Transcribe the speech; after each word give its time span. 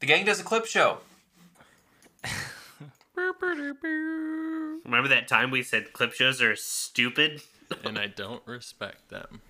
The 0.00 0.06
gang 0.06 0.24
does 0.24 0.40
a 0.40 0.44
clip 0.44 0.64
show. 0.64 0.98
Remember 3.14 5.08
that 5.08 5.28
time 5.28 5.50
we 5.50 5.62
said 5.62 5.92
clip 5.92 6.14
shows 6.14 6.40
are 6.40 6.56
stupid? 6.56 7.42
and 7.84 7.98
I 7.98 8.06
don't 8.06 8.42
respect 8.46 9.10
them. 9.10 9.42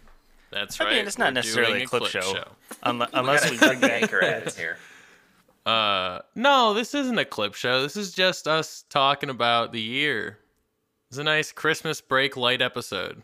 That's 0.50 0.80
I 0.80 0.84
right. 0.84 0.96
mean, 0.96 1.06
it's 1.06 1.18
not 1.18 1.28
we're 1.28 1.34
necessarily 1.34 1.82
a 1.84 1.86
clip, 1.86 2.06
show, 2.06 2.44
Unle- 2.84 3.08
unless 3.12 3.48
we 3.48 3.56
bring 3.56 3.78
the 3.78 3.92
anchor 3.92 4.22
ads 4.24 4.58
here. 4.58 4.76
Uh, 5.64 6.18
no, 6.34 6.74
this 6.74 6.94
isn't 6.94 7.18
a 7.18 7.24
clip 7.24 7.54
show. 7.54 7.82
This 7.82 7.96
is 7.96 8.12
just 8.12 8.48
us 8.48 8.84
talking 8.90 9.30
about 9.30 9.72
the 9.72 9.80
year. 9.80 10.38
It's 11.08 11.18
a 11.18 11.24
nice 11.24 11.52
Christmas 11.52 12.00
break 12.00 12.36
light 12.36 12.60
episode. 12.60 13.22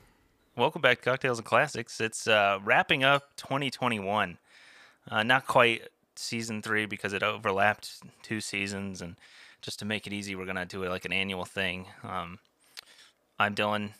Welcome 0.57 0.83
back 0.83 0.99
to 0.99 1.05
Cocktails 1.05 1.39
and 1.39 1.47
Classics. 1.47 2.01
It's 2.01 2.29
uh, 2.29 2.61
wrapping 2.65 3.03
up 3.03 3.35
2021. 3.37 4.39
Uh, 5.11 5.23
not 5.25 5.47
quite 5.47 5.83
season 6.19 6.63
three 6.63 6.87
because 6.87 7.13
it 7.13 7.23
overlapped 7.23 8.03
two 8.23 8.41
seasons, 8.41 9.01
and 9.03 9.17
just 9.63 9.79
to 9.81 9.85
make 9.85 10.07
it 10.07 10.13
easy, 10.13 10.35
we're 10.35 10.47
gonna 10.47 10.65
do 10.67 10.83
it 10.83 10.89
like 10.91 11.05
an 11.05 11.13
annual 11.13 11.45
thing. 11.45 11.87
Um, 12.03 12.39
I'm 13.39 13.55
Dylan. 13.55 13.91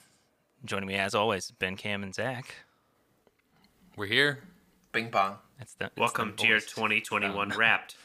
Joining 0.65 0.89
me 0.89 0.95
as 0.95 1.15
always, 1.15 1.51
Ben, 1.51 1.77
Cam, 1.77 2.03
and 2.03 2.15
Zach. 2.15 2.55
We're 3.97 4.07
here. 4.07 4.41
Bing 4.93 5.11
bong. 5.11 5.37
That's 5.59 5.75
the 5.75 5.87
it's 5.87 5.97
Welcome 5.97 6.31
the 6.33 6.43
to 6.43 6.49
your 6.49 6.59
voice. 6.61 6.67
2021 6.73 7.51
Wrapped. 7.57 7.97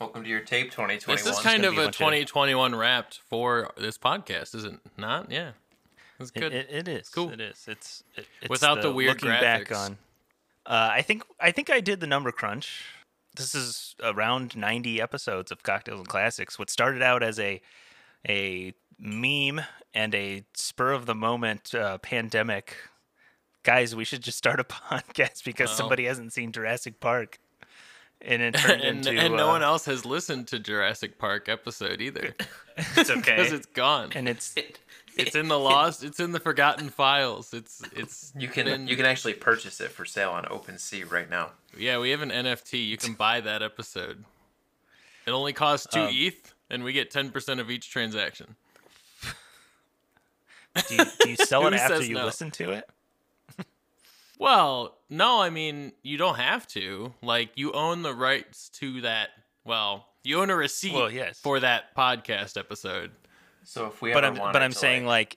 Welcome 0.00 0.22
to 0.22 0.28
your 0.30 0.40
tape 0.40 0.70
2021. 0.70 1.16
This 1.16 1.26
is 1.26 1.42
kind 1.42 1.64
of 1.64 1.72
a 1.76 1.80
a 1.80 1.84
bunch 1.86 1.96
of- 1.96 1.98
2021 1.98 2.74
wrapped 2.76 3.18
for 3.28 3.72
this 3.76 3.98
podcast, 3.98 4.54
is 4.54 4.64
it 4.64 4.74
not? 4.96 5.30
Yeah, 5.30 5.50
it's 6.20 6.30
good. 6.30 6.52
It, 6.54 6.68
it 6.70 6.86
is. 6.88 7.08
Cool. 7.08 7.30
It 7.30 7.40
is. 7.40 7.64
It's 7.66 8.04
it, 8.16 8.26
it's 8.40 8.48
Without 8.50 8.80
the 8.80 8.92
weird 8.92 9.20
looking 9.22 9.28
back 9.30 9.66
graphics. 9.66 9.76
on. 9.76 9.98
Uh, 10.68 10.90
I 10.92 11.02
think 11.02 11.22
I 11.40 11.50
think 11.50 11.70
I 11.70 11.80
did 11.80 12.00
the 12.00 12.06
number 12.06 12.30
crunch. 12.30 12.84
This 13.36 13.54
is 13.54 13.94
around 14.02 14.54
90 14.56 15.00
episodes 15.00 15.50
of 15.50 15.62
Cocktails 15.62 16.00
and 16.00 16.08
Classics. 16.08 16.58
What 16.58 16.68
started 16.70 17.02
out 17.02 17.22
as 17.22 17.38
a 17.40 17.60
a 18.28 18.74
meme 18.98 19.60
and 19.94 20.14
a 20.14 20.44
spur 20.54 20.92
of 20.92 21.06
the 21.06 21.14
moment 21.14 21.74
uh, 21.74 21.98
pandemic. 21.98 22.76
Guys, 23.62 23.94
we 23.96 24.04
should 24.04 24.22
just 24.22 24.36
start 24.38 24.60
a 24.60 24.64
podcast 24.64 25.44
because 25.44 25.68
Well. 25.70 25.76
somebody 25.76 26.04
hasn't 26.04 26.32
seen 26.32 26.52
Jurassic 26.52 27.00
Park. 27.00 27.38
And 28.20 28.42
it 28.42 28.54
turned 28.56 28.82
and, 28.82 29.06
into 29.06 29.18
and 29.18 29.36
no 29.36 29.48
uh, 29.48 29.52
one 29.52 29.62
else 29.62 29.84
has 29.86 30.04
listened 30.04 30.48
to 30.48 30.58
Jurassic 30.58 31.18
Park 31.18 31.48
episode 31.48 32.00
either 32.00 32.34
It's 32.76 33.08
okay. 33.10 33.36
because 33.36 33.52
it's 33.52 33.66
gone. 33.66 34.10
and 34.14 34.28
it's 34.28 34.54
It's 35.18 35.34
in 35.36 35.48
the 35.48 35.58
lost. 35.58 36.02
It's 36.04 36.20
in 36.20 36.32
the 36.32 36.40
forgotten 36.40 36.88
files. 36.88 37.52
It's 37.52 37.82
it's. 37.94 38.32
You 38.36 38.48
can 38.48 38.64
been- 38.66 38.88
you 38.88 38.96
can 38.96 39.04
actually 39.06 39.34
purchase 39.34 39.80
it 39.80 39.90
for 39.90 40.04
sale 40.04 40.30
on 40.30 40.44
OpenSea 40.44 41.10
right 41.10 41.28
now. 41.28 41.50
Yeah, 41.76 41.98
we 41.98 42.10
have 42.10 42.22
an 42.22 42.30
NFT. 42.30 42.86
You 42.86 42.96
can 42.96 43.14
buy 43.14 43.40
that 43.40 43.62
episode. 43.62 44.24
It 45.26 45.30
only 45.32 45.52
costs 45.52 45.86
two 45.92 46.00
Um, 46.00 46.08
ETH, 46.12 46.54
and 46.70 46.84
we 46.84 46.92
get 46.92 47.10
ten 47.10 47.30
percent 47.30 47.60
of 47.60 47.70
each 47.70 47.90
transaction. 47.90 48.56
do 50.88 50.94
you, 50.94 51.04
do 51.20 51.30
you 51.30 51.36
sell 51.36 51.66
it 51.68 51.74
after 51.74 52.02
you 52.02 52.14
no? 52.14 52.24
listen 52.24 52.50
to 52.52 52.70
it? 52.72 52.88
Well, 54.38 54.96
no, 55.10 55.40
I 55.42 55.50
mean 55.50 55.92
you 56.02 56.16
don't 56.16 56.36
have 56.36 56.66
to. 56.68 57.12
Like 57.22 57.50
you 57.56 57.72
own 57.72 58.02
the 58.02 58.14
rights 58.14 58.68
to 58.74 59.00
that. 59.00 59.30
Well, 59.64 60.06
you 60.22 60.40
own 60.40 60.48
a 60.50 60.56
receipt 60.56 60.94
Well, 60.94 61.10
yes. 61.10 61.38
for 61.40 61.58
that 61.60 61.94
podcast 61.96 62.56
episode. 62.56 63.10
So 63.68 63.84
if 63.86 64.00
we 64.00 64.14
but 64.14 64.24
ever 64.24 64.40
I'm 64.40 64.52
but 64.54 64.62
I'm 64.62 64.72
saying 64.72 65.04
like, 65.04 65.36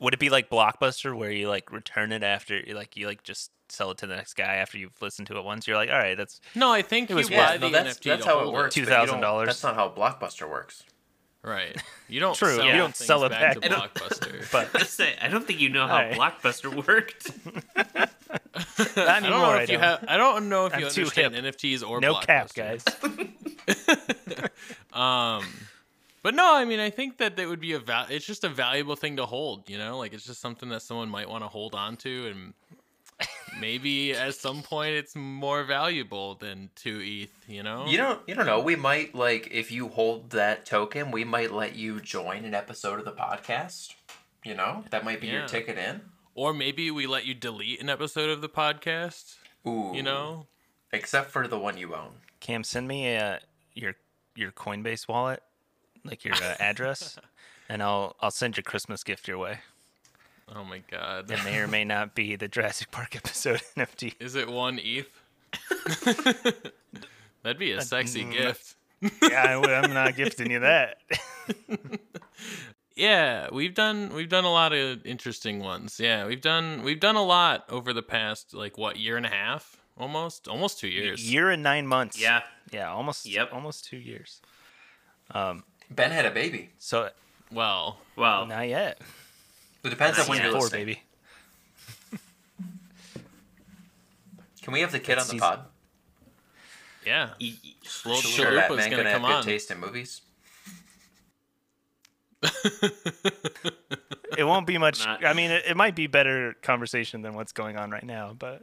would 0.00 0.14
it 0.14 0.18
be 0.20 0.30
like 0.30 0.48
Blockbuster 0.48 1.14
where 1.14 1.30
you 1.30 1.48
like 1.50 1.70
return 1.70 2.10
it 2.10 2.22
after 2.22 2.58
you 2.58 2.74
like 2.74 2.96
you 2.96 3.06
like 3.06 3.22
just 3.22 3.50
sell 3.68 3.90
it 3.90 3.98
to 3.98 4.06
the 4.06 4.16
next 4.16 4.32
guy 4.32 4.54
after 4.54 4.78
you've 4.78 5.00
listened 5.02 5.26
to 5.28 5.36
it 5.36 5.44
once? 5.44 5.66
You're 5.66 5.76
like, 5.76 5.90
all 5.90 5.98
right, 5.98 6.16
that's 6.16 6.40
No, 6.54 6.72
I 6.72 6.80
think 6.80 7.10
was 7.10 7.28
you 7.28 7.36
worth- 7.36 7.46
buy 7.46 7.56
the 7.58 7.66
no, 7.68 7.72
that's 7.84 7.98
NFT 7.98 8.02
that's 8.04 8.24
how 8.24 8.40
it 8.48 8.52
works. 8.52 8.74
but 8.76 8.80
you 8.80 8.86
don't- 8.86 9.20
$2,000. 9.20 9.44
That's 9.46 9.62
not 9.62 9.74
how 9.74 9.90
Blockbuster 9.90 10.48
works. 10.48 10.84
Right. 11.42 11.76
You 12.08 12.20
don't. 12.20 12.34
True, 12.38 12.56
Sell 12.56 12.64
you 12.64 12.72
don't 12.72 12.96
sell 12.96 13.24
it 13.24 13.28
back, 13.28 13.60
to 13.60 13.68
Blockbuster. 13.68 14.48
but 14.52 14.70
I 14.80 14.84
say, 14.84 15.14
I 15.20 15.28
don't 15.28 15.46
think 15.46 15.60
you 15.60 15.68
know 15.68 15.86
how 15.86 15.96
Alright. 15.96 16.14
Blockbuster 16.16 16.74
worked. 16.86 17.30
not 17.76 18.08
I 18.96 19.20
don't 19.20 19.28
know 19.30 19.44
I 19.44 19.62
if 19.64 19.68
you 19.68 19.76
don't. 19.76 19.82
have. 19.84 20.04
I 20.08 20.16
don't 20.16 20.48
know 20.48 20.64
if 20.64 20.72
I'm 20.72 20.80
you 20.80 20.86
understand 20.86 21.34
hip. 21.34 21.44
NFTs 21.56 21.86
or 21.86 22.00
no 22.00 22.14
cap, 22.14 22.54
guys. 22.54 22.82
Um, 24.94 25.44
but 26.24 26.34
no, 26.34 26.56
I 26.56 26.64
mean, 26.64 26.80
I 26.80 26.90
think 26.90 27.18
that 27.18 27.38
it 27.38 27.46
would 27.46 27.60
be 27.60 27.72
a 27.74 27.78
val- 27.78 28.06
It's 28.10 28.26
just 28.26 28.42
a 28.42 28.48
valuable 28.48 28.96
thing 28.96 29.16
to 29.18 29.26
hold. 29.26 29.68
You 29.70 29.78
know, 29.78 29.98
like 29.98 30.12
it's 30.12 30.24
just 30.24 30.40
something 30.40 30.68
that 30.70 30.82
someone 30.82 31.08
might 31.08 31.28
want 31.28 31.44
to 31.44 31.48
hold 31.48 31.74
on 31.76 31.96
to, 31.98 32.26
and 32.26 32.54
maybe 33.60 34.12
at 34.12 34.34
some 34.34 34.62
point 34.62 34.94
it's 34.94 35.14
more 35.14 35.64
valuable 35.64 36.34
than 36.34 36.70
two 36.74 37.00
ETH. 37.02 37.48
You 37.48 37.62
know. 37.62 37.86
You 37.86 37.96
don't 37.98 38.20
you 38.26 38.34
don't 38.34 38.46
know. 38.46 38.60
We 38.60 38.76
might 38.76 39.14
like 39.14 39.48
if 39.52 39.70
you 39.70 39.88
hold 39.88 40.30
that 40.30 40.66
token, 40.66 41.10
we 41.10 41.24
might 41.24 41.52
let 41.52 41.76
you 41.76 42.00
join 42.00 42.44
an 42.44 42.54
episode 42.54 42.98
of 42.98 43.04
the 43.04 43.12
podcast. 43.12 43.94
You 44.44 44.54
know, 44.54 44.84
that 44.90 45.04
might 45.04 45.20
be 45.20 45.28
Yeah. 45.28 45.38
your 45.40 45.46
ticket 45.48 45.78
in. 45.78 46.00
Or 46.34 46.52
maybe 46.52 46.90
we 46.90 47.06
let 47.06 47.24
you 47.26 47.34
delete 47.34 47.80
an 47.80 47.88
episode 47.88 48.28
of 48.28 48.40
the 48.40 48.48
podcast. 48.48 49.36
Ooh. 49.66 49.92
You 49.94 50.02
know. 50.02 50.46
except 50.92 51.30
for 51.30 51.48
the 51.48 51.58
one 51.58 51.76
you 51.78 51.94
own. 51.94 52.10
Cam, 52.40 52.62
send 52.64 52.86
me 52.88 53.16
uh, 53.16 53.38
your 53.74 53.94
your 54.36 54.50
Coinbase 54.52 55.08
wallet, 55.08 55.42
like 56.04 56.24
your 56.24 56.34
uh, 56.34 56.54
address, 56.58 57.18
and 57.68 57.82
I'll 57.82 58.16
I'll 58.20 58.30
send 58.30 58.56
your 58.56 58.64
Christmas 58.64 59.02
gift 59.02 59.28
your 59.28 59.38
way. 59.38 59.60
Oh 60.54 60.64
my 60.64 60.82
god. 60.90 61.30
It 61.30 61.42
may 61.44 61.58
or 61.58 61.66
may 61.66 61.84
not 61.84 62.14
be 62.14 62.36
the 62.36 62.48
Jurassic 62.48 62.90
Park 62.90 63.16
episode 63.16 63.62
NFT. 63.76 64.14
Is 64.20 64.34
it 64.34 64.48
one 64.48 64.78
ETH? 64.82 65.08
That'd 67.42 67.58
be 67.58 67.72
a 67.72 67.80
sexy 67.80 68.24
mm, 68.24 68.32
gift. 68.32 68.76
yeah, 69.00 69.58
I, 69.58 69.84
am 69.84 69.94
not 69.94 70.16
gifting 70.16 70.50
you 70.50 70.60
that. 70.60 70.98
Yeah, 72.96 73.48
we've 73.50 73.74
done 73.74 74.14
we've 74.14 74.28
done 74.28 74.44
a 74.44 74.52
lot 74.52 74.72
of 74.72 75.04
interesting 75.04 75.58
ones. 75.60 75.98
Yeah, 75.98 76.26
we've 76.26 76.40
done 76.40 76.82
we've 76.84 77.00
done 77.00 77.16
a 77.16 77.24
lot 77.24 77.64
over 77.68 77.92
the 77.92 78.02
past 78.02 78.54
like 78.54 78.78
what 78.78 78.96
year 78.98 79.16
and 79.16 79.26
a 79.26 79.30
half, 79.30 79.76
almost 79.98 80.46
almost 80.46 80.78
two 80.78 80.88
years. 80.88 81.30
Year 81.30 81.50
and 81.50 81.62
nine 81.62 81.86
months. 81.86 82.20
yeah. 82.20 82.42
yeah, 82.72 82.92
almost. 82.92 83.26
Yep. 83.26 83.52
almost 83.52 83.84
two 83.84 83.96
years. 83.96 84.40
Ben 85.94 86.10
had 86.10 86.26
a 86.26 86.30
baby. 86.30 86.70
So 86.78 87.10
Well, 87.52 87.98
Well, 88.16 88.46
not 88.46 88.68
yet. 88.68 89.00
It 89.84 89.90
depends 89.90 90.18
on 90.18 90.26
when 90.28 90.38
yet. 90.38 90.50
you're 90.50 90.58
Four, 90.60 90.70
baby. 90.70 91.02
Can 94.62 94.72
we 94.72 94.80
have 94.80 94.92
the 94.92 94.98
kid 95.00 95.12
on 95.18 95.24
the 95.26 95.32
Season- 95.32 95.38
pod? 95.40 95.66
yeah. 97.04 97.30
e- 97.38 97.58
e- 97.62 97.74
Little 98.06 98.22
Sure, 98.22 98.54
that 98.54 98.70
Chalupa's 98.70 98.76
man 98.78 98.90
gonna 98.90 99.02
gonna 99.02 99.10
have 99.10 99.20
come 99.22 99.30
good 99.42 99.44
taste 99.44 99.70
in 99.70 99.78
movies. 99.78 100.22
It 104.36 104.42
won't 104.42 104.66
be 104.66 104.78
much. 104.78 105.04
Not- 105.06 105.24
I 105.24 105.32
mean, 105.32 105.52
it, 105.52 105.64
it 105.64 105.76
might 105.76 105.94
be 105.94 106.08
better 106.08 106.54
conversation 106.60 107.22
than 107.22 107.34
what's 107.34 107.52
going 107.52 107.76
on 107.76 107.90
right 107.92 108.02
now, 108.04 108.34
but 108.36 108.62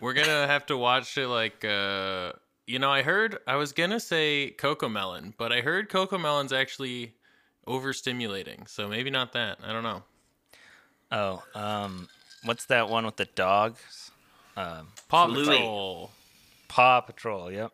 We're 0.00 0.12
gonna 0.12 0.46
have 0.46 0.64
to 0.66 0.76
watch 0.76 1.18
it 1.18 1.26
like 1.26 1.64
uh 1.64 2.32
you 2.66 2.78
know, 2.78 2.90
I 2.90 3.02
heard 3.02 3.38
I 3.46 3.56
was 3.56 3.72
gonna 3.72 4.00
say 4.00 4.54
CoComelon, 4.58 5.34
but 5.36 5.52
I 5.52 5.60
heard 5.60 5.88
CoComelon's 5.88 6.52
actually 6.52 7.14
overstimulating, 7.66 8.68
so 8.68 8.88
maybe 8.88 9.10
not 9.10 9.32
that. 9.32 9.58
I 9.64 9.72
don't 9.72 9.82
know. 9.82 10.02
oh, 11.10 11.42
um, 11.54 12.08
what's 12.44 12.66
that 12.66 12.88
one 12.88 13.04
with 13.04 13.16
the 13.16 13.26
dogs? 13.26 14.10
Um, 14.56 14.88
Paw. 15.08 15.26
Patrol. 15.28 16.10
Paw 16.68 17.00
Patrol. 17.00 17.50
Yep. 17.50 17.72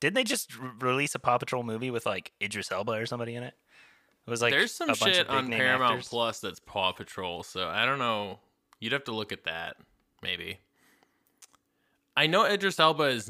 Didn't 0.00 0.14
they 0.14 0.24
just 0.24 0.52
r- 0.60 0.72
release 0.80 1.14
a 1.14 1.18
Paw 1.18 1.38
Patrol 1.38 1.62
movie 1.62 1.90
with 1.90 2.06
like 2.06 2.32
Idris 2.42 2.70
Elba 2.70 2.92
or 2.92 3.06
somebody 3.06 3.34
in 3.34 3.42
it? 3.42 3.54
It 4.26 4.30
was 4.30 4.42
like 4.42 4.52
There's 4.52 4.72
some 4.72 4.90
a 4.90 4.96
bunch 4.96 5.14
shit 5.14 5.28
of 5.28 5.34
on 5.34 5.48
Paramount 5.50 5.92
actors. 5.92 6.08
Plus 6.08 6.40
that's 6.40 6.60
Paw 6.60 6.92
Patrol, 6.92 7.42
so 7.42 7.68
I 7.68 7.84
don't 7.84 7.98
know. 7.98 8.40
You'd 8.80 8.92
have 8.92 9.04
to 9.04 9.12
look 9.12 9.32
at 9.32 9.44
that, 9.44 9.76
maybe. 10.22 10.58
I 12.16 12.26
know 12.26 12.44
Idris 12.44 12.80
Elba 12.80 13.04
is 13.04 13.28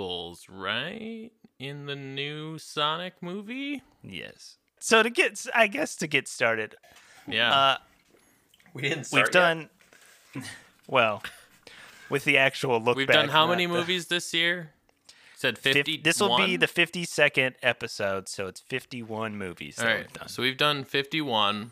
Knuckles, 0.00 0.46
right? 0.48 1.30
In 1.58 1.86
the 1.86 1.96
new 1.96 2.58
Sonic 2.58 3.14
movie? 3.20 3.82
Yes. 4.02 4.56
So 4.78 5.02
to 5.02 5.10
get, 5.10 5.44
I 5.54 5.66
guess 5.66 5.96
to 5.96 6.06
get 6.06 6.28
started, 6.28 6.74
Yeah. 7.26 7.52
uh, 7.54 7.76
We 8.72 8.82
didn't 8.82 9.04
start 9.04 9.26
we've 9.28 9.34
yet. 9.34 9.68
done 10.34 10.44
well 10.86 11.22
with 12.08 12.24
the 12.24 12.38
actual 12.38 12.80
look. 12.80 12.96
We've 12.96 13.06
back, 13.06 13.14
done 13.16 13.28
how 13.30 13.46
many 13.48 13.66
the- 13.66 13.72
movies 13.72 14.06
this 14.06 14.32
year? 14.32 14.72
Said 15.36 15.58
50. 15.58 15.96
This 15.98 16.20
will 16.20 16.36
be 16.36 16.56
the 16.56 16.66
52nd 16.68 17.54
episode, 17.62 18.28
so 18.28 18.46
it's 18.46 18.60
51 18.60 19.36
movies. 19.38 19.78
All 19.78 19.86
that 19.86 19.90
right. 19.90 20.00
we've 20.06 20.12
done. 20.12 20.28
So 20.28 20.42
we've 20.42 20.56
done 20.58 20.84
51 20.84 21.70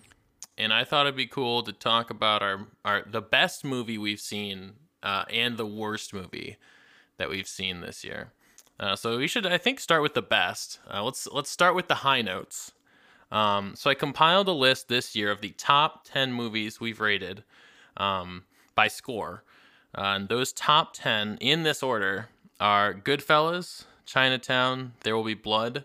and 0.56 0.72
I 0.72 0.84
thought 0.84 1.04
it'd 1.06 1.16
be 1.16 1.26
cool 1.26 1.62
to 1.62 1.72
talk 1.72 2.08
about 2.10 2.42
our 2.42 2.66
our 2.84 3.02
the 3.06 3.20
best 3.20 3.64
movie 3.66 3.98
we've 3.98 4.20
seen 4.20 4.72
uh, 5.02 5.25
and 5.31 5.58
the 5.58 5.66
worst 5.66 6.14
movie 6.14 6.56
that 7.18 7.28
we've 7.28 7.48
seen 7.48 7.80
this 7.80 8.04
year. 8.04 8.32
Uh, 8.80 8.96
so 8.96 9.18
we 9.18 9.26
should 9.26 9.46
I 9.46 9.58
think 9.58 9.80
start 9.80 10.02
with 10.02 10.14
the 10.14 10.22
best. 10.22 10.78
Uh, 10.92 11.02
let's 11.02 11.28
let's 11.30 11.50
start 11.50 11.74
with 11.74 11.88
the 11.88 11.96
high 11.96 12.22
notes. 12.22 12.72
Um, 13.30 13.74
so 13.76 13.90
I 13.90 13.94
compiled 13.94 14.48
a 14.48 14.52
list 14.52 14.88
this 14.88 15.14
year 15.14 15.30
of 15.30 15.42
the 15.42 15.50
top 15.50 16.04
10 16.04 16.32
movies 16.32 16.80
we've 16.80 17.00
rated 17.00 17.44
um, 17.98 18.44
by 18.74 18.88
score. 18.88 19.44
Uh, 19.94 20.16
and 20.16 20.28
those 20.28 20.52
top 20.52 20.94
10 20.94 21.36
in 21.40 21.62
this 21.62 21.82
order 21.82 22.28
are 22.58 22.94
Goodfellas, 22.94 23.84
Chinatown, 24.06 24.92
There 25.02 25.14
Will 25.14 25.24
Be 25.24 25.34
Blood, 25.34 25.84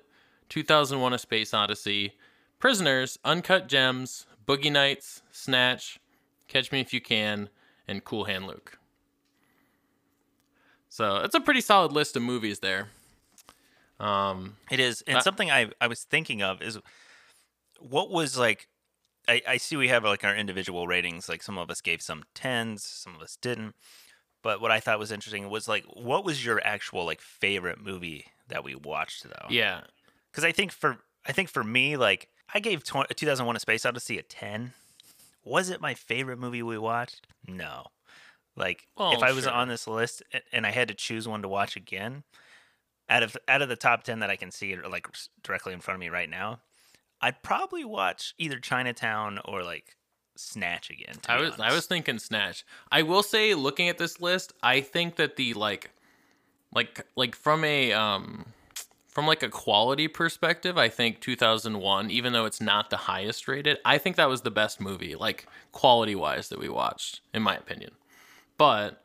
2001: 0.49 1.13
A 1.13 1.17
Space 1.17 1.53
Odyssey, 1.53 2.13
Prisoners, 2.59 3.17
Uncut 3.25 3.67
Gems, 3.67 4.25
Boogie 4.45 4.71
Nights, 4.71 5.21
Snatch, 5.31 5.99
Catch 6.47 6.71
Me 6.71 6.79
If 6.79 6.93
You 6.93 7.01
Can, 7.01 7.49
and 7.87 8.03
Cool 8.05 8.25
Hand 8.25 8.47
Luke. 8.47 8.77
So 10.93 11.15
it's 11.23 11.33
a 11.33 11.39
pretty 11.39 11.61
solid 11.61 11.91
list 11.91 12.15
of 12.15 12.21
movies 12.21 12.59
there. 12.59 12.89
Um, 13.99 14.57
It 14.69 14.79
is, 14.79 15.01
and 15.07 15.17
Uh, 15.17 15.21
something 15.21 15.49
I 15.49 15.71
I 15.81 15.87
was 15.87 16.03
thinking 16.03 16.43
of 16.43 16.61
is 16.61 16.77
what 17.79 18.11
was 18.11 18.37
like. 18.37 18.67
I, 19.27 19.41
I 19.47 19.57
see 19.57 19.75
we 19.75 19.87
have 19.87 20.03
like 20.03 20.23
our 20.23 20.35
individual 20.35 20.85
ratings. 20.85 21.27
Like 21.27 21.41
some 21.41 21.57
of 21.57 21.71
us 21.71 21.81
gave 21.81 22.03
some 22.03 22.25
tens, 22.35 22.83
some 22.83 23.15
of 23.15 23.21
us 23.23 23.37
didn't. 23.41 23.73
But 24.43 24.61
what 24.61 24.69
I 24.69 24.79
thought 24.79 24.99
was 24.99 25.11
interesting 25.11 25.49
was 25.49 25.67
like, 25.67 25.83
what 25.85 26.23
was 26.23 26.45
your 26.45 26.61
actual 26.63 27.05
like 27.05 27.21
favorite 27.21 27.79
movie 27.81 28.25
that 28.49 28.63
we 28.63 28.75
watched 28.75 29.23
though? 29.23 29.47
yeah, 29.49 29.81
because 30.31 30.43
I 30.43 30.51
think 30.51 30.71
for 30.71 30.99
I 31.25 31.31
think 31.31 31.49
for 31.49 31.63
me, 31.63 31.97
like 31.97 32.27
I 32.53 32.59
gave 32.59 32.83
tw- 32.83 33.09
2001: 33.15 33.55
A 33.55 33.59
Space 33.59 33.83
Odyssey 33.83 34.19
a 34.19 34.21
10. 34.21 34.73
Was 35.43 35.71
it 35.71 35.81
my 35.81 35.95
favorite 35.95 36.37
movie 36.37 36.61
we 36.61 36.77
watched? 36.77 37.25
No. 37.47 37.87
Like 38.55 38.87
if 38.99 39.23
I 39.23 39.31
was 39.31 39.45
sure. 39.45 39.53
on 39.53 39.67
this 39.67 39.87
list 39.87 40.21
and 40.51 40.65
I 40.65 40.71
had 40.71 40.87
to 40.89 40.93
choose 40.93 41.27
one 41.27 41.41
to 41.41 41.47
watch 41.47 41.75
again, 41.75 42.23
out 43.09 43.23
of 43.23 43.35
out 43.47 43.61
of 43.61 43.69
the 43.69 43.75
top 43.75 44.03
10 44.03 44.19
that 44.19 44.29
I 44.29 44.35
can 44.35 44.51
see 44.51 44.75
like 44.75 45.07
directly 45.43 45.73
in 45.73 45.79
front 45.79 45.95
of 45.95 45.99
me 45.99 46.09
right 46.09 46.29
now, 46.29 46.59
I'd 47.21 47.41
probably 47.41 47.83
watch 47.83 48.33
either 48.37 48.59
Chinatown 48.59 49.39
or 49.45 49.63
like 49.63 49.95
Snatch 50.35 50.89
again. 50.89 51.15
I 51.27 51.39
was 51.39 51.59
I 51.59 51.73
was 51.73 51.85
thinking 51.85 52.19
Snatch. 52.19 52.65
I 52.91 53.03
will 53.03 53.23
say, 53.23 53.53
looking 53.53 53.89
at 53.89 53.97
this 53.97 54.19
list, 54.19 54.53
I 54.63 54.81
think 54.81 55.15
that 55.17 55.35
the 55.35 55.53
like, 55.53 55.91
like 56.73 57.05
like 57.15 57.35
from 57.35 57.63
a 57.63 57.91
um, 57.93 58.45
from 59.07 59.27
like 59.27 59.43
a 59.43 59.49
quality 59.49 60.07
perspective, 60.07 60.77
I 60.77 60.89
think 60.89 61.21
2001, 61.21 62.09
even 62.09 62.33
though 62.33 62.45
it's 62.45 62.59
not 62.59 62.89
the 62.89 62.97
highest 62.97 63.47
rated, 63.47 63.77
I 63.85 63.99
think 63.99 64.15
that 64.15 64.27
was 64.27 64.41
the 64.41 64.51
best 64.51 64.81
movie, 64.81 65.15
like 65.15 65.45
quality 65.71 66.15
wise, 66.15 66.49
that 66.49 66.59
we 66.59 66.67
watched, 66.67 67.21
in 67.33 67.43
my 67.43 67.55
opinion. 67.55 67.91
But 68.63 69.01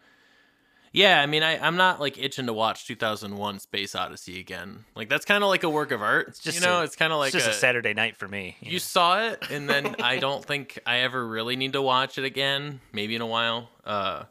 yeah, 0.93 1.21
I 1.21 1.27
mean, 1.27 1.43
I 1.43 1.59
I'm 1.59 1.77
not 1.77 2.01
like 2.01 2.17
itching 2.19 2.47
to 2.47 2.53
watch 2.53 2.87
2001: 2.87 3.59
Space 3.59 3.95
Odyssey 3.95 4.41
again. 4.41 4.85
Like 4.95 5.09
that's 5.09 5.25
kind 5.25 5.43
of 5.45 5.51
like 5.51 5.63
a 5.65 5.69
work 5.69 5.91
of 5.91 6.01
art. 6.01 6.29
It's 6.29 6.39
just 6.39 6.61
you 6.61 6.67
know, 6.67 6.81
a- 6.81 6.85
it's 6.85 6.97
kind 6.97 7.13
of 7.13 7.19
like 7.19 7.35
it's 7.35 7.45
just 7.45 7.49
a, 7.49 7.51
a 7.51 7.61
Saturday 7.61 7.93
night 7.93 8.17
for 8.17 8.29
me. 8.29 8.57
you 8.61 8.67
you 8.69 8.73
know? 8.75 8.79
saw 8.79 9.27
it, 9.29 9.51
and 9.51 9.69
then 9.69 9.97
I 10.03 10.19
don't 10.19 10.45
think 10.45 10.79
I 10.87 10.99
ever 11.01 11.27
really 11.27 11.57
need 11.57 11.73
to 11.75 11.83
watch 11.83 12.19
it 12.19 12.25
again. 12.25 12.81
Maybe 12.93 13.15
in 13.17 13.21
a 13.21 13.27
while. 13.27 13.69
Uh, 13.85 14.25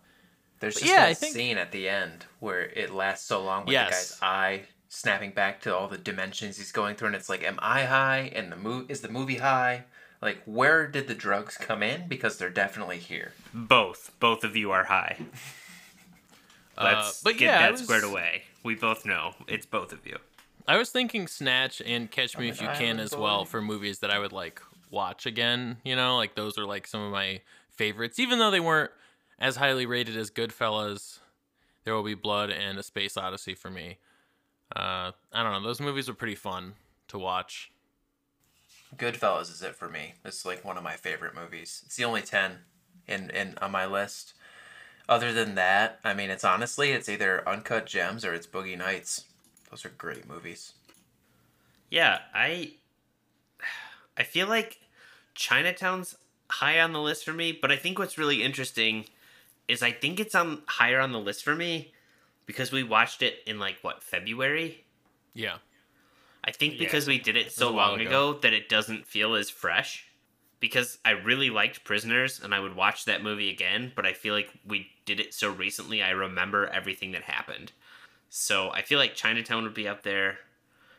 There's 0.60 0.76
But 0.76 0.80
just 0.82 0.92
yeah, 0.92 1.02
that 1.02 1.10
I 1.10 1.14
think- 1.14 1.36
scene 1.36 1.58
at 1.58 1.72
the 1.72 1.88
end 1.90 2.26
where 2.40 2.62
it 2.62 2.92
lasts 2.94 3.28
so 3.28 3.44
long 3.44 3.66
with 3.66 3.74
Yes. 3.74 4.16
the 4.16 4.22
guy's 4.22 4.24
eye 4.24 4.62
snapping 4.90 5.32
back 5.32 5.62
to 5.62 5.76
all 5.76 5.88
the 5.90 5.98
dimensions 5.98 6.58
he's 6.58 6.72
going 6.72 6.96
through, 6.96 7.08
and 7.08 7.16
it's 7.16 7.30
like, 7.30 7.44
am 7.44 7.60
I 7.62 7.84
high? 7.84 8.32
And 8.34 8.52
the 8.52 8.56
mo- 8.56 8.86
is 8.88 9.02
the 9.02 9.10
movie 9.10 9.38
high? 9.38 9.84
Like, 10.22 10.42
where 10.46 10.88
did 10.88 11.08
the 11.08 11.14
drugs 11.14 11.58
come 11.58 11.84
in? 11.84 12.08
Because 12.08 12.38
they're 12.38 12.50
definitely 12.50 12.98
here. 12.98 13.34
Both. 13.54 14.12
Both 14.20 14.44
of 14.44 14.56
you 14.56 14.72
are 14.72 14.86
high. 14.86 15.18
Uh, 16.80 16.84
Let's 16.96 17.24
but 17.24 17.38
get 17.38 17.46
yeah, 17.46 17.60
that 17.62 17.72
was- 17.72 17.82
squared 17.82 18.04
away. 18.04 18.44
We 18.64 18.76
both 18.76 19.04
know 19.04 19.34
it's 19.48 19.66
both 19.66 19.92
of 19.92 20.06
you. 20.06 20.18
I 20.68 20.78
was 20.78 20.92
thinking 20.92 21.26
Snatch 21.28 21.82
and 21.84 22.12
Catch 22.12 22.38
Me 22.38 22.48
I'm 22.48 22.52
If 22.54 22.62
an 22.62 22.66
You 22.68 22.72
Can 22.74 23.00
as 23.00 23.14
boy. 23.16 23.22
well 23.22 23.46
for 23.46 23.62
movies 23.64 23.98
that 24.00 24.12
I 24.12 24.20
would 24.20 24.32
like 24.32 24.62
watch 24.92 25.26
again. 25.26 25.78
You 25.84 25.96
know, 25.96 26.18
like 26.18 26.36
those 26.36 26.56
are 26.58 26.66
like 26.66 26.86
some 26.86 27.02
of 27.02 27.12
my 27.12 27.42
favorites, 27.72 28.20
even 28.20 28.38
though 28.38 28.52
they 28.52 28.60
weren't 28.60 28.92
as 29.40 29.56
highly 29.56 29.88
rated 29.88 30.16
as 30.18 30.30
Goodfellas, 30.30 31.18
There 31.84 31.96
Will 31.96 32.04
Be 32.04 32.14
Blood, 32.14 32.52
and 32.52 32.78
A 32.78 32.84
Space 32.84 33.18
Odyssey 33.18 33.56
for 33.56 33.72
me. 33.72 33.98
Uh, 34.76 35.14
I 35.34 35.42
don't 35.44 35.54
know; 35.54 35.64
those 35.68 35.80
movies 35.82 36.08
are 36.10 36.14
pretty 36.14 36.36
fun 36.36 36.74
to 37.08 37.18
watch. 37.18 37.72
Goodfellas 38.96 39.52
is 39.52 39.62
it 39.62 39.76
for 39.76 39.90
me. 39.90 40.14
It's 40.24 40.46
like 40.46 40.64
one 40.64 40.78
of 40.78 40.84
my 40.84 40.96
favorite 40.96 41.36
movies. 41.36 41.84
It's 41.86 41.96
the 41.96 42.06
only 42.06 42.22
ten 42.22 42.60
in 43.08 43.30
in 43.32 43.58
on 43.62 43.72
my 43.72 43.86
list. 43.86 44.34
Other 45.10 45.32
than 45.32 45.56
that, 45.56 46.00
I 46.04 46.14
mean, 46.14 46.30
it's 46.30 46.44
honestly 46.44 46.92
it's 46.92 47.10
either 47.10 47.48
Uncut 47.48 47.86
Gems 47.86 48.26
or 48.26 48.34
it's 48.34 48.48
Boogie 48.48 48.78
Nights. 48.78 49.26
Those 49.70 49.86
are 49.86 49.90
great 49.90 50.28
movies. 50.28 50.74
Yeah, 51.90 52.20
I 52.34 52.74
I 54.18 54.24
feel 54.24 54.48
like 54.48 54.80
Chinatown's 55.36 56.16
high 56.50 56.80
on 56.80 56.94
the 56.94 57.02
list 57.02 57.26
for 57.26 57.34
me, 57.34 57.52
but 57.52 57.72
I 57.72 57.76
think 57.76 58.00
what's 58.00 58.18
really 58.18 58.44
interesting 58.44 59.06
is 59.68 59.84
I 59.84 59.92
think 59.92 60.20
it's 60.20 60.36
on 60.36 60.62
higher 60.66 61.00
on 61.00 61.12
the 61.12 61.20
list 61.20 61.44
for 61.44 61.56
me 61.56 61.94
because 62.46 62.72
we 62.72 62.84
watched 62.84 63.22
it 63.22 63.40
in 63.46 63.60
like 63.60 63.78
what, 63.82 64.02
February? 64.02 64.86
Yeah, 65.34 65.58
I 66.48 66.52
think 66.52 66.74
Yeah. 66.74 66.80
because 66.80 67.08
we 67.08 67.20
did 67.20 67.36
it 67.36 67.52
so 67.52 67.70
long 67.72 68.00
ago. 68.00 68.30
ago. 68.30 68.40
that 68.40 68.54
it 68.54 68.70
doesn't 68.70 69.06
feel 69.06 69.36
as 69.36 69.50
fresh. 69.50 70.06
Because 70.60 70.98
I 71.06 71.12
really 71.12 71.52
liked 71.52 71.84
Prisoners 71.84 72.40
and 72.40 72.56
I 72.56 72.60
would 72.60 72.76
watch 72.76 73.06
that 73.06 73.22
movie 73.22 73.52
again, 73.52 73.92
but 73.96 74.08
I 74.08 74.14
feel 74.14 74.34
like 74.34 74.50
we 74.66 74.90
did 75.06 75.20
it 75.20 75.34
so 75.36 75.52
recently 75.52 76.02
I 76.02 76.10
remember 76.12 76.66
everything 76.68 77.12
that 77.12 77.24
happened. 77.24 77.74
So 78.30 78.72
I 78.72 78.82
feel 78.82 78.98
like 78.98 79.14
Chinatown 79.14 79.64
would 79.64 79.76
be 79.76 79.88
up 79.88 80.02
there. 80.02 80.40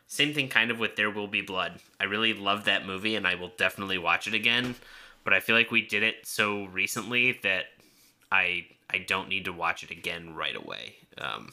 Same 0.07 0.33
thing 0.33 0.47
kind 0.47 0.71
of 0.71 0.79
with 0.79 0.95
There 0.95 1.11
Will 1.11 1.27
Be 1.27 1.41
Blood. 1.41 1.81
I 1.99 2.05
really 2.05 2.33
love 2.33 2.63
that 2.65 2.85
movie 2.85 3.15
and 3.15 3.27
I 3.27 3.35
will 3.35 3.51
definitely 3.57 3.97
watch 3.97 4.27
it 4.27 4.33
again, 4.33 4.75
but 5.25 5.33
I 5.33 5.39
feel 5.41 5.55
like 5.55 5.71
we 5.71 5.81
did 5.81 6.03
it 6.03 6.25
so 6.25 6.65
recently 6.65 7.33
that 7.43 7.65
I 8.31 8.67
I 8.89 8.99
don't 8.99 9.29
need 9.29 9.45
to 9.45 9.53
watch 9.53 9.83
it 9.83 9.91
again 9.91 10.33
right 10.35 10.55
away. 10.55 10.95
Um, 11.17 11.51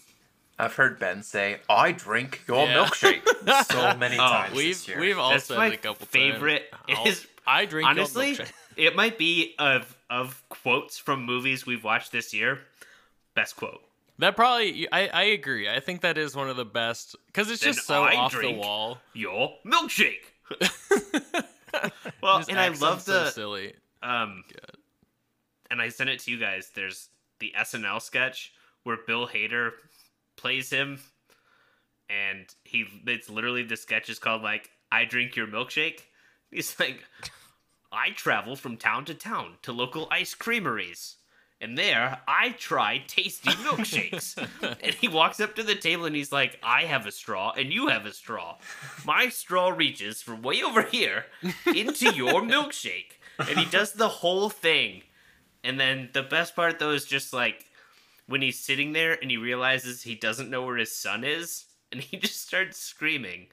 I've 0.58 0.75
heard 0.75 0.99
Ben 0.99 1.23
say, 1.23 1.61
"I 1.69 1.93
drink 1.93 2.43
your 2.49 2.67
Yeah. 2.67 2.85
milkshake" 2.87 3.23
so 3.70 3.97
many 3.97 4.17
Oh, 4.17 4.19
times 4.19 4.55
we've 4.56 4.75
this 4.76 4.88
year. 4.88 5.00
we've 5.00 5.19
all 5.19 5.31
That's 5.31 5.44
said 5.47 5.58
my 5.58 5.67
it 5.69 5.75
a 5.75 5.76
couple 5.79 6.06
favorite 6.06 6.70
times. 6.70 6.99
I'll- 6.99 7.06
is- 7.08 7.26
I 7.47 7.64
drink 7.64 7.85
your 7.85 7.91
honestly, 7.91 8.35
milkshake. 8.37 8.53
it 8.76 8.97
might 8.97 9.19
be 9.19 9.55
of 9.58 9.97
of 10.11 10.43
quotes 10.49 10.99
from 10.99 11.25
movies 11.25 11.64
we've 11.67 11.85
watched 11.85 12.11
this 12.12 12.32
year. 12.35 12.61
Best 13.35 13.56
quote. 13.56 13.82
That 14.19 14.35
probably 14.35 14.91
I, 14.91 15.08
I 15.08 15.23
agree. 15.25 15.69
I 15.69 15.79
think 15.81 16.00
that 16.00 16.17
is 16.19 16.35
one 16.35 16.49
of 16.49 16.56
the 16.56 16.64
best 16.64 17.14
because 17.26 17.50
it's 17.50 17.62
Then 17.62 17.75
just 17.75 17.87
so 17.87 18.03
I 18.03 18.17
off 18.17 18.32
drink 18.32 18.55
the 18.56 18.61
wall. 18.61 18.99
Your 19.12 19.55
milkshake. 19.64 20.23
well, 22.23 22.38
His 22.38 22.49
and 22.49 22.58
I 22.58 22.67
accent's 22.67 22.81
love 22.82 23.03
so 23.03 23.25
the 23.25 23.31
silly. 23.31 23.75
um, 24.03 24.43
and 25.70 25.81
I 25.82 25.88
sent 25.91 26.11
it 26.11 26.20
to 26.20 26.31
you 26.31 26.38
guys. 26.38 26.70
There's 26.75 27.08
the 27.41 27.53
SNL 27.58 28.00
sketch 28.00 28.53
where 28.85 28.97
Bill 29.06 29.26
Hader 29.29 29.73
plays 30.37 30.71
him, 30.71 31.00
and 32.09 32.47
he 32.65 32.87
it's 33.06 33.29
literally 33.29 33.62
the 33.62 33.77
sketch 33.77 34.08
is 34.08 34.19
called 34.19 34.43
like 34.43 34.70
I 34.91 35.05
drink 35.05 35.37
your 35.37 35.46
milkshake. 35.46 36.01
He's 36.51 36.79
like, 36.79 37.05
I 37.93 38.10
travel 38.10 38.56
from 38.56 38.77
town 38.77 39.05
to 39.06 39.15
town 39.15 39.55
to 39.63 39.72
local 39.72 40.08
ice 40.10 40.34
creameries. 40.34 41.17
And 41.58 41.79
there, 41.79 42.20
I 42.29 42.51
try 42.51 43.03
tasty 43.06 43.51
milkshakes. 43.51 44.37
and 44.82 44.94
he 44.94 45.08
walks 45.08 45.41
up 45.41 45.55
to 45.56 45.63
the 45.63 45.75
table 45.75 46.05
and 46.05 46.15
he's 46.15 46.31
like, 46.32 46.58
I 46.63 46.82
have 46.82 47.06
a 47.06 47.13
straw 47.13 47.53
and 47.56 47.72
you 47.72 47.89
have 47.89 48.05
a 48.05 48.13
straw. 48.13 48.58
My 49.06 49.31
straw 49.31 49.70
reaches 49.70 50.20
from 50.20 50.43
way 50.43 50.63
over 50.63 50.82
here 50.82 51.25
into 51.67 52.15
your 52.15 52.43
milkshake. 52.43 53.13
And 53.39 53.58
he 53.58 53.65
does 53.65 53.94
the 53.94 54.08
whole 54.08 54.51
thing. 54.51 55.03
And 55.65 55.81
then 55.81 56.10
the 56.13 56.22
best 56.22 56.55
part, 56.55 56.79
though, 56.79 56.91
is 56.91 57.06
just 57.06 57.32
like 57.32 57.65
when 58.27 58.43
he's 58.43 58.59
sitting 58.59 58.93
there 58.93 59.19
and 59.21 59.31
he 59.31 59.37
realizes 59.37 60.03
he 60.03 60.15
doesn't 60.15 60.51
know 60.51 60.63
where 60.65 60.77
his 60.77 60.95
son 60.95 61.25
is. 61.25 61.67
And 61.93 62.01
he 62.01 62.17
just 62.19 62.47
starts 62.47 62.79
screaming, 62.79 63.47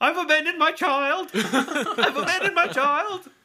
I've 0.00 0.18
abandoned 0.18 0.58
my 0.58 0.72
child! 0.72 1.30
I've 1.34 2.16
abandoned 2.16 2.54
my 2.54 2.68
child! 2.68 3.28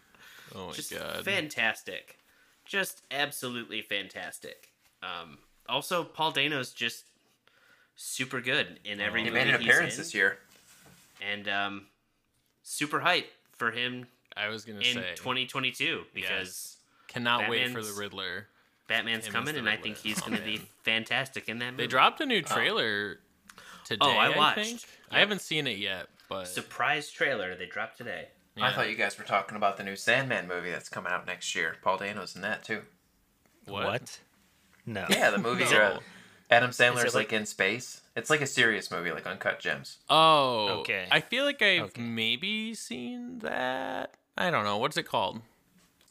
Oh 0.54 0.68
my 0.68 0.74
just 0.74 0.92
god. 0.92 1.24
fantastic. 1.24 2.18
Just 2.66 3.04
absolutely 3.10 3.82
fantastic. 3.82 4.68
Um, 5.02 5.38
also, 5.70 6.04
Paul 6.04 6.32
Dano's 6.32 6.74
just 6.74 7.06
super 7.96 8.42
good 8.42 8.82
in 8.84 9.00
every 9.00 9.24
he 9.24 9.30
made 9.30 9.48
an 9.48 9.56
appearance 9.56 9.94
in, 9.94 10.02
this 10.02 10.14
year. 10.14 10.40
and 11.22 11.48
um, 11.48 11.86
super 12.64 13.00
hype 13.00 13.32
for 13.54 13.72
him 13.72 14.08
I 14.36 14.50
was 14.50 14.66
gonna 14.66 14.80
in 14.80 14.96
say 14.96 15.14
2022 15.16 16.04
because 16.14 16.76
cannot 17.08 17.50
wait 17.50 17.70
for 17.70 17.82
the 17.82 17.94
Riddler. 17.94 18.48
Batman's 18.92 19.26
Him 19.28 19.34
coming, 19.34 19.56
and 19.56 19.70
I 19.70 19.78
think 19.78 19.98
he's 19.98 20.22
Oh, 20.22 20.28
going 20.28 20.38
to 20.38 20.44
be 20.44 20.62
fantastic 20.84 21.48
in 21.50 21.60
that 21.60 21.72
movie. 21.72 21.84
They 21.84 21.88
dropped 21.88 22.20
a 22.22 22.26
new 22.26 22.40
oh. 22.40 22.54
trailer 22.54 23.20
today. 23.86 24.00
Oh, 24.02 24.12
I 24.12 24.28
I, 24.32 24.38
watched. 24.38 24.66
think. 24.66 24.82
I 25.10 25.16
Yep. 25.16 25.20
haven't 25.22 25.42
seen 25.42 25.68
it 25.68 25.78
yet, 25.78 26.08
but 26.30 26.48
surprise 26.48 27.10
trailer 27.10 27.56
they 27.56 27.66
dropped 27.66 27.98
today. 27.98 28.28
I 28.62 28.72
thought 28.74 28.90
you 28.90 28.96
guys 28.96 29.18
were 29.18 29.24
talking 29.24 29.56
about 29.56 29.78
the 29.78 29.84
new 29.84 29.96
Sandman 29.96 30.48
movie 30.48 30.72
that's 30.72 30.90
coming 30.90 31.12
out 31.12 31.26
next 31.26 31.56
year. 31.56 31.78
Paul 31.82 31.98
Dano's 31.98 32.36
in 32.36 32.42
that 32.42 32.64
too. 32.64 32.82
what? 33.66 34.20
No. 34.86 35.06
Yeah, 35.10 35.30
the 35.32 35.38
movies 35.38 35.72
No. 35.72 35.78
are. 35.78 36.00
Adam 36.50 36.72
Sandler's 36.72 37.16
like, 37.16 37.32
like- 37.32 37.34
in 37.34 37.46
space. 37.46 38.02
It's 38.16 38.30
like 38.30 38.42
a 38.42 38.48
serious 38.48 38.92
movie, 38.92 39.12
like 39.12 39.26
Uncut 39.26 39.60
Gems. 39.60 40.00
Oh, 40.10 40.80
Okay. 40.82 41.08
I 41.10 41.22
feel 41.22 41.46
like 41.46 41.62
I've 41.62 41.84
Okay. 41.84 42.02
maybe 42.02 42.74
seen 42.74 43.40
that. 43.40 44.16
I 44.38 44.50
don't 44.52 44.66
know. 44.66 44.78
What's 44.78 44.98
it 44.98 45.04
called? 45.04 45.42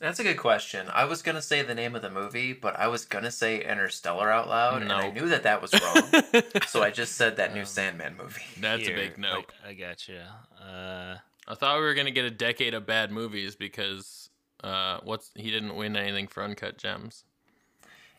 That's 0.01 0.19
a 0.19 0.23
good 0.23 0.39
question. 0.39 0.87
I 0.93 1.05
was 1.05 1.21
gonna 1.21 1.43
say 1.43 1.61
the 1.63 1.75
name 1.75 1.95
of 1.95 2.01
the 2.03 2.11
movie, 2.11 2.55
but 2.55 2.75
I 2.79 2.89
was 2.89 3.05
gonna 3.05 3.31
say 3.31 3.63
Interstellar 3.63 4.31
out 4.31 4.49
loud, 4.49 4.81
and 4.83 4.91
I 4.91 5.05
Nope. 5.05 5.15
knew 5.15 5.29
that 5.29 5.43
that 5.43 5.61
was 5.61 5.73
wrong. 5.75 6.43
so 6.67 6.83
I 6.83 6.91
just 6.91 7.17
said 7.17 7.37
that 7.37 7.53
new 7.53 7.61
Um, 7.61 7.67
Sandman 7.67 8.17
movie. 8.17 8.41
That's 8.61 8.87
Here, 8.87 8.97
a 8.97 8.99
big 9.09 9.19
nope. 9.19 9.53
I, 9.65 9.69
I 9.69 9.75
got 9.75 10.09
you. 10.09 10.21
Uh, 10.59 11.17
I 11.47 11.55
thought 11.55 11.77
we 11.79 11.83
were 11.85 11.93
gonna 11.95 12.11
get 12.11 12.25
a 12.25 12.31
decade 12.31 12.73
of 12.73 12.87
bad 12.87 13.11
movies 13.13 13.57
because 13.57 14.31
uh, 14.65 15.01
what's 15.03 15.31
he 15.35 15.51
didn't 15.51 15.77
win 15.77 15.95
anything 15.97 16.29
for 16.29 16.43
Uncut 16.43 16.79
Gems. 16.79 17.25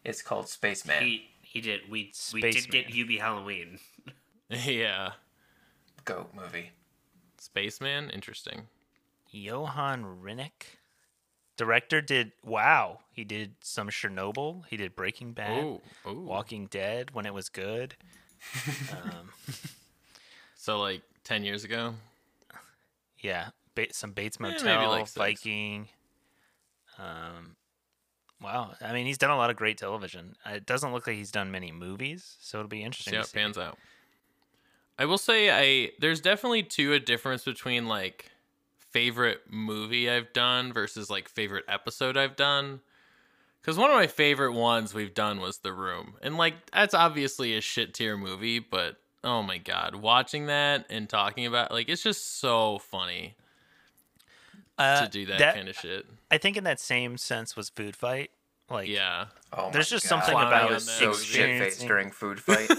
It's 0.03 0.21
called 0.21 0.49
Spaceman. 0.49 1.01
He 1.03 1.29
he 1.41 1.61
did. 1.61 1.81
We 1.89 2.11
we 2.31 2.41
did 2.41 2.55
Spaceman. 2.63 2.71
get 2.83 2.87
Hubie 2.93 3.19
Halloween. 3.19 3.79
yeah, 4.49 5.13
Goat 6.05 6.29
movie. 6.35 6.71
Spaceman, 7.39 8.11
interesting. 8.11 8.67
Johan 9.31 10.21
Renck, 10.21 10.77
director, 11.65 12.01
did 12.01 12.31
wow. 12.43 12.99
He 13.11 13.23
did 13.23 13.53
some 13.61 13.89
Chernobyl. 13.89 14.63
He 14.69 14.77
did 14.77 14.95
Breaking 14.95 15.33
Bad, 15.33 15.63
Oh, 15.63 15.81
oh. 16.05 16.13
Walking 16.21 16.65
Dead 16.67 17.11
when 17.13 17.25
it 17.25 17.33
was 17.33 17.49
good. 17.49 17.95
um, 18.91 19.29
So 20.55 20.79
like 20.79 21.01
ten 21.23 21.43
years 21.43 21.63
ago. 21.63 21.93
yeah, 23.19 23.49
some 23.91 24.11
Bates 24.11 24.37
Eh, 24.39 24.43
maybe 24.43 24.53
Motel, 24.55 24.89
like. 24.89 25.07
Viking. 25.09 25.87
Um, 26.99 27.55
wow. 28.41 28.73
I 28.81 28.93
mean, 28.93 29.05
he's 29.07 29.17
done 29.17 29.31
a 29.31 29.37
lot 29.37 29.49
of 29.49 29.55
great 29.55 29.77
television. 29.77 30.35
Uh, 30.45 30.51
It 30.55 30.65
doesn't 30.65 30.93
look 30.93 31.07
like 31.07 31.15
he's 31.15 31.31
done 31.31 31.51
many 31.51 31.71
movies, 31.71 32.35
so 32.41 32.59
it'll 32.59 32.69
be 32.69 32.83
interesting. 32.83 33.11
See 33.13 33.17
how 33.17 33.23
it 33.23 33.33
pans 33.33 33.57
out. 33.57 33.77
I 34.99 35.05
will 35.05 35.17
say 35.17 35.49
I 35.49 35.91
there's 35.99 36.21
definitely 36.21 36.61
too 36.63 36.93
a 36.93 36.99
difference 36.99 37.43
between 37.43 37.87
like 37.87 38.29
favorite 38.91 39.41
movie 39.49 40.09
I've 40.09 40.31
done 40.33 40.71
versus 40.73 41.09
like 41.09 41.27
favorite 41.29 41.65
episode 41.67 42.17
I've 42.17 42.35
done. 42.35 42.81
Cause 43.63 43.77
one 43.77 43.91
of 43.91 43.95
my 43.95 44.07
favorite 44.07 44.53
ones 44.53 44.93
we've 44.93 45.13
done 45.13 45.39
was 45.39 45.59
The 45.59 45.71
Room. 45.73 46.15
And 46.23 46.35
like 46.37 46.55
that's 46.71 46.93
obviously 46.93 47.55
a 47.55 47.61
shit 47.61 47.93
tier 47.93 48.17
movie, 48.17 48.59
but 48.59 48.97
oh 49.23 49.43
my 49.43 49.59
god, 49.59 49.95
watching 49.95 50.47
that 50.47 50.85
and 50.89 51.07
talking 51.07 51.45
about 51.45 51.71
like 51.71 51.87
it's 51.89 52.01
just 52.01 52.39
so 52.39 52.79
funny 52.79 53.35
Uh, 54.79 55.05
to 55.05 55.09
do 55.11 55.25
that, 55.27 55.53
kind 55.55 55.69
of 55.69 55.75
shit. 55.75 56.05
I 56.31 56.37
think 56.39 56.57
in 56.57 56.63
that 56.63 56.79
same 56.79 57.17
sense 57.17 57.55
was 57.55 57.69
Food 57.69 57.95
Fight. 57.95 58.31
Like, 58.69 58.87
Yeah. 58.89 59.25
Oh 59.53 59.69
There's 59.71 59.89
just 59.89 60.05
God. 60.05 60.09
something 60.09 60.31
Clowning 60.31 60.47
about 60.47 60.63
on 60.63 60.71
I 60.71 60.73
was 60.73 60.89
so 60.89 61.13
shit 61.13 61.59
faced 61.61 61.81
during 61.85 62.09
food 62.09 62.39
fight. 62.43 62.71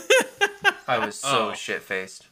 I 0.88 0.98
was 0.98 1.14
so 1.16 1.50
Oh. 1.50 1.54
shit 1.54 1.82
faced. 1.82 2.26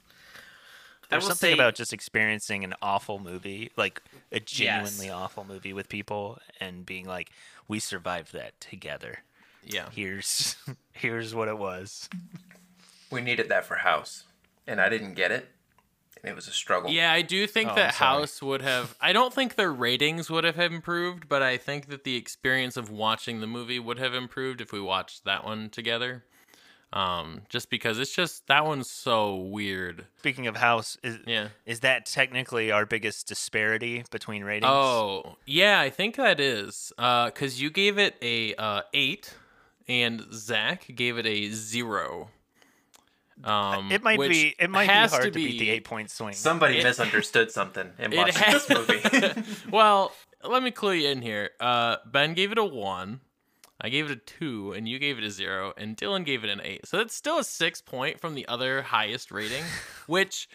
There's 1.11 1.26
something 1.26 1.50
say- 1.50 1.55
about 1.55 1.75
just 1.75 1.93
experiencing 1.93 2.64
an 2.64 2.75
awful 2.81 3.19
movie, 3.19 3.71
like 3.76 4.00
a 4.33 4.40
genuinely 4.40 5.11
awful 5.11 5.45
movie 5.45 5.73
with 5.73 5.88
people, 5.88 6.38
and 6.61 6.87
being 6.87 7.07
like, 7.07 7.31
"We 7.69 7.79
survived 7.81 8.33
that 8.33 8.61
together. 8.61 9.21
Yeah. 9.64 9.88
Here's 9.93 10.57
here's 10.93 11.35
what 11.35 11.49
it 11.49 11.59
was." 11.59 12.09
We 13.11 13.21
needed 13.21 13.49
that 13.49 13.64
for 13.64 13.76
House, 13.76 14.25
and 14.67 14.81
I 14.81 14.88
didn't 14.88 15.14
get 15.14 15.33
it, 15.33 15.49
and 16.23 16.31
it 16.31 16.37
was 16.37 16.47
a 16.47 16.52
struggle. 16.52 16.90
Yeah, 16.93 17.12
I 17.12 17.23
do 17.23 17.47
think 17.49 17.71
Oh, 17.73 17.75
that. 17.75 17.95
House 17.95 18.40
would 18.40 18.62
have. 18.62 18.95
I 19.00 19.12
don't 19.12 19.35
think 19.35 19.57
their 19.57 19.73
ratings 19.73 20.31
would 20.31 20.45
have 20.45 20.59
improved, 20.59 21.29
but 21.29 21.43
I 21.43 21.57
think 21.57 21.88
that 21.88 22.05
the 22.05 22.14
experience 22.14 22.76
of 22.76 22.88
watching 22.88 23.40
the 23.40 23.49
movie 23.49 23.81
would 23.81 23.99
have 23.99 24.14
improved 24.14 24.61
if 24.61 24.71
we 24.73 24.81
watched 24.81 25.25
that 25.25 25.45
one 25.45 25.71
together. 25.71 26.25
Um, 26.92 27.42
just 27.49 27.70
because 27.70 28.00
it's 28.00 28.12
just 28.12 28.49
that 28.49 28.64
one's 28.66 28.90
so 28.90 29.37
weird. 29.37 30.06
Speaking 30.18 30.49
of 30.49 30.56
House, 30.56 30.97
is 31.04 31.18
Yeah. 31.26 31.49
is 31.64 31.80
that 31.80 32.04
technically 32.06 32.73
our 32.73 32.85
biggest 32.85 33.28
disparity 33.28 34.02
between 34.11 34.42
ratings? 34.42 34.68
Oh, 34.68 35.37
yeah, 35.47 35.78
I 35.80 35.88
think 35.90 36.16
that 36.16 36.40
is. 36.40 36.92
Uh, 36.99 37.30
cause 37.30 37.61
you 37.61 37.70
gave 37.70 37.97
it 37.99 38.16
a 38.23 38.54
uh 38.56 38.82
eight, 38.92 39.35
and 39.87 40.26
Zach 40.32 40.87
gave 40.94 41.16
it 41.16 41.26
a 41.26 41.50
zero. 41.52 42.30
Um, 43.44 43.90
it 43.90 44.02
might 44.02 44.18
be 44.20 44.54
it 44.59 44.68
might 44.68 44.87
be 44.88 44.92
hard 44.92 45.23
to, 45.23 45.30
beat 45.30 45.59
the 45.61 45.70
eight 45.70 45.85
point 45.85 46.11
swing. 46.11 46.35
Somebody 46.35 46.78
It- 46.78 46.85
misunderstood 46.85 47.50
something 47.50 47.88
in 47.99 48.12
It 48.12 48.16
watching 48.16 48.35
has 48.35 48.66
this 48.66 48.88
movie. 49.32 49.42
well, 49.70 50.12
let 50.44 50.62
me 50.62 50.70
clue 50.73 50.92
you 50.92 51.09
in 51.09 51.23
here. 51.23 51.50
Uh, 51.61 51.97
ben 52.04 52.35
gave 52.35 52.50
it 52.52 52.59
a 52.59 52.64
one. 52.64 53.20
I 53.80 53.88
gave 53.88 54.10
it 54.10 54.12
a 54.12 54.16
two, 54.16 54.72
and 54.72 54.88
you 54.88 54.99
gave 54.99 55.18
it 55.18 55.25
a 55.25 55.30
zero, 55.30 55.72
and 55.76 55.96
Dylan 55.96 56.25
gave 56.25 56.44
it 56.44 56.50
an 56.50 56.60
eight. 56.62 56.87
So 56.87 56.99
that's 56.99 57.14
still 57.14 57.38
a 57.38 57.44
six 57.44 57.80
point 57.80 58.20
from 58.20 58.34
the 58.34 58.46
other 58.49 58.82
highest 58.82 59.30
rating, 59.30 59.64
which 60.06 60.49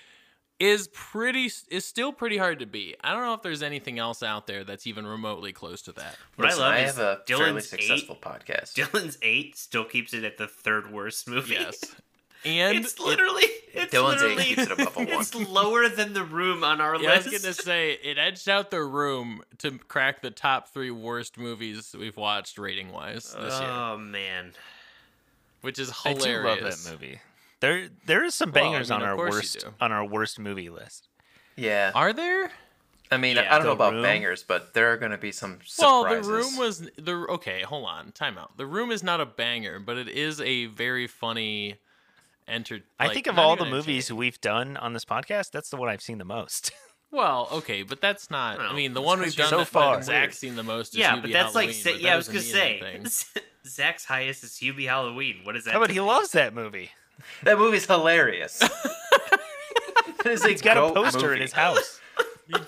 is 0.60 0.88
pretty 0.94 1.52
is 1.70 1.84
still 1.84 2.14
pretty 2.14 2.38
hard 2.38 2.60
to 2.60 2.66
beat. 2.66 2.96
I 3.04 3.14
don't 3.14 3.24
know 3.24 3.34
if 3.34 3.42
there's 3.42 3.64
anything 3.64 4.00
else 4.00 4.24
out 4.24 4.48
there 4.48 4.64
that's 4.64 4.88
even 4.88 5.06
remotely 5.06 5.52
close 5.52 5.82
to 5.84 5.92
that. 5.94 6.16
What 6.36 6.46
Listen, 6.46 6.64
I 6.64 6.66
love 6.66 6.74
I 6.76 6.80
is 6.80 6.96
have 6.96 7.00
a 7.00 7.22
fairly 7.28 7.44
Dylan's 7.54 7.70
successful 7.70 8.16
eight. 8.16 8.22
podcast. 8.22 8.74
Dylan's 8.74 9.18
eight 9.22 9.58
still 9.58 9.84
keeps 9.84 10.14
it 10.14 10.24
at 10.24 10.38
the 10.38 10.48
third 10.48 10.92
worst 10.92 11.28
movie. 11.28 11.56
Yes, 11.56 11.84
and 12.46 12.78
it's 12.78 12.94
it- 12.94 13.00
literally 13.00 13.44
it's 13.74 13.94
Dylan's 13.94 14.22
literally 14.22 14.44
it 14.52 14.72
above 14.72 14.96
a 14.96 15.00
one. 15.00 15.08
it's 15.22 15.36
lower 15.36 15.90
than 15.90 16.14
the 16.14 16.24
room 16.24 16.64
on 16.64 16.80
our 16.80 16.96
yeah, 17.02 17.12
I 17.12 17.18
was 17.18 17.26
gonna 17.26 17.54
say 17.54 17.94
it 17.94 18.18
edged 18.18 18.48
out 18.48 18.72
the 18.72 18.84
room 18.84 19.42
to 19.60 19.78
crack 19.80 20.22
the 20.22 20.32
top 20.32 20.70
three 20.70 20.92
worst 20.92 21.38
movies 21.38 21.94
we've 21.98 22.16
watched 22.18 22.58
rating 22.58 22.92
wise 22.94 23.34
this 23.38 23.60
year, 23.60 23.70
oh 23.70 23.98
man, 23.98 24.54
which 25.62 25.80
is 25.80 25.92
hilarious. 26.04 26.24
I 26.24 26.26
do 26.26 26.30
hilarious. 26.32 26.64
love 26.64 26.84
that 26.84 26.92
movie. 26.92 27.20
There 27.60 27.90
there 28.06 28.24
is 28.24 28.34
some 28.36 28.52
Well, 28.52 28.64
I 28.64 28.68
bangers 28.72 28.90
mean, 28.90 29.02
on 29.02 29.08
our 29.08 29.18
worst 29.18 29.66
on 29.82 29.92
our 29.92 30.06
worst 30.06 30.40
movie 30.40 30.70
list. 30.70 31.08
Yeah, 31.58 31.92
Are 31.96 32.12
there? 32.14 32.52
I 33.12 33.18
mean, 33.18 33.36
Yeah, 33.38 33.54
I 33.54 33.58
don't 33.58 33.68
know 33.68 33.72
about 33.72 33.94
Room. 33.94 34.04
bangers, 34.04 34.44
but 34.44 34.74
there 34.74 34.92
are 34.92 34.98
going 34.98 35.12
to 35.12 35.18
be 35.18 35.32
some 35.32 35.60
Well, 35.80 36.04
the 36.04 36.28
room 36.28 36.58
was 36.58 36.80
the 36.98 37.14
okay. 37.30 37.62
Hold 37.62 37.86
on, 37.88 38.12
time 38.12 38.38
out. 38.38 38.58
The 38.58 38.66
room 38.66 38.92
is 38.92 39.04
not 39.04 39.22
a 39.22 39.26
banger, 39.26 39.80
but 39.80 39.98
it 39.98 40.10
is 40.10 40.42
a 40.42 40.66
very 40.66 41.08
funny. 41.08 41.76
Enter. 42.48 42.82
I 43.00 43.10
think 43.14 43.28
of 43.28 43.40
all 43.40 43.56
the 43.56 43.66
movies 43.66 44.12
we've 44.14 44.40
done 44.40 44.78
on 44.78 44.94
this 44.94 45.06
podcast, 45.06 45.52
that's 45.52 45.70
the 45.70 45.78
one 45.78 45.90
I've 45.90 46.02
seen 46.02 46.18
the 46.18 46.26
most. 46.26 46.72
Well, 47.12 47.48
okay, 47.50 47.84
but 47.84 48.02
that's 48.02 48.30
not. 48.30 48.60
I 48.60 48.64
Well, 48.66 48.74
mean, 48.74 48.94
the 48.94 49.02
one 49.02 49.22
we've 49.22 49.34
done 49.34 49.48
so 49.48 49.60
that 49.60 49.68
far. 49.68 50.02
Zach's 50.04 50.38
seen 50.38 50.58
the 50.58 50.64
most. 50.64 50.96
Is 50.96 51.00
yeah, 51.00 51.16
Hubie 51.16 51.22
but 51.22 51.32
that's 51.32 51.56
like 51.56 51.70
Halloween, 51.70 51.84
say, 51.84 51.92
but 51.94 52.02
yeah. 52.02 52.08
that 52.10 52.14
I 52.14 52.18
was 52.18 52.28
gonna 52.28 52.42
say. 52.42 53.42
Zach's 53.68 54.04
highest 54.04 54.44
is 54.44 54.52
Hubie 54.62 54.86
Halloween. 54.88 55.38
What 55.44 55.56
is 55.56 55.64
that? 55.64 55.72
How 55.72 55.78
about 55.78 55.92
he 55.92 56.02
loves 56.02 56.32
that 56.34 56.54
movie? 56.54 56.90
That 57.44 57.58
movie's 57.58 57.86
hilarious. 57.86 58.62
it 60.22 60.26
is 60.26 60.44
a 60.44 60.50
He's 60.50 60.62
got 60.62 60.78
a 60.78 60.92
poster 60.94 61.20
movie. 61.22 61.36
in 61.36 61.42
his 61.42 61.54
house. 61.54 62.02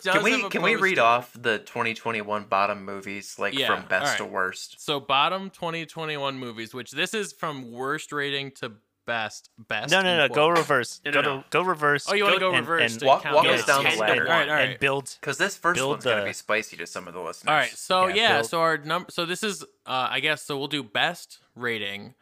Can 0.03 0.23
we 0.23 0.47
can 0.49 0.61
we 0.61 0.75
read 0.75 0.97
off 0.99 1.33
the 1.37 1.59
2021 1.59 2.45
bottom 2.45 2.85
movies 2.85 3.35
like 3.37 3.53
Yeah, 3.53 3.67
from 3.67 3.87
best 3.87 4.03
alright. 4.03 4.17
to 4.19 4.25
worst? 4.25 4.79
So 4.79 4.99
bottom 4.99 5.49
2021 5.49 6.39
movies, 6.39 6.73
which 6.73 6.91
this 6.91 7.13
is 7.13 7.33
from 7.33 7.71
worst 7.71 8.11
rating 8.13 8.51
to 8.59 8.71
best. 9.07 9.49
Best. 9.57 9.89
No, 9.89 10.03
no, 10.03 10.09
in 10.11 10.17
no. 10.17 10.27
Go 10.29 10.49
reverse. 10.49 11.01
No, 11.03 11.11
go 11.11 11.21
no, 11.21 11.35
no. 11.37 11.41
to 11.41 11.45
go 11.49 11.61
reverse. 11.63 12.05
Oh, 12.07 12.13
you 12.13 12.23
want 12.25 12.35
to 12.35 12.39
go 12.39 12.51
and- 12.51 12.59
reverse? 12.67 12.91
and 12.91 12.99
to 12.99 13.05
walk- 13.07 13.25
walk 13.25 13.47
us 13.47 13.65
down 13.65 13.83
the 13.83 13.95
ladder. 13.95 14.21
All 14.23 14.29
right, 14.29 14.47
all 14.47 14.53
right. 14.55 14.69
and 14.69 14.79
build. 14.79 15.17
Because 15.19 15.39
this 15.39 15.57
first 15.57 15.77
Build 15.79 15.89
one's 15.89 16.03
gonna 16.03 16.25
be 16.25 16.33
spicy 16.33 16.77
to 16.77 16.85
some 16.85 17.07
of 17.07 17.15
the 17.15 17.19
listeners. 17.21 17.49
All 17.49 17.55
right, 17.55 17.71
so 17.71 18.05
Yeah, 18.07 18.15
yeah, 18.15 18.41
so 18.43 18.61
our 18.61 18.77
number, 18.77 19.09
so 19.09 19.25
this 19.25 19.41
is, 19.41 19.63
uh, 19.87 20.07
I 20.11 20.19
guess, 20.19 20.43
so 20.43 20.55
we'll 20.57 20.67
do 20.67 20.83
best 20.83 21.39
rating. 21.55 22.13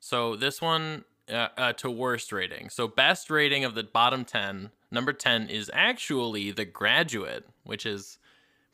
So 0.00 0.34
this 0.34 0.60
one 0.60 1.04
uh, 1.30 1.48
uh, 1.56 1.72
to 1.74 1.90
worst 1.90 2.32
rating. 2.32 2.70
So 2.70 2.88
best 2.88 3.30
rating 3.30 3.64
of 3.64 3.74
the 3.74 3.82
bottom 3.84 4.24
ten, 4.24 4.70
number 4.90 5.12
ten 5.12 5.48
is 5.48 5.70
actually 5.74 6.50
The 6.50 6.64
Graduate, 6.64 7.46
which 7.64 7.84
is 7.86 8.18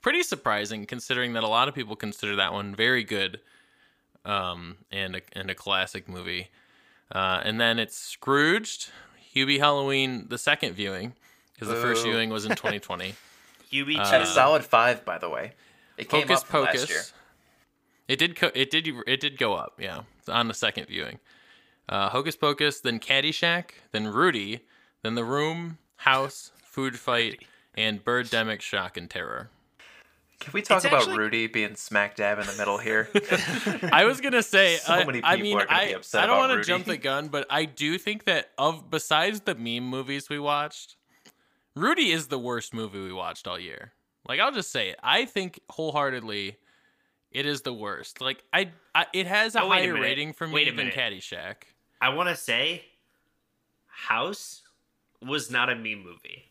pretty 0.02 0.22
surprising 0.22 0.84
considering 0.87 1.32
that 1.32 1.42
a 1.44 1.49
lot 1.49 1.68
of 1.68 1.75
people 1.75 1.96
consider 1.96 2.37
that 2.37 2.52
one 2.52 2.75
very 2.75 3.04
good, 3.04 3.40
um, 4.25 4.76
and 4.90 5.16
a, 5.16 5.20
and 5.32 5.50
a 5.50 5.54
classic 5.54 6.08
movie. 6.08 6.50
Uh, 7.12 7.40
and 7.45 7.61
then 7.61 7.78
it's 7.78 7.97
Scrooged, 7.97 8.90
Hubie 9.35 9.59
Halloween, 9.59 10.26
the 10.28 10.38
second 10.38 10.75
viewing, 10.75 11.12
because 11.52 11.69
the 11.69 11.75
first 11.76 12.04
Boo. 12.04 12.11
viewing 12.11 12.31
was 12.31 12.45
in 12.45 12.50
2020. 12.57 13.14
Hubie 13.71 13.99
Uh, 13.99 14.02
At 14.02 14.23
a 14.23 14.26
solid 14.26 14.64
five, 14.64 15.04
by 15.04 15.19
the 15.19 15.28
way. 15.28 15.52
It 15.99 16.09
came 16.09 16.23
Hocus 16.23 16.40
up 16.40 16.47
from 16.47 16.64
last 16.64 16.88
year. 16.88 17.02
It 18.09 18.19
did. 18.19 18.35
Co- 18.37 18.50
it 18.54 18.71
did. 18.71 18.88
It 19.07 19.21
did 19.21 19.38
go 19.38 19.54
up. 19.54 19.75
Yeah, 19.78 20.02
on 20.28 20.49
the 20.49 20.54
second 20.54 20.87
viewing. 20.88 21.19
Uh, 21.88 22.09
Hocus 22.09 22.35
Pocus, 22.37 22.81
then 22.81 22.99
Caddyshack, 22.99 23.71
then 23.92 24.09
Rudy, 24.09 24.61
then 25.02 25.14
The 25.14 25.25
Room, 25.25 25.78
House, 25.97 26.50
Food 26.64 26.99
Fight, 26.99 27.45
and 27.75 28.04
Birdemic 28.04 28.61
Shock 28.61 28.97
and 28.97 29.09
Terror. 29.11 29.50
Can 30.42 30.52
we 30.52 30.62
talk 30.62 30.78
It's 30.78 30.87
about 30.87 31.02
actually- 31.02 31.18
Rudy 31.18 31.46
being 31.46 31.76
smack 31.76 32.16
dab 32.16 32.38
in 32.38 32.46
the 32.46 32.54
middle 32.54 32.78
here? 32.78 33.08
I 33.92 34.04
was 34.04 34.20
gonna 34.20 34.42
say. 34.42 34.76
So 34.84 34.92
I, 34.92 35.04
many 35.04 35.20
I 35.22 35.37
people 35.37 35.42
mean, 35.50 35.56
are 35.61 35.66
gonna 35.66 35.78
I, 35.78 35.87
be 35.88 35.92
upset 35.94 36.25
I 36.25 36.26
don't 36.26 36.38
want 36.38 36.52
to 36.61 36.64
jump 36.66 36.84
the 36.87 36.96
gun, 37.11 37.28
but 37.28 37.46
I 37.49 37.64
do 37.64 37.96
think 37.99 38.25
that 38.25 38.50
of 38.58 38.90
besides 38.90 39.40
the 39.42 39.54
meme 39.54 39.84
movies 39.88 40.28
we 40.28 40.38
watched, 40.38 40.96
Rudy 41.76 42.11
is 42.11 42.26
the 42.26 42.38
worst 42.38 42.75
movie 42.75 43.00
we 43.00 43.12
watched 43.12 43.46
all 43.46 43.58
year. 43.58 43.92
Like 44.28 44.40
I'll 44.40 44.52
just 44.52 44.70
say 44.72 44.88
it. 44.90 44.99
I 45.02 45.25
think 45.26 45.61
wholeheartedly, 45.70 46.56
it 47.30 47.46
is 47.46 47.62
the 47.62 47.72
worst. 47.72 48.20
Like 48.20 48.42
I, 48.52 48.70
I 48.94 49.06
it 49.12 49.26
has 49.26 49.54
a 49.54 49.62
Oh, 49.62 49.68
wait 49.68 49.78
a 49.88 49.92
higher 49.92 49.94
rating 50.00 50.32
for 50.32 50.46
me 50.49 50.54
Wait 50.54 50.66
a 50.68 50.70
than 50.72 50.88
minute. 50.88 50.94
Caddyshack. 50.94 51.54
I 52.00 52.08
want 52.11 52.28
to 52.28 52.37
say, 52.37 52.84
House 53.87 54.62
was 55.25 55.50
not 55.50 55.70
a 55.70 55.75
meme 55.76 56.02
movie. 56.02 56.44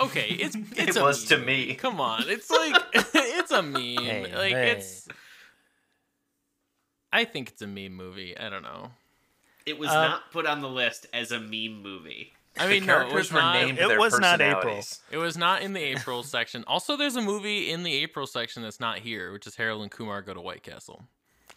Okay, 0.00 0.28
it's 0.38 0.54
it's 0.76 0.96
It 0.96 1.00
a 1.00 1.02
was 1.02 1.24
to 1.26 1.38
me. 1.38 1.74
Come 1.74 2.00
on, 2.00 2.24
it's 2.28 2.50
like 2.50 2.74
it's 3.50 3.58
a 3.58 3.62
meme. 3.62 4.04
Hey, 4.04 4.32
like 4.34 4.52
hey. 4.52 4.70
it's. 4.72 5.08
I 7.12 7.24
think 7.24 7.48
it's 7.48 7.62
a 7.62 7.66
meme 7.66 7.94
movie. 7.94 8.36
I 8.36 8.48
don't 8.50 8.62
know. 8.62 8.90
It 9.66 9.78
was 9.78 9.90
Uh, 9.90 9.94
not 10.08 10.30
put 10.32 10.46
on 10.46 10.60
the 10.60 10.68
list 10.68 11.06
as 11.12 11.32
a 11.32 11.40
meme 11.40 11.82
movie. 11.82 12.32
I 12.58 12.66
mean, 12.68 12.86
no, 12.86 12.94
it 12.94 12.96
characters 12.96 13.14
was 13.14 13.32
were 13.32 13.40
not. 13.40 13.54
named 13.54 13.78
It 13.78 13.98
was 13.98 14.18
not 14.18 14.40
April. 14.40 14.80
It 15.10 15.16
was 15.18 15.36
not 15.36 15.62
in 15.62 15.72
the 15.74 15.80
April 15.94 16.22
section. 16.22 16.64
Also, 16.66 16.96
there's 16.96 17.16
a 17.16 17.22
movie 17.22 17.70
in 17.70 17.82
the 17.82 17.94
April 17.94 18.26
section 18.26 18.62
that's 18.62 18.80
not 18.80 18.98
here, 18.98 19.32
which 19.32 19.46
is 19.46 19.54
Harold 19.56 19.82
and 19.82 19.90
Kumar 19.90 20.22
Go 20.22 20.34
to 20.34 20.40
White 20.40 20.62
Castle. 20.62 21.04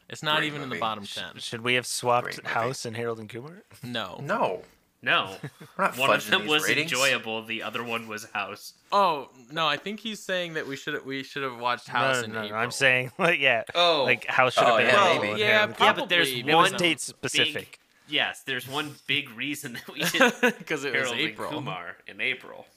It's 0.09 0.21
not 0.21 0.37
Great 0.39 0.47
even 0.47 0.61
in 0.61 0.69
the 0.69 0.77
bottom 0.77 1.05
ten. 1.05 1.37
Should 1.37 1.61
we 1.61 1.75
have 1.75 1.87
swapped 1.87 2.45
House 2.45 2.85
and 2.85 2.95
Harold 2.95 3.19
and 3.19 3.29
Kumar? 3.29 3.63
No. 3.81 4.19
No, 4.21 4.61
No, 5.03 5.35
we're 5.77 5.83
not 5.85 5.97
one 5.97 6.11
of 6.15 6.29
them 6.29 6.45
was 6.45 6.67
ratings. 6.67 6.91
enjoyable. 6.91 7.43
The 7.43 7.63
other 7.63 7.83
one 7.83 8.07
was 8.07 8.25
House. 8.33 8.73
Oh 8.91 9.29
no, 9.51 9.65
I 9.67 9.77
think 9.77 9.99
he's 9.99 10.19
saying 10.19 10.53
that 10.53 10.67
we 10.67 10.75
should 10.75 11.03
we 11.05 11.23
should 11.23 11.41
have 11.43 11.57
watched 11.57 11.87
House 11.87 12.17
no, 12.19 12.23
in 12.25 12.31
no, 12.33 12.39
no, 12.41 12.45
April. 12.45 12.59
I'm 12.61 12.71
saying, 12.71 13.11
like, 13.17 13.39
yeah, 13.39 13.63
Oh, 13.73 14.03
like 14.03 14.25
House 14.27 14.53
should 14.53 14.63
have 14.63 14.73
Oh, 14.73 14.77
been. 14.77 14.87
yeah, 14.87 15.09
April 15.13 15.21
maybe. 15.21 15.29
and 15.31 15.39
Yeah, 15.39 15.47
Harold 15.47 15.69
and 15.71 15.79
yeah, 15.79 15.93
but 15.93 16.09
there's 16.09 16.31
Probably. 16.33 16.53
One 16.53 16.71
date 16.73 16.79
big- 16.79 16.99
specific. 16.99 17.79
yes, 18.07 18.43
there's 18.45 18.67
one 18.67 18.93
big 19.07 19.29
reason 19.31 19.73
that 19.73 19.87
we 19.91 20.01
did 20.03 20.57
because 20.59 20.83
it 20.83 20.93
was 20.93 21.11
April. 21.13 21.49
Kumar 21.49 21.97
in 22.05 22.21
April. 22.21 22.67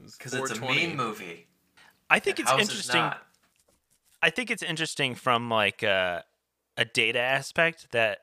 because 0.00 0.32
it's 0.32 0.50
a 0.52 0.54
420. 0.54 0.86
meme 0.86 0.96
movie. 0.96 1.46
I 2.08 2.18
think 2.18 2.38
it's 2.40 2.50
House 2.50 2.60
interesting. 2.62 3.10
I 4.22 4.30
think 4.30 4.50
it's 4.50 4.62
interesting 4.62 5.14
from 5.14 5.50
like 5.50 5.82
a, 5.82 6.24
a 6.78 6.86
data 6.86 7.18
aspect 7.20 7.92
that 7.92 8.20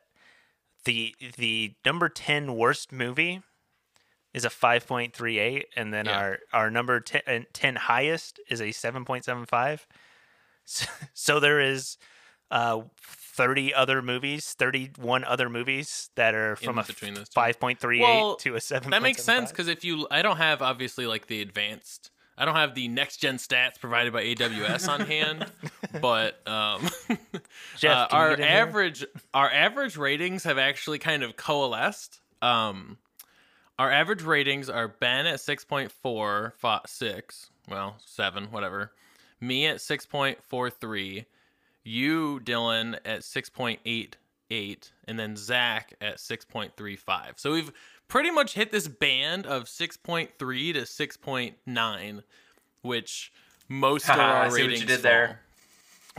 the 0.85 1.13
the 1.37 1.75
number 1.85 2.09
10 2.09 2.55
worst 2.55 2.91
movie 2.91 3.41
is 4.33 4.45
a 4.45 4.49
5.38 4.49 5.63
and 5.75 5.93
then 5.93 6.05
Yeah. 6.05 6.17
our 6.17 6.39
our 6.53 6.71
number 6.71 6.99
10, 6.99 7.21
uh, 7.27 7.39
10 7.53 7.75
highest 7.75 8.39
is 8.49 8.61
a 8.61 8.65
7.75 8.67 9.85
so, 10.65 10.85
so 11.13 11.39
there 11.39 11.59
is 11.59 11.97
uh 12.49 12.81
30 13.01 13.73
other 13.73 14.01
movies 14.01 14.53
31 14.57 15.23
other 15.23 15.49
movies 15.49 16.09
that 16.15 16.35
are 16.35 16.55
from 16.55 16.77
a 16.77 16.83
between 16.83 17.13
those 17.13 17.29
two. 17.29 17.39
5.38 17.39 17.99
Well, 18.01 18.35
to 18.37 18.55
a 18.55 18.61
7 18.61 18.89
That 18.91 19.01
makes 19.01 19.23
sense 19.23 19.51
because 19.51 19.67
if 19.67 19.83
you, 19.83 20.07
I 20.11 20.21
don't 20.21 20.37
have 20.37 20.61
obviously 20.61 21.05
like 21.07 21.27
the 21.27 21.41
advanced. 21.41 22.11
I 22.37 22.45
don't 22.45 22.55
have 22.55 22.73
the 22.75 22.87
next 22.87 23.17
gen 23.17 23.37
stats 23.37 23.79
provided 23.79 24.13
by 24.13 24.23
AWS 24.23 24.87
on 24.89 25.01
hand, 25.01 25.45
but 26.01 26.45
um, 26.47 26.89
Jeff, 27.77 27.97
uh, 27.97 28.15
our 28.15 28.29
get 28.31 28.39
in 28.39 28.45
here? 28.47 28.57
average 28.57 29.05
our 29.33 29.51
average 29.51 29.95
ratings 29.97 30.43
have 30.45 30.57
actually 30.57 30.97
kind 30.97 31.23
of 31.23 31.35
coalesced. 31.35 32.19
Um, 32.41 32.97
our 33.81 33.91
average 33.91 34.21
ratings 34.21 34.69
are 34.69 34.87
Ben 34.87 35.25
at 35.25 35.39
six 35.39 35.65
point 35.65 35.91
four 35.91 36.53
six, 36.85 37.49
well 37.67 37.95
seven, 38.05 38.45
whatever. 38.51 38.91
Me 39.39 39.65
at 39.65 39.81
six 39.81 40.05
point 40.05 40.37
four 40.43 40.69
three, 40.69 41.25
you 41.83 42.39
Dylan 42.43 42.99
at 43.03 43.23
six 43.23 43.49
point 43.49 43.79
eight 43.83 44.17
eight, 44.51 44.91
and 45.07 45.17
then 45.17 45.35
Zach 45.35 45.95
at 45.99 46.19
six 46.19 46.45
point 46.45 46.73
three 46.77 46.95
five. 46.95 47.33
So 47.37 47.53
we've 47.53 47.71
pretty 48.07 48.29
much 48.29 48.53
hit 48.53 48.71
this 48.71 48.87
band 48.87 49.47
of 49.47 49.67
six 49.67 49.97
point 49.97 50.29
three 50.37 50.71
to 50.73 50.85
six 50.85 51.17
point 51.17 51.55
nine, 51.65 52.21
which 52.83 53.33
most 53.67 54.07
of 54.09 54.19
our 54.19 54.43
I 54.43 54.49
see 54.49 54.51
what 54.53 54.61
you 54.61 54.67
ratings 54.67 54.85
did 54.85 55.01
there. 55.01 55.39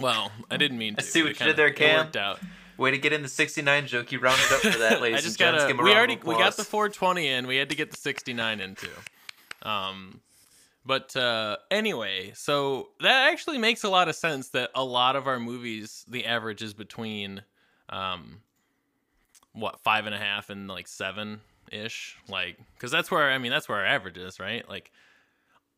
Well, 0.00 0.32
I 0.50 0.56
didn't 0.56 0.78
mean 0.78 0.96
to. 0.96 1.02
I 1.02 1.04
see 1.04 1.22
what 1.22 1.28
you 1.28 1.34
did 1.34 1.38
kinda- 1.38 1.54
there, 1.54 1.66
it 1.68 1.76
Cam. 1.76 2.06
worked 2.06 2.16
out. 2.16 2.40
Way 2.82 2.90
to 2.90 2.98
get 2.98 3.12
in 3.12 3.22
the 3.22 3.28
69 3.28 3.86
joke. 3.86 4.10
You 4.10 4.18
rounded 4.18 4.52
up 4.52 4.60
for 4.60 4.78
that, 4.80 5.00
ladies 5.00 5.20
I 5.20 5.22
just 5.22 5.40
and 5.40 5.56
gotta. 5.56 5.82
We 5.84 5.94
already 5.94 6.18
we 6.24 6.34
got 6.34 6.56
the 6.56 6.64
420 6.64 7.28
in. 7.28 7.46
We 7.46 7.56
had 7.56 7.70
to 7.70 7.76
get 7.76 7.92
the 7.92 7.96
69 7.96 8.60
in 8.60 8.74
too. 8.74 8.88
Um, 9.62 10.20
but 10.84 11.14
uh, 11.14 11.58
anyway, 11.70 12.32
so 12.34 12.88
that 13.00 13.30
actually 13.30 13.58
makes 13.58 13.84
a 13.84 13.88
lot 13.88 14.08
of 14.08 14.16
sense. 14.16 14.48
That 14.48 14.70
a 14.74 14.82
lot 14.82 15.14
of 15.14 15.28
our 15.28 15.38
movies, 15.38 16.04
the 16.08 16.26
average 16.26 16.60
is 16.60 16.74
between, 16.74 17.42
um, 17.88 18.40
what 19.52 19.78
five 19.78 20.06
and 20.06 20.14
a 20.16 20.18
half 20.18 20.50
and 20.50 20.66
like 20.66 20.88
seven 20.88 21.40
ish. 21.70 22.16
Like, 22.28 22.58
because 22.74 22.90
that's 22.90 23.12
where 23.12 23.30
I 23.30 23.38
mean 23.38 23.52
that's 23.52 23.68
where 23.68 23.78
our 23.78 23.86
average 23.86 24.18
is, 24.18 24.40
right? 24.40 24.68
Like. 24.68 24.90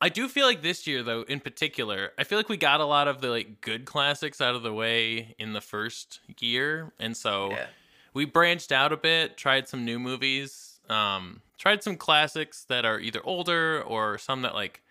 I 0.04 0.10
do 0.10 0.28
feel 0.28 0.44
like 0.44 0.60
this 0.60 0.86
year, 0.86 1.02
though, 1.02 1.22
in 1.22 1.40
particular, 1.40 2.12
I 2.18 2.24
feel 2.24 2.38
like 2.38 2.50
we 2.50 2.58
got 2.58 2.80
a 2.80 2.84
lot 2.84 3.08
of 3.08 3.22
the 3.22 3.28
like 3.30 3.62
good 3.62 3.86
classics 3.86 4.38
out 4.38 4.54
of 4.54 4.62
the 4.62 4.70
way 4.70 5.34
in 5.38 5.54
the 5.54 5.62
first 5.62 6.20
year, 6.40 6.92
and 6.98 7.16
so 7.16 7.52
Yeah. 7.52 7.68
we 8.12 8.26
branched 8.26 8.70
out 8.70 8.92
a 8.92 8.98
bit, 8.98 9.38
tried 9.38 9.66
some 9.66 9.82
new 9.86 9.98
movies, 9.98 10.78
um, 10.90 11.40
tried 11.56 11.82
some 11.82 11.96
classics 11.96 12.64
that 12.64 12.84
are 12.84 13.00
either 13.00 13.22
older 13.24 13.82
or 13.82 14.18
some 14.18 14.42
that 14.42 14.54
like 14.54 14.82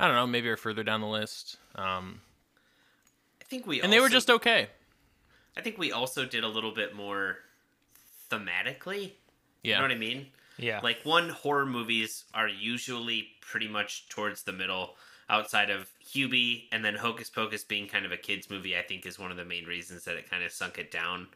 I 0.00 0.08
don't 0.08 0.16
know, 0.16 0.26
maybe 0.26 0.48
are 0.48 0.56
further 0.56 0.82
down 0.82 1.00
the 1.00 1.06
list. 1.06 1.58
Um, 1.76 2.20
I 3.40 3.44
think 3.44 3.68
we 3.68 3.80
and 3.80 3.92
they 3.92 4.00
were 4.00 4.08
just 4.08 4.30
okay. 4.30 4.66
I 5.56 5.60
think 5.60 5.78
we 5.78 5.92
also 5.92 6.24
did 6.24 6.42
a 6.42 6.48
little 6.48 6.72
bit 6.74 6.92
more 6.92 7.38
thematically. 8.28 9.12
Yeah. 9.62 9.74
You 9.74 9.74
know 9.76 9.82
what 9.82 9.92
I 9.92 9.94
mean? 9.94 10.26
Yeah 10.58 10.80
Like 10.82 10.98
one 11.04 11.28
horror 11.30 11.66
movies 11.66 12.24
are 12.34 12.48
usually 12.48 13.28
pretty 13.40 13.68
much 13.68 14.08
towards 14.08 14.42
the 14.42 14.52
middle, 14.52 14.96
outside 15.30 15.70
of 15.70 15.88
Hubie, 16.14 16.64
and 16.72 16.84
then 16.84 16.94
Hocus 16.94 17.30
Pocus 17.30 17.64
being 17.64 17.86
kind 17.86 18.04
of 18.04 18.12
a 18.12 18.16
kids 18.16 18.50
movie. 18.50 18.76
I 18.76 18.82
think 18.82 19.06
is 19.06 19.18
one 19.18 19.30
of 19.30 19.36
the 19.36 19.44
main 19.44 19.64
reasons 19.64 20.04
that 20.04 20.16
it 20.16 20.28
kind 20.30 20.42
of 20.44 20.52
sunk 20.52 20.78
it 20.78 20.90
down. 20.90 21.28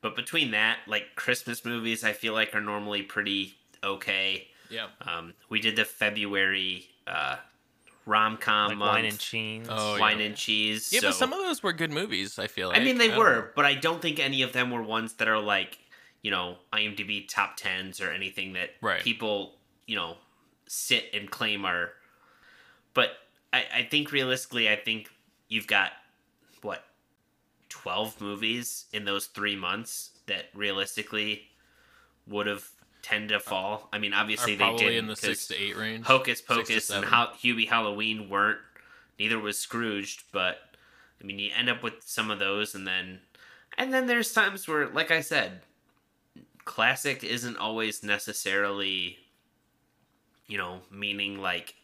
But 0.00 0.14
between 0.14 0.52
that, 0.52 0.78
like 0.86 1.14
Christmas 1.16 1.64
movies, 1.64 2.04
I 2.04 2.12
feel 2.12 2.32
like 2.32 2.54
are 2.54 2.60
normally 2.60 3.02
pretty 3.02 3.54
okay. 3.82 4.46
yeah. 4.70 4.86
Um, 5.02 5.34
we 5.48 5.60
did 5.60 5.74
the 5.76 5.84
February 5.84 6.86
uh, 7.06 7.36
rom 8.06 8.36
com 8.36 8.70
like 8.70 8.80
wine 8.94 9.04
and 9.04 9.18
cheese 9.18 9.66
Oh, 9.68 9.94
yeah. 9.94 10.00
wine 10.00 10.20
and 10.20 10.36
cheese. 10.36 10.92
Yeah, 10.92 11.00
but 11.02 11.14
some 11.14 11.32
of 11.32 11.38
those 11.40 11.62
were 11.62 11.72
good 11.72 11.90
movies, 11.92 12.38
I 12.38 12.46
feel 12.46 12.68
like. 12.68 12.80
I 12.80 12.84
mean, 12.84 12.98
they 12.98 13.08
don't 13.08 13.18
were, 13.18 13.34
know. 13.34 13.48
but 13.56 13.64
I 13.64 13.74
don't 13.74 14.00
think 14.00 14.18
any 14.20 14.42
of 14.42 14.52
them 14.52 14.70
were 14.70 14.82
ones 14.82 15.14
that 15.14 15.26
are 15.28 15.40
like, 15.40 15.78
you 16.22 16.30
know, 16.30 16.56
IMDb 16.72 17.26
top 17.28 17.56
tens 17.56 18.00
or 18.00 18.10
anything 18.10 18.52
that 18.54 18.70
Right. 18.80 19.02
people, 19.02 19.54
you 19.86 19.96
know, 19.96 20.16
sit 20.66 21.04
and 21.14 21.30
claim 21.30 21.64
are. 21.64 21.92
But 22.94 23.10
I, 23.52 23.64
I 23.74 23.82
think 23.90 24.12
realistically, 24.12 24.68
I 24.68 24.76
think 24.76 25.08
you've 25.48 25.66
got 25.66 25.92
what 26.62 26.84
twelve 27.68 28.20
movies 28.20 28.86
in 28.92 29.04
those 29.04 29.26
three 29.26 29.56
months 29.56 30.10
that 30.26 30.46
realistically 30.54 31.42
would 32.26 32.46
have 32.46 32.68
tend 33.02 33.28
to 33.30 33.40
fall. 33.40 33.88
I 33.92 33.98
mean, 33.98 34.12
obviously 34.12 34.54
they 34.54 34.64
probably 34.64 34.86
did 34.86 34.96
in 34.96 35.06
the 35.06 35.16
six 35.16 35.46
to 35.48 35.54
eight 35.56 35.76
range. 35.76 36.04
Hocus 36.04 36.40
Pocus 36.42 36.90
and. 36.90 37.04
Ho- 37.04 37.32
Hubie 37.42 37.68
Halloween 37.68 38.28
weren't. 38.28 38.58
Neither 39.18 39.38
was 39.38 39.58
Scrooged, 39.58 40.24
but 40.32 40.58
I 41.20 41.24
mean, 41.24 41.38
you 41.38 41.50
end 41.56 41.68
up 41.70 41.82
with 41.82 41.94
some 42.04 42.30
of 42.30 42.38
those, 42.38 42.74
and 42.74 42.86
then 42.86 43.20
and 43.76 43.92
then 43.94 44.06
there's 44.06 44.32
times 44.32 44.66
where, 44.68 44.88
like 44.88 45.10
I 45.10 45.20
said, 45.20 45.60
classic 46.68 47.24
isn't 47.24 47.56
always 47.56 48.04
necessarily, 48.04 49.16
you 50.46 50.58
know, 50.58 50.80
meaning 50.90 51.38
like 51.38 51.74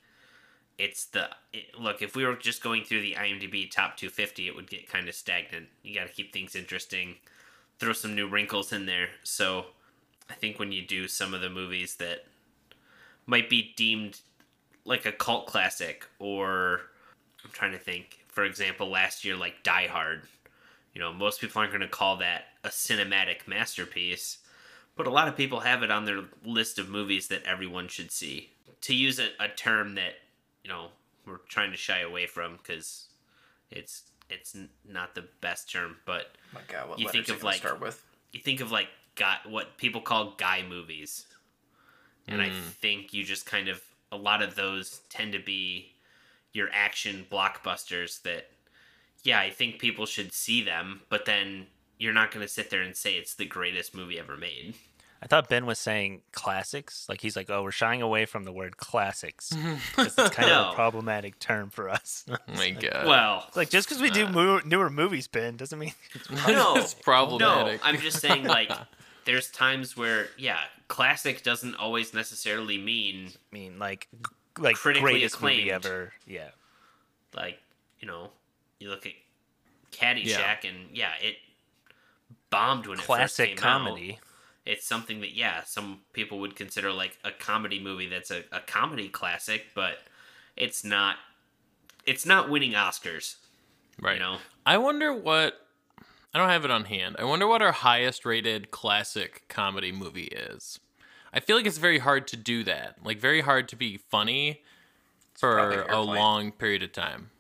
it's 0.79 1.07
the 1.07 1.31
it, 1.55 1.79
look. 1.81 2.03
If 2.03 2.15
we 2.15 2.25
were 2.27 2.37
just 2.37 2.63
going 2.63 2.85
through 2.85 3.01
the 3.01 3.15
IMDb 3.15 3.71
top 3.71 3.97
250, 3.97 4.47
it 4.47 4.55
would 4.55 4.69
get 4.69 4.89
kind 4.89 5.09
of 5.09 5.15
stagnant. 5.15 5.69
You 5.83 5.95
got 5.95 6.07
to 6.07 6.13
keep 6.13 6.33
things 6.33 6.55
interesting, 6.55 7.17
throw 7.79 7.95
some 7.95 8.15
new 8.15 8.29
wrinkles 8.29 8.73
in 8.73 8.85
there. 8.85 9.09
So, 9.23 9.67
I 10.29 10.35
think 10.35 10.59
when 10.59 10.71
you 10.71 10.87
do 10.87 11.09
some 11.09 11.33
of 11.33 11.41
the 11.41 11.51
movies 11.51 11.97
that 11.97 12.27
might 13.27 13.49
be 13.49 13.73
deemed 13.77 14.21
like 14.85 15.07
a 15.07 15.13
cult 15.13 15.47
classic 15.47 16.07
or 16.19 16.83
I'm 17.43 17.51
trying 17.53 17.73
to 17.73 17.79
think. 17.79 18.19
For 18.29 18.45
example, 18.45 18.91
last 18.91 19.25
year 19.25 19.35
like 19.37 19.63
Die 19.63 19.87
Hard. 19.87 20.23
You 20.93 21.01
know, 21.01 21.13
most 21.13 21.41
people 21.41 21.59
aren't 21.59 21.73
going 21.73 21.81
to 21.81 21.89
call 21.89 22.17
that 22.19 22.45
a 22.63 22.69
cinematic 22.69 23.49
masterpiece, 23.49 24.39
but 24.97 25.07
a 25.07 25.11
lot 25.11 25.29
of 25.29 25.37
people 25.37 25.61
have 25.61 25.83
it 25.83 25.91
on 25.91 26.05
their 26.05 26.23
list 26.45 26.79
of 26.79 26.89
movies 26.89 27.29
that 27.29 27.43
everyone 27.45 27.89
should 27.89 28.11
see. 28.11 28.51
To 28.83 28.95
use 28.95 29.19
a, 29.19 29.29
a 29.41 29.49
term 29.49 29.95
that, 29.97 30.15
you 30.63 30.71
know, 30.71 30.89
we're 31.27 31.39
trying 31.49 31.71
to 31.71 31.77
shy 31.77 32.01
away 32.01 32.27
from 32.27 32.59
cuz 32.59 33.07
it's 33.71 34.03
it's 34.31 34.57
not 34.87 35.15
the 35.15 35.23
best 35.41 35.71
term, 35.71 35.97
but 36.07 36.35
my 36.53 36.61
God, 36.69 36.89
what 36.89 36.99
You 36.99 37.09
think 37.09 37.29
of, 37.29 37.43
like- 37.43 37.57
start 37.59 37.81
with? 37.81 38.03
you 38.33 38.41
think 38.41 38.61
of 38.61 38.71
like 38.73 38.89
guy 39.17 39.39
what 39.45 39.77
people 39.77 40.01
call 40.01 40.33
guy 40.33 40.63
movies 40.63 41.27
and 42.27 42.43
i 42.43 42.49
Mm. 42.49 42.63
think 42.81 43.13
you 43.15 43.23
just 43.23 43.47
kind 43.47 43.69
of 43.69 43.81
a 44.11 44.17
lot 44.17 44.43
of 44.43 44.57
those 44.57 45.03
tend 45.09 45.33
to 45.35 45.39
be 45.39 45.95
your 46.53 46.69
action 46.73 47.25
blockbusters 47.31 48.23
that 48.23 48.51
yeah 49.23 49.39
i 49.39 49.51
think 49.51 49.79
people 49.79 50.05
should 50.05 50.33
see 50.33 50.63
them 50.65 51.03
but 51.09 51.27
then 51.27 51.69
you're 51.99 52.13
not 52.13 52.31
going 52.31 52.45
to 52.45 52.53
sit 52.53 52.71
there 52.71 52.83
and 52.83 52.97
say 52.97 53.15
it's 53.15 53.35
the 53.35 53.47
greatest 53.47 53.95
movie 53.95 54.19
ever 54.19 54.37
made 54.37 54.75
I 55.23 55.27
thought 55.27 55.49
Ben 55.49 55.65
was 55.65 55.79
saying 55.79 56.21
classics. 56.33 57.07
Like 57.09 57.23
he's 57.23 57.35
like, 57.35 57.49
oh, 57.49 57.63
we're 57.63 57.71
shying 57.71 58.03
away 58.03 58.27
from 58.27 58.45
the 58.45 58.53
word 58.53 58.77
classics. 58.77 59.51
'cause 59.95 60.19
it's 60.19 60.29
kind 60.37 60.51
of 60.51 60.73
a 60.73 60.75
problematic 60.75 61.39
term 61.39 61.71
for 61.71 61.89
us. 61.89 62.27
Oh 62.29 62.37
my 62.57 62.71
god. 62.73 63.07
well 63.07 63.45
It's 63.49 63.57
like 63.57 63.71
just 63.71 63.89
because 63.89 64.03
we 64.03 64.11
do 64.11 64.27
Uh. 64.27 64.31
mo- 64.33 64.61
newer 64.67 64.91
movies, 64.91 65.27
Ben, 65.27 65.57
doesn't 65.57 65.79
mean 65.79 65.95
no 66.47 66.77
it's 66.77 66.93
problematic. 66.93 67.81
no 67.83 67.89
i'm 67.89 67.97
just 67.99 68.21
saying 68.21 68.45
like 68.45 68.71
there's 69.25 69.51
times 69.51 69.97
where 69.97 70.27
yeah 70.37 70.59
classic 70.89 71.43
doesn't 71.43 71.75
always 71.77 72.13
necessarily 72.13 72.77
mean 72.77 73.29
I 73.51 73.55
mean 73.55 73.79
like 73.79 74.09
like 74.59 74.77
critically 74.77 75.13
greatest 75.13 75.41
movie 75.41 75.71
ever. 75.73 76.13
Yeah. 76.27 76.51
Like, 77.35 77.59
you 77.99 78.07
know, 78.07 78.29
you 78.79 78.91
look 78.91 79.07
at 79.07 79.13
Caddyshack 79.91 80.65
Yeah. 80.65 80.71
and 80.71 80.97
yeah, 80.97 81.13
it 81.23 81.37
bombed 82.55 82.87
when 82.87 82.99
it 82.99 83.05
Classic 83.05 83.51
first 83.51 83.63
came 83.63 83.71
out. 83.71 83.79
comedy. 83.87 84.19
It's 84.67 84.87
something 84.87 85.21
that 85.21 85.35
yeah, 85.35 85.63
some 85.65 86.01
people 86.13 86.39
would 86.41 86.57
consider 86.57 86.93
like 86.93 87.19
a 87.25 87.31
comedy 87.31 87.79
movie 87.81 88.09
that's 88.09 88.31
a, 88.31 88.45
a 88.53 88.61
comedy 88.61 89.09
classic, 89.09 89.67
but 89.75 89.99
it's 90.57 90.85
not 90.85 91.17
it's 92.07 92.25
not 92.25 92.49
winning 92.49 92.73
Oscars. 92.73 93.37
Right. 94.01 94.15
You 94.15 94.21
know? 94.21 94.39
I 94.67 94.79
wonder 94.79 95.13
what. 95.13 95.61
I 96.33 96.39
don't 96.39 96.49
have 96.49 96.65
it 96.65 96.71
on 96.71 96.87
hand. 96.87 97.15
I 97.19 97.25
wonder 97.25 97.47
what 97.47 97.63
our 97.63 97.71
highest 97.71 98.25
rated 98.25 98.73
classic 98.73 99.45
comedy 99.49 99.93
movie 99.93 100.25
is. 100.25 100.81
I 101.33 101.39
feel 101.39 101.57
like 101.57 101.65
it's 101.67 101.79
very 101.79 101.99
hard 102.01 102.27
to 102.29 102.37
do 102.37 102.65
that. 102.65 102.97
Like, 103.05 103.21
very 103.21 103.41
hard 103.41 103.69
to 103.69 103.77
be 103.77 103.99
funny 103.99 104.63
probably 105.39 105.77
for 105.77 105.83
a 105.83 105.87
Airplane. 105.87 106.07
long 106.17 106.51
period 106.53 106.83
of 106.83 106.91
time. 106.93 107.31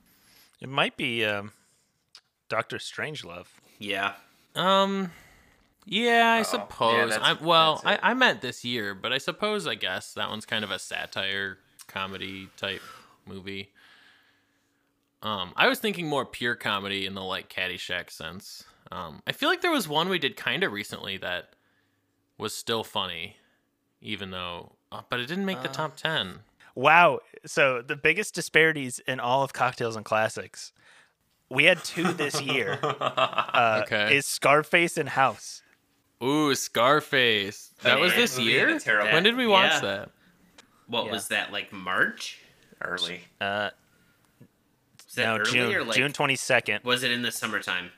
It 0.60 0.68
might 0.68 0.96
be 0.96 1.24
um, 1.24 1.50
Doctor 2.48 2.76
Strangelove. 2.78 3.46
Yeah. 3.80 4.12
Um, 4.54 5.10
yeah, 5.86 6.32
I 6.32 6.34
Oh, 6.34 6.36
yeah, 6.38 6.42
suppose. 6.42 7.12
I, 7.20 7.32
well, 7.34 7.82
I, 7.84 7.94
it. 7.94 8.00
I 8.02 8.14
meant 8.14 8.40
this 8.40 8.64
year, 8.64 8.94
but 8.94 9.12
I 9.12 9.18
suppose 9.18 9.66
I 9.66 9.74
guess 9.74 10.14
that 10.14 10.28
one's 10.30 10.46
kind 10.46 10.64
of 10.64 10.70
a 10.70 10.78
satire 10.78 11.58
comedy 11.86 12.48
type 12.56 12.80
movie. 13.26 13.70
Um, 15.22 15.52
I 15.56 15.68
was 15.68 15.78
thinking 15.78 16.06
more 16.06 16.24
pure 16.26 16.54
comedy 16.54 17.06
in 17.06 17.14
the 17.14 17.22
like 17.22 17.48
Caddyshack 17.48 18.10
sense. 18.10 18.64
Um, 18.92 19.22
I 19.26 19.32
feel 19.32 19.48
like 19.48 19.62
there 19.62 19.70
was 19.70 19.88
one 19.88 20.08
we 20.08 20.18
did 20.18 20.36
kind 20.36 20.62
of 20.62 20.72
recently 20.72 21.16
that 21.18 21.50
was 22.38 22.54
still 22.54 22.84
funny, 22.84 23.36
even 24.02 24.30
though, 24.30 24.72
uh, 24.92 25.02
but 25.08 25.20
it 25.20 25.26
didn't 25.26 25.46
make 25.46 25.62
the 25.62 25.68
top 25.68 25.96
ten. 25.96 26.40
Wow. 26.74 27.20
So 27.46 27.80
the 27.82 27.96
biggest 27.96 28.34
disparities 28.34 28.98
in 29.06 29.20
all 29.20 29.42
of 29.42 29.52
cocktails 29.52 29.96
and 29.96 30.04
classics. 30.04 30.72
We 31.50 31.64
had 31.64 31.82
two 31.84 32.12
this 32.12 32.40
year. 32.40 32.78
Uh, 33.00 33.82
Okay. 33.84 34.16
Is 34.16 34.26
Scarface 34.26 34.96
and 34.96 35.08
House. 35.10 35.62
Ooh, 36.22 36.54
Scarface. 36.54 37.70
That 37.82 38.00
was 38.00 38.10
Man, 38.12 38.20
this 38.20 38.38
year. 38.38 38.78
terrible- 38.80 39.12
When 39.12 39.22
did 39.22 39.36
we 39.36 39.46
watch 39.46 39.72
Yeah. 39.74 39.80
that? 39.80 40.10
What 40.86 41.06
Yeah. 41.06 41.12
was 41.12 41.28
that 41.28 41.52
like 41.52 41.72
March? 41.72 42.38
Early. 42.80 43.24
Uh, 43.40 43.70
no, 45.16 45.36
early 45.36 45.50
June 45.50 45.86
like 45.86 45.96
June 45.96 46.12
twenty 46.12 46.36
second. 46.36 46.82
was 46.84 47.02
it 47.02 47.10
in 47.10 47.22
the 47.22 47.30
summertime? 47.32 47.92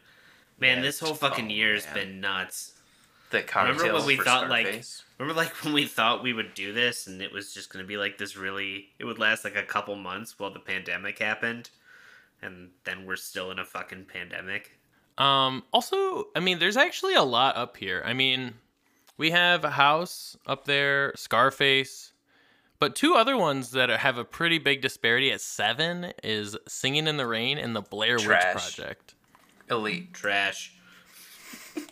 Man, 0.59 0.79
Yeah, 0.79 0.83
this 0.83 1.01
whole 1.01 1.15
fucking 1.15 1.47
oh, 1.47 1.55
year's 1.55 1.85
man. 1.87 1.95
been 1.95 2.21
nuts. 2.21 2.73
The 3.31 3.43
cocktails 3.43 3.79
Remember 3.79 3.99
when 3.99 4.07
we 4.07 4.17
for 4.17 4.25
thought 4.25 4.49
like 4.49 4.67
Scarface? 4.67 5.03
remember 5.19 5.41
like 5.41 5.53
when 5.65 5.73
we 5.73 5.87
thought 5.87 6.23
we 6.23 6.33
would 6.33 6.55
do 6.55 6.73
this 6.73 7.07
and 7.07 7.21
it 7.23 7.33
was 7.33 7.53
just 7.55 7.71
gonna 7.71 7.85
be 7.85 7.97
like 7.97 8.19
this 8.19 8.37
really 8.37 8.91
it 8.99 9.05
would 9.05 9.19
last 9.19 9.45
like 9.45 9.57
a 9.57 9.63
couple 9.65 9.97
months 9.97 10.39
while 10.39 10.51
the 10.51 10.61
pandemic 10.61 11.19
happened 11.19 11.71
and 12.43 12.71
then 12.85 13.07
we're 13.07 13.17
still 13.17 13.51
in 13.51 13.59
a 13.59 13.65
fucking 13.65 14.07
pandemic. 14.07 14.79
Um, 15.19 15.65
also, 15.73 16.27
I 16.35 16.41
mean, 16.41 16.59
there's 16.59 16.77
actually 16.77 17.15
a 17.15 17.23
lot 17.23 17.57
up 17.57 17.77
here. 17.77 18.03
I 18.05 18.13
mean, 18.13 18.55
we 19.17 19.31
have 19.31 19.65
a 19.65 19.71
house 19.71 20.37
up 20.47 20.67
there, 20.67 21.13
Scarface, 21.17 22.13
but 22.79 22.95
two 22.95 23.15
other 23.15 23.37
ones 23.37 23.71
that 23.71 23.89
have 23.89 24.19
a 24.19 24.25
pretty 24.25 24.59
big 24.59 24.83
disparity 24.83 25.33
at 25.33 25.41
seven 25.41 26.13
is 26.23 26.57
Singing 26.69 27.07
in 27.07 27.17
the 27.17 27.27
Rain 27.27 27.57
and 27.57 27.75
the 27.75 27.81
Blair 27.81 28.17
Witch 28.17 28.25
Trash. 28.25 28.77
Project. 28.77 29.15
Elite. 29.71 30.13
Trash. 30.13 30.75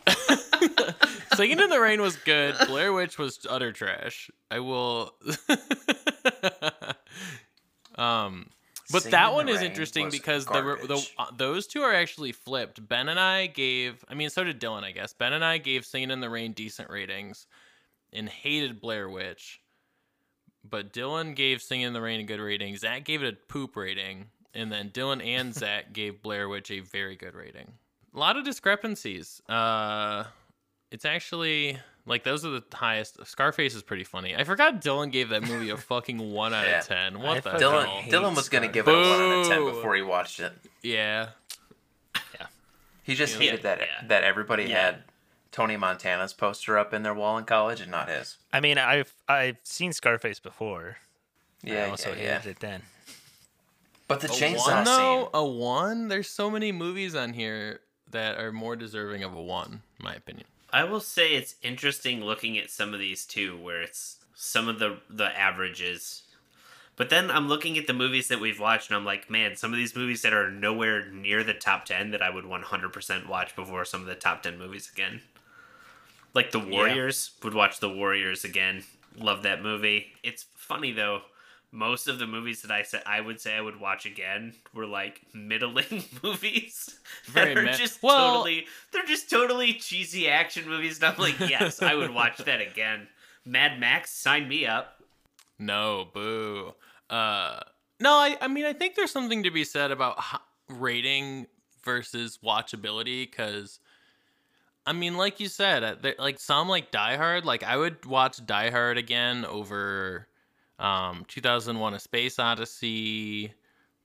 Singing 1.34 1.60
in 1.60 1.70
the 1.70 1.80
Rain 1.80 2.02
was 2.02 2.16
good. 2.16 2.54
Blair 2.66 2.92
Witch 2.92 3.18
was 3.18 3.46
utter 3.48 3.72
trash. 3.72 4.30
I 4.50 4.60
will. 4.60 5.14
um, 7.96 8.50
but 9.02 9.10
that 9.10 9.32
one 9.32 9.48
is 9.48 9.62
interesting 9.62 10.10
because 10.10 10.46
the, 10.46 10.78
the 10.86 11.08
uh, 11.18 11.26
those 11.36 11.66
two 11.66 11.82
are 11.82 11.92
actually 11.92 12.32
flipped. 12.32 12.86
Ben 12.86 13.08
and 13.08 13.18
I 13.18 13.46
gave. 13.46 14.04
I 14.08 14.14
mean, 14.14 14.30
so 14.30 14.44
did 14.44 14.60
Dylan. 14.60 14.84
I 14.84 14.92
guess 14.92 15.12
Ben 15.12 15.32
and 15.32 15.44
I 15.44 15.58
gave 15.58 15.84
Singing 15.84 16.10
in 16.10 16.20
the 16.20 16.30
Rain 16.30 16.52
decent 16.52 16.90
ratings, 16.90 17.46
and 18.12 18.28
hated 18.28 18.80
Blair 18.80 19.08
Witch. 19.08 19.60
But 20.68 20.92
Dylan 20.92 21.34
gave 21.34 21.60
Singing 21.60 21.88
in 21.88 21.92
the 21.92 22.00
Rain 22.00 22.20
a 22.20 22.24
good 22.24 22.40
rating. 22.40 22.76
Zach 22.76 23.04
gave 23.04 23.22
it 23.22 23.34
a 23.34 23.52
poop 23.52 23.76
rating, 23.76 24.26
and 24.54 24.72
then 24.72 24.90
Dylan 24.90 25.24
and 25.24 25.54
Zach 25.54 25.92
gave 25.92 26.22
Blair 26.22 26.48
Witch 26.48 26.70
a 26.70 26.80
very 26.80 27.16
good 27.16 27.34
rating. 27.34 27.72
A 28.14 28.18
lot 28.18 28.36
of 28.36 28.44
discrepancies. 28.44 29.42
Uh, 29.48 30.24
it's 30.90 31.04
actually 31.04 31.78
like 32.06 32.22
those 32.24 32.44
are 32.44 32.50
the 32.50 32.62
highest. 32.72 33.24
Scarface 33.26 33.74
is 33.74 33.82
pretty 33.82 34.04
funny. 34.04 34.34
I 34.36 34.44
forgot 34.44 34.80
Dylan 34.82 35.10
gave 35.10 35.28
that 35.30 35.42
movie 35.42 35.70
a 35.70 35.76
fucking 35.76 36.18
one 36.32 36.52
out 36.54 36.66
Yeah. 36.66 36.80
of 36.80 36.86
ten. 36.86 37.16
I 37.16 37.20
What 37.20 37.34
the 37.36 37.50
fucking 37.50 37.60
Dylan, 37.60 37.86
hell? 37.86 38.22
Dylan 38.22 38.36
was 38.36 38.48
gonna 38.48 38.68
give 38.68 38.86
it 38.88 38.94
a 38.94 38.94
one 38.94 39.04
out 39.20 39.32
of 39.42 39.48
ten 39.48 39.64
before 39.64 39.94
he 39.94 40.02
watched 40.02 40.40
it. 40.40 40.52
Yeah, 40.82 41.30
yeah. 42.38 42.46
He 43.02 43.14
just 43.14 43.34
Yeah. 43.34 43.40
hated 43.40 43.62
that 43.62 43.80
Yeah. 43.80 44.06
that 44.08 44.24
everybody 44.24 44.64
Yeah. 44.64 44.80
had 44.80 45.04
Tony 45.52 45.76
Montana's 45.76 46.32
poster 46.32 46.76
up 46.78 46.92
in 46.92 47.02
their 47.04 47.14
wall 47.14 47.38
in 47.38 47.44
college 47.44 47.80
and 47.80 47.90
not 47.90 48.08
his. 48.08 48.36
I 48.52 48.60
mean, 48.60 48.76
I've 48.78 49.12
I've 49.28 49.58
seen 49.62 49.92
Scarface 49.92 50.40
before. 50.40 50.96
I 51.64 51.70
Yeah, 51.70 51.86
also 51.90 52.10
yeah, 52.10 52.14
hated 52.16 52.44
yeah. 52.44 52.50
it 52.50 52.60
then. 52.60 52.82
But 54.06 54.20
the 54.20 54.26
a 54.28 54.30
chainsaw 54.30 54.58
one 54.66 54.84
though. 54.84 55.20
scene. 55.22 55.28
A 55.32 55.44
one. 55.44 56.08
There's 56.08 56.28
so 56.28 56.50
many 56.50 56.72
movies 56.72 57.14
on 57.14 57.32
here 57.32 57.80
that 58.10 58.36
are 58.38 58.52
more 58.52 58.76
deserving 58.76 59.22
of 59.24 59.32
a 59.34 59.40
one, 59.42 59.82
in 59.98 60.04
my 60.04 60.14
opinion. 60.14 60.46
I 60.74 60.82
will 60.82 60.98
say 60.98 61.34
it's 61.34 61.54
interesting 61.62 62.24
looking 62.24 62.58
at 62.58 62.68
some 62.68 62.92
of 62.92 62.98
these 62.98 63.24
too, 63.24 63.56
where 63.56 63.80
it's 63.80 64.18
some 64.34 64.66
of 64.66 64.80
the 64.80 64.98
the 65.08 65.26
averages. 65.38 66.22
But 66.96 67.10
then 67.10 67.30
I'm 67.30 67.48
looking 67.48 67.78
at 67.78 67.86
the 67.86 67.92
movies 67.92 68.26
that 68.26 68.40
we've 68.40 68.58
watched, 68.58 68.90
and 68.90 68.96
I'm 68.96 69.04
like, 69.04 69.30
man, 69.30 69.54
some 69.54 69.72
of 69.72 69.76
these 69.76 69.94
movies 69.94 70.22
that 70.22 70.32
are 70.32 70.50
nowhere 70.50 71.08
near 71.10 71.44
the 71.44 71.54
top 71.54 71.84
ten 71.84 72.10
that 72.10 72.22
I 72.22 72.30
would 72.30 72.44
100% 72.44 73.28
watch 73.28 73.54
before 73.54 73.84
some 73.84 74.00
of 74.00 74.08
the 74.08 74.16
top 74.16 74.42
ten 74.42 74.58
movies 74.58 74.90
again. 74.92 75.20
Like 76.34 76.50
the 76.50 76.58
Warriors, 76.58 77.30
would 77.44 77.54
watch 77.54 77.78
the 77.78 77.88
Warriors 77.88 78.44
again. 78.44 78.82
Love 79.16 79.44
that 79.44 79.62
movie. 79.62 80.06
It's 80.24 80.46
funny 80.56 80.90
though. 80.90 81.22
Most 81.74 82.06
of 82.06 82.20
the 82.20 82.26
movies 82.28 82.62
that 82.62 82.70
I 82.70 82.84
said 82.84 83.02
I 83.04 83.20
would 83.20 83.40
say 83.40 83.56
I 83.56 83.60
would 83.60 83.80
watch 83.80 84.06
again 84.06 84.54
were 84.72 84.86
like 84.86 85.22
middling 85.34 86.04
movies. 86.22 86.98
Very 87.26 87.54
that 87.54 87.64
are 87.64 87.72
just 87.72 88.00
Well- 88.00 88.34
totally 88.34 88.66
they're 88.92 89.04
just 89.04 89.28
totally 89.28 89.74
cheesy 89.74 90.28
action 90.28 90.68
movies. 90.68 91.02
And 91.02 91.12
I'm 91.12 91.18
like, 91.18 91.38
yes, 91.40 91.82
I 91.82 91.96
would 91.96 92.14
watch 92.14 92.38
that 92.38 92.60
again. 92.60 93.08
Mad 93.44 93.80
Max, 93.80 94.10
sign 94.12 94.46
me 94.48 94.66
up. 94.66 95.02
No, 95.58 96.06
boo. 96.14 96.74
Uh, 97.10 97.58
no, 98.00 98.12
I, 98.12 98.36
I 98.40 98.46
mean, 98.48 98.64
I 98.64 98.72
think 98.72 98.94
there's 98.94 99.10
something 99.10 99.42
to 99.42 99.50
be 99.50 99.64
said 99.64 99.90
about 99.90 100.18
rating 100.68 101.46
versus 101.84 102.38
watchability 102.42 103.28
because, 103.30 103.80
I 104.86 104.92
mean, 104.92 105.16
like 105.16 105.40
you 105.40 105.48
said, 105.48 105.82
uh, 105.84 106.12
like 106.18 106.38
some 106.40 106.68
like 106.68 106.90
Die 106.90 107.16
Hard, 107.16 107.44
like 107.44 107.62
I 107.64 107.76
would 107.76 108.06
watch 108.06 108.44
Die 108.46 108.70
Hard 108.70 108.96
again 108.96 109.44
over 109.44 110.28
um, 110.78 111.24
2001: 111.28 111.94
A 111.94 111.98
Space 112.00 112.38
Odyssey, 112.38 113.52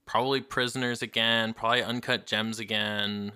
probably 0.05 0.41
Prisoners 0.41 1.01
again, 1.01 1.53
probably 1.53 1.84
Uncut 1.84 2.25
Gems 2.25 2.60
again, 2.60 3.32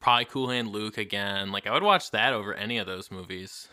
probably 0.00 0.24
Cool 0.24 0.48
Hand 0.48 0.68
Luke 0.68 0.98
again. 0.98 1.52
Like 1.52 1.66
I 1.66 1.72
would 1.72 1.82
watch 1.82 2.10
that 2.10 2.32
over 2.32 2.54
any 2.54 2.78
of 2.78 2.86
those 2.86 3.10
movies. 3.10 3.68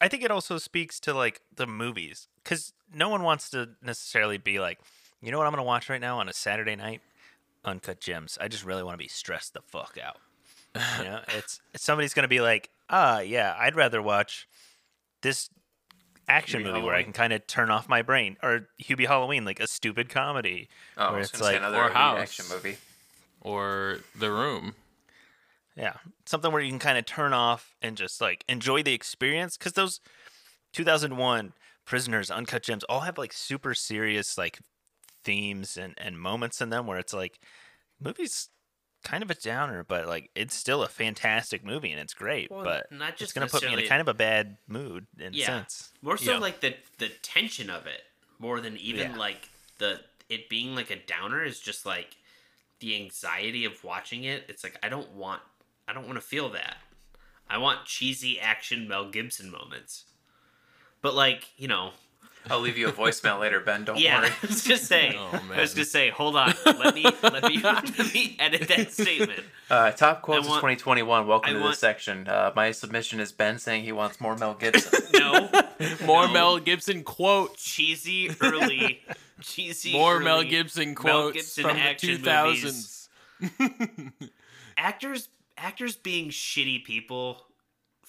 I 0.00 0.08
think 0.08 0.22
it 0.22 0.30
also 0.30 0.58
speaks 0.58 1.00
to 1.00 1.14
like 1.14 1.40
the 1.54 1.66
movies 1.66 2.28
because 2.42 2.72
no 2.92 3.08
one 3.08 3.22
wants 3.22 3.50
to 3.50 3.70
necessarily 3.82 4.38
be 4.38 4.58
like, 4.58 4.78
you 5.22 5.30
know 5.32 5.38
what 5.38 5.46
I'm 5.46 5.52
gonna 5.52 5.64
watch 5.64 5.88
right 5.88 6.00
now 6.00 6.18
on 6.18 6.28
a 6.28 6.32
Saturday 6.32 6.76
night, 6.76 7.00
Uncut 7.64 8.00
Gems. 8.00 8.38
I 8.40 8.48
just 8.48 8.64
really 8.64 8.82
want 8.82 8.94
to 8.94 9.02
be 9.02 9.08
stressed 9.08 9.54
the 9.54 9.62
fuck 9.62 9.98
out. 10.02 10.18
You 10.98 11.04
know, 11.04 11.20
it's 11.28 11.60
somebody's 11.76 12.14
gonna 12.14 12.28
be 12.28 12.40
like, 12.40 12.70
ah, 12.90 13.20
yeah, 13.20 13.56
I'd 13.58 13.76
rather 13.76 14.02
watch 14.02 14.46
this 15.22 15.48
action 16.28 16.62
Hubie 16.62 16.72
movie 16.72 16.82
where 16.82 16.94
I 16.94 17.02
can 17.02 17.12
kind 17.12 17.32
of 17.32 17.46
turn 17.46 17.70
off 17.70 17.88
my 17.88 18.02
brain, 18.02 18.36
or 18.42 18.68
Hubie 18.82 19.06
Halloween, 19.06 19.44
like 19.44 19.60
a 19.60 19.66
stupid 19.66 20.08
comedy 20.08 20.68
Oh, 20.96 21.04
I 21.04 21.10
where 21.10 21.18
was 21.18 21.28
it's 21.30 21.38
gonna 21.38 21.44
say 21.44 21.52
like, 21.54 21.58
another 21.60 21.76
or 21.78 21.82
elite 21.84 21.92
House. 21.96 22.18
action 22.20 22.44
movie. 22.50 22.76
Or 23.40 23.98
The 24.18 24.30
Room. 24.30 24.74
Yeah, 25.76 25.94
something 26.24 26.52
where 26.52 26.62
you 26.62 26.70
can 26.70 26.78
kind 26.78 26.96
of 26.98 27.04
turn 27.04 27.32
off 27.32 27.74
and 27.82 27.96
just 27.96 28.20
like 28.20 28.44
enjoy 28.48 28.82
the 28.82 28.94
experience 28.94 29.56
because 29.56 29.72
those 29.72 30.00
2001 30.72 31.52
Prisoners, 31.84 32.30
Uncut 32.30 32.62
Gems 32.62 32.84
all 32.84 33.00
have 33.00 33.18
like 33.18 33.32
super 33.32 33.74
serious 33.74 34.38
like 34.38 34.58
themes 35.24 35.76
and 35.76 35.94
and 35.98 36.18
moments 36.18 36.60
in 36.60 36.70
them 36.70 36.86
where 36.86 36.98
it's 36.98 37.12
like 37.12 37.38
movies 38.00 38.48
kind 39.04 39.22
of 39.22 39.30
a 39.30 39.34
downer, 39.34 39.84
but 39.84 40.08
like 40.08 40.30
it's 40.34 40.54
still 40.54 40.82
a 40.82 40.88
fantastic 40.88 41.64
movie 41.64 41.92
and 41.92 42.00
it's 42.00 42.14
great, 42.14 42.50
Well, 42.50 42.64
but 42.64 42.90
not 42.90 43.10
it's 43.10 43.20
just 43.20 43.34
gonna 43.34 43.46
put 43.46 43.62
me 43.62 43.72
in 43.72 43.78
a 43.78 43.86
kind 43.86 44.00
of 44.00 44.08
a 44.08 44.14
bad 44.14 44.56
mood 44.66 45.06
in 45.18 45.34
a 45.34 45.36
Yeah. 45.36 45.46
sense. 45.60 45.92
More 46.02 46.16
so 46.16 46.32
Yeah. 46.32 46.38
like 46.38 46.60
the 46.60 46.74
the 46.98 47.10
tension 47.22 47.70
of 47.70 47.86
it, 47.86 48.02
more 48.38 48.60
than 48.60 48.76
even 48.78 49.12
Yeah. 49.12 49.16
like 49.16 49.48
the 49.78 50.00
it 50.28 50.48
being 50.48 50.74
like 50.74 50.90
a 50.90 50.96
downer 50.96 51.44
is 51.44 51.60
just 51.60 51.86
like 51.86 52.16
the 52.80 52.96
anxiety 52.96 53.64
of 53.64 53.84
watching 53.84 54.24
it. 54.24 54.44
It's 54.48 54.64
like 54.64 54.78
I 54.82 54.88
don't 54.88 55.10
want 55.12 55.42
I 55.86 55.92
don't 55.92 56.06
want 56.06 56.16
to 56.16 56.26
feel 56.26 56.48
that. 56.50 56.78
I 57.48 57.58
want 57.58 57.84
cheesy 57.84 58.40
action 58.40 58.88
Mel 58.88 59.10
Gibson 59.10 59.50
moments. 59.50 60.04
But 61.02 61.14
like, 61.14 61.48
you 61.58 61.68
know, 61.68 61.90
I'll 62.50 62.60
leave 62.60 62.76
you 62.76 62.88
a 62.88 62.92
voicemail 62.92 63.40
later, 63.40 63.58
Ben. 63.60 63.84
Don't 63.84 63.98
Yeah, 63.98 64.20
worry. 64.20 64.28
I 64.42 64.46
was 64.46 64.64
just 64.64 64.84
saying. 64.84 65.14
Oh, 65.18 65.40
I 65.54 65.60
was 65.62 65.72
just 65.72 65.90
say, 65.90 66.10
hold 66.10 66.36
on. 66.36 66.52
Let 66.66 66.94
me 66.94 67.02
let 67.22 67.42
me 67.44 67.58
let 67.62 67.98
me 68.14 68.36
edit 68.38 68.68
that 68.68 68.92
statement. 68.92 69.40
Uh, 69.70 69.92
top 69.92 70.20
quotes 70.20 70.46
want- 70.46 70.56
of 70.58 70.60
2021. 70.60 71.26
Welcome 71.26 71.50
I 71.50 71.52
to 71.54 71.60
want- 71.60 71.72
this 71.72 71.78
section. 71.78 72.28
Uh, 72.28 72.52
my 72.54 72.70
submission 72.70 73.18
is 73.18 73.32
Ben 73.32 73.58
saying 73.58 73.84
he 73.84 73.92
wants 73.92 74.20
more 74.20 74.36
Mel 74.36 74.54
Gibson. 74.54 75.00
No, 75.14 75.48
More 76.04 76.26
No. 76.26 76.32
Mel 76.34 76.58
Gibson 76.58 77.02
quotes. 77.02 77.64
cheesy 77.64 78.30
early, 78.42 79.00
cheesy. 79.40 79.92
More 79.92 80.16
early 80.16 80.24
Mel 80.24 80.42
Gibson 80.42 80.88
Mel 80.88 80.94
quotes 80.96 81.34
Gibson 81.36 81.64
from 81.64 81.76
the 81.76 81.82
action 81.82 82.18
2000s. 82.18 83.08
actors 84.76 85.28
actors 85.56 85.96
being 85.96 86.28
shitty 86.30 86.84
people 86.84 87.46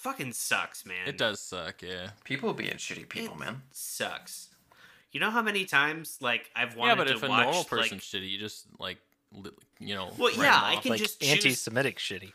fucking 0.06 0.34
sucks, 0.34 0.86
man. 0.86 1.08
It 1.08 1.18
does 1.18 1.40
suck, 1.42 1.82
yeah. 1.82 2.10
People 2.24 2.54
being 2.54 2.74
shitty 2.76 3.10
people, 3.10 3.36
man. 3.36 3.64
sucks. 3.72 4.50
You 5.12 5.20
know 5.20 5.32
how 5.32 5.42
many 5.42 5.66
times 5.66 6.18
like 6.22 6.52
I've 6.56 6.76
wanted 6.76 6.92
Yeah, 6.92 6.96
but 6.96 7.08
to 7.08 7.14
if 7.16 7.24
a 7.24 7.28
watch 7.28 7.44
normal 7.46 7.66
like 7.72 7.92
shitty, 7.94 8.30
you 8.30 8.38
just 8.38 8.66
like, 8.80 8.98
you 9.80 9.96
know. 9.96 10.12
Well, 10.18 10.32
yeah, 10.32 10.38
them 10.44 10.64
I 10.66 10.76
can 10.76 10.92
like 10.92 11.00
just 11.00 11.20
choose- 11.22 11.32
anti-Semitic 11.32 11.98
shitty. 11.98 12.34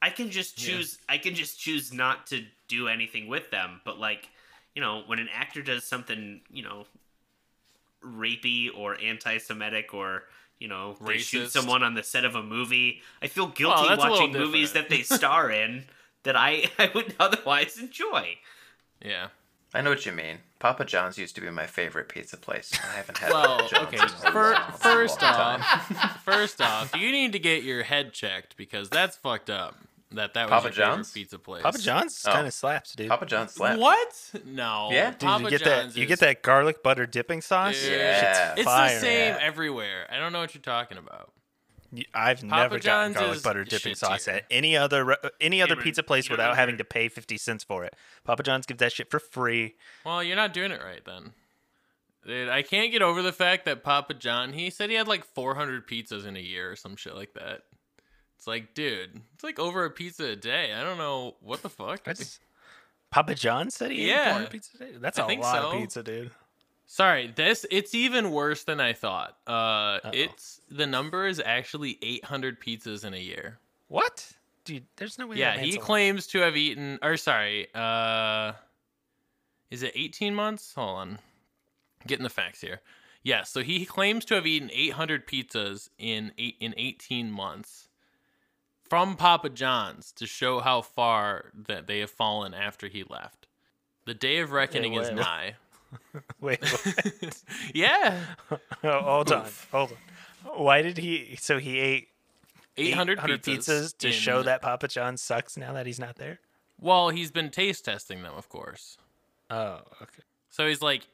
I 0.00 0.10
can 0.10 0.30
just 0.30 0.60
Yeah. 0.60 0.74
choose 0.74 0.98
I 1.08 1.18
can 1.18 1.34
just 1.36 1.60
choose 1.60 1.92
not 1.92 2.26
to 2.28 2.44
do 2.68 2.88
anything 2.88 3.28
with 3.28 3.50
them, 3.50 3.80
but 3.84 4.00
like, 4.00 4.28
you 4.74 4.80
know, 4.82 5.02
when 5.06 5.18
an 5.20 5.28
actor 5.32 5.62
does 5.62 5.84
something, 5.84 6.40
you 6.50 6.62
know, 6.64 6.86
rapey 8.04 8.68
or 8.76 9.00
anti-Semitic 9.00 9.94
or 9.94 10.24
you 10.58 10.68
know, 10.68 10.96
they 11.04 11.18
shoot 11.18 11.50
someone 11.50 11.82
on 11.82 11.94
the 11.94 12.04
set 12.04 12.24
of 12.24 12.36
a 12.36 12.42
movie. 12.42 13.02
I 13.20 13.26
feel 13.26 13.48
guilty 13.48 13.82
that's 13.88 14.02
a 14.02 14.06
little 14.08 14.10
watching 14.28 14.32
movies 14.32 14.72
that 14.74 14.88
they 14.88 15.02
star 15.02 15.50
in 15.50 15.84
that 16.24 16.36
I 16.36 16.70
I 16.78 16.90
would 16.94 17.14
otherwise 17.20 17.78
enjoy. 17.78 18.36
Yeah. 19.04 19.28
I 19.74 19.80
know 19.80 19.88
what 19.90 20.04
you 20.04 20.12
mean. 20.12 20.38
Papa 20.58 20.84
John's 20.84 21.16
used 21.16 21.34
to 21.36 21.40
be 21.40 21.50
my 21.50 21.66
favorite 21.66 22.08
pizza 22.10 22.36
place. 22.36 22.72
I 22.92 22.96
haven't 22.96 23.16
had 23.18 23.32
Well, 23.32 23.56
Papa 23.58 23.68
John's 23.74 23.86
okay. 23.88 23.96
in 23.96 24.02
a 24.02 24.30
fir- 24.32 24.52
long, 24.52 24.72
first 24.72 25.22
long 25.22 25.32
off, 25.34 25.88
time. 25.88 26.08
first 26.24 26.60
off, 26.60 26.94
you 26.94 27.10
need 27.10 27.32
to 27.32 27.38
get 27.38 27.62
your 27.62 27.82
head 27.82 28.12
checked 28.12 28.56
because 28.58 28.90
that's 28.90 29.16
fucked 29.16 29.48
up. 29.48 29.76
That 30.10 30.34
that 30.34 30.44
was 30.44 30.50
Papa 30.50 30.64
your 30.66 30.72
favorite 30.74 30.94
John's? 30.96 31.10
pizza 31.12 31.38
place. 31.38 31.62
Papa 31.62 31.78
John's 31.78 32.22
Oh. 32.28 32.32
kind 32.32 32.46
of 32.46 32.52
slaps, 32.52 32.92
dude. 32.94 33.08
Papa 33.08 33.24
John's 33.24 33.52
slap. 33.52 33.78
What? 33.78 34.30
No. 34.44 34.90
Yeah? 34.92 35.12
Dude, 35.12 35.20
Papa 35.20 35.44
you 35.44 35.50
get 35.50 35.62
John's 35.64 35.94
that 35.94 35.96
you 35.98 36.02
is- 36.04 36.08
get 36.10 36.20
that 36.20 36.42
garlic 36.42 36.82
butter 36.82 37.06
dipping 37.06 37.40
sauce. 37.40 37.80
Dude, 37.80 37.92
Yeah. 37.98 38.20
Shit's 38.50 38.60
It's 38.60 38.64
fire. 38.68 38.94
the 38.94 39.00
same 39.00 39.34
Yeah. 39.36 39.38
everywhere. 39.40 40.06
I 40.12 40.18
don't 40.18 40.34
know 40.34 40.40
what 40.40 40.54
you're 40.54 40.60
talking 40.60 40.98
about. 40.98 41.32
I've 42.14 42.40
Papa 42.40 42.46
never 42.62 42.78
gotten 42.78 43.12
garlic 43.12 43.42
butter 43.42 43.64
dipping 43.64 43.94
sauce 43.94 44.24
tier. 44.24 44.34
at 44.34 44.44
any 44.50 44.76
other 44.76 45.12
uh, 45.12 45.16
any 45.40 45.60
other 45.60 45.70
Cameron, 45.74 45.84
pizza 45.84 46.02
place 46.02 46.30
without 46.30 46.56
having 46.56 46.78
to 46.78 46.84
pay 46.84 47.08
fifty 47.08 47.36
cents 47.36 47.64
for 47.64 47.84
it. 47.84 47.94
Papa 48.24 48.42
John's 48.42 48.66
gives 48.66 48.78
that 48.80 48.92
shit 48.92 49.10
for 49.10 49.18
free. 49.18 49.74
Well, 50.04 50.22
you're 50.22 50.36
not 50.36 50.52
doing 50.54 50.70
it 50.72 50.80
right 50.82 51.04
then. 51.04 51.32
Dude, 52.26 52.48
I 52.48 52.62
can't 52.62 52.92
get 52.92 53.02
over 53.02 53.20
the 53.20 53.32
fact 53.32 53.64
that 53.64 53.82
Papa 53.82 54.14
John, 54.14 54.52
he 54.52 54.70
said 54.70 54.90
he 54.90 54.96
had 54.96 55.08
like 55.08 55.24
400 55.24 55.86
pizzas 55.88 56.24
in 56.24 56.36
a 56.36 56.40
year 56.40 56.70
or 56.70 56.76
some 56.76 56.94
shit 56.96 57.16
like 57.16 57.34
that. 57.34 57.62
It's 58.38 58.46
like, 58.46 58.74
dude, 58.74 59.20
it's 59.34 59.42
like 59.44 59.58
over 59.58 59.84
a 59.84 59.90
pizza 59.90 60.26
a 60.26 60.36
day. 60.36 60.72
I 60.72 60.82
don't 60.84 60.98
know 60.98 61.34
what 61.40 61.62
the 61.62 61.68
fuck. 61.68 62.04
That's 62.04 62.38
Papa 63.10 63.34
John 63.34 63.70
said 63.70 63.90
he 63.90 64.04
ate 64.04 64.08
Yeah. 64.08 64.24
400 64.30 64.50
pizza 64.50 64.70
a 64.76 64.78
day. 64.78 64.92
That's 65.00 65.18
I 65.18 65.32
a 65.32 65.36
lot 65.38 65.62
so. 65.62 65.70
of 65.72 65.78
pizza, 65.80 66.02
dude. 66.02 66.30
Sorry, 66.92 67.32
this 67.34 67.64
it's 67.70 67.94
even 67.94 68.32
worse 68.32 68.64
than 68.64 68.78
I 68.78 68.92
thought. 68.92 69.38
Uh 69.46 69.50
Uh-oh. 69.50 70.10
it's 70.12 70.60
the 70.70 70.86
number 70.86 71.26
is 71.26 71.40
actually 71.42 71.98
800 72.02 72.60
pizzas 72.60 73.02
in 73.02 73.14
a 73.14 73.18
year. 73.18 73.58
What? 73.88 74.30
Dude, 74.66 74.84
there's 74.96 75.18
no 75.18 75.26
way. 75.26 75.36
yeah, 75.38 75.56
he 75.56 75.78
claims 75.78 76.26
to 76.28 76.40
have 76.40 76.54
eaten 76.54 76.98
or 77.02 77.16
sorry, 77.16 77.68
uh 77.74 78.52
is 79.70 79.82
it 79.82 79.92
18 79.94 80.34
months? 80.34 80.74
Hold 80.74 80.98
on. 80.98 81.18
Getting 82.06 82.24
the 82.24 82.28
facts 82.28 82.60
here. 82.60 82.82
Yeah, 83.22 83.44
so 83.44 83.62
he 83.62 83.86
claims 83.86 84.26
to 84.26 84.34
have 84.34 84.46
eaten 84.46 84.68
800 84.70 85.26
pizzas 85.26 85.88
in 85.96 86.32
eight, 86.36 86.56
in 86.60 86.74
18 86.76 87.30
months 87.30 87.88
from 88.86 89.16
Papa 89.16 89.48
John's 89.48 90.12
to 90.12 90.26
show 90.26 90.60
how 90.60 90.82
far 90.82 91.52
that 91.54 91.86
they 91.86 92.00
have 92.00 92.10
fallen 92.10 92.52
after 92.52 92.88
he 92.88 93.02
left. 93.02 93.46
The 94.04 94.12
day 94.12 94.40
of 94.40 94.52
reckoning 94.52 94.92
is 94.92 95.10
nigh. 95.10 95.54
Wait, 96.40 96.60
what? 96.62 97.42
yeah, 97.74 98.18
oh, 98.84 99.00
hold 99.00 99.32
on, 99.32 99.46
hold 99.70 99.92
on. 99.92 100.62
Why 100.64 100.82
did 100.82 100.98
he? 100.98 101.36
So 101.40 101.58
he 101.58 101.78
ate 101.78 102.08
800, 102.76 103.18
800 103.18 103.42
pizzas, 103.42 103.58
pizzas 103.68 103.98
to 103.98 104.10
show 104.12 104.42
that 104.42 104.62
Papa 104.62 104.88
John 104.88 105.16
sucks 105.16 105.56
now 105.56 105.72
that 105.74 105.86
he's 105.86 105.98
not 106.00 106.16
there. 106.16 106.40
Well, 106.80 107.10
he's 107.10 107.30
been 107.30 107.50
taste 107.50 107.84
testing 107.84 108.22
them, 108.22 108.34
of 108.36 108.48
course. 108.48 108.96
Oh, 109.50 109.80
okay. 110.02 110.22
So 110.50 110.66
he's 110.66 110.82
like 110.82 111.06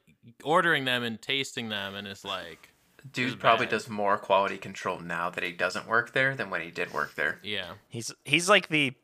ordering 0.44 0.84
them 0.84 1.02
and 1.02 1.20
tasting 1.20 1.68
them, 1.68 1.94
and 1.94 2.06
it's 2.06 2.24
like, 2.24 2.70
It's 3.04 3.10
Dude 3.12 3.38
probably 3.40 3.66
bad. 3.66 3.72
does 3.72 3.88
more 3.90 4.16
quality 4.16 4.56
control 4.56 5.00
now 5.00 5.28
that 5.30 5.44
he 5.44 5.52
doesn't 5.52 5.86
work 5.86 6.12
there 6.12 6.34
than 6.34 6.48
when 6.50 6.60
he 6.62 6.70
did 6.70 6.92
work 6.94 7.14
there. 7.16 7.38
yeah. 7.42 7.72
He's 7.88 8.12
he's 8.24 8.48
like 8.48 8.68
the 8.68 8.94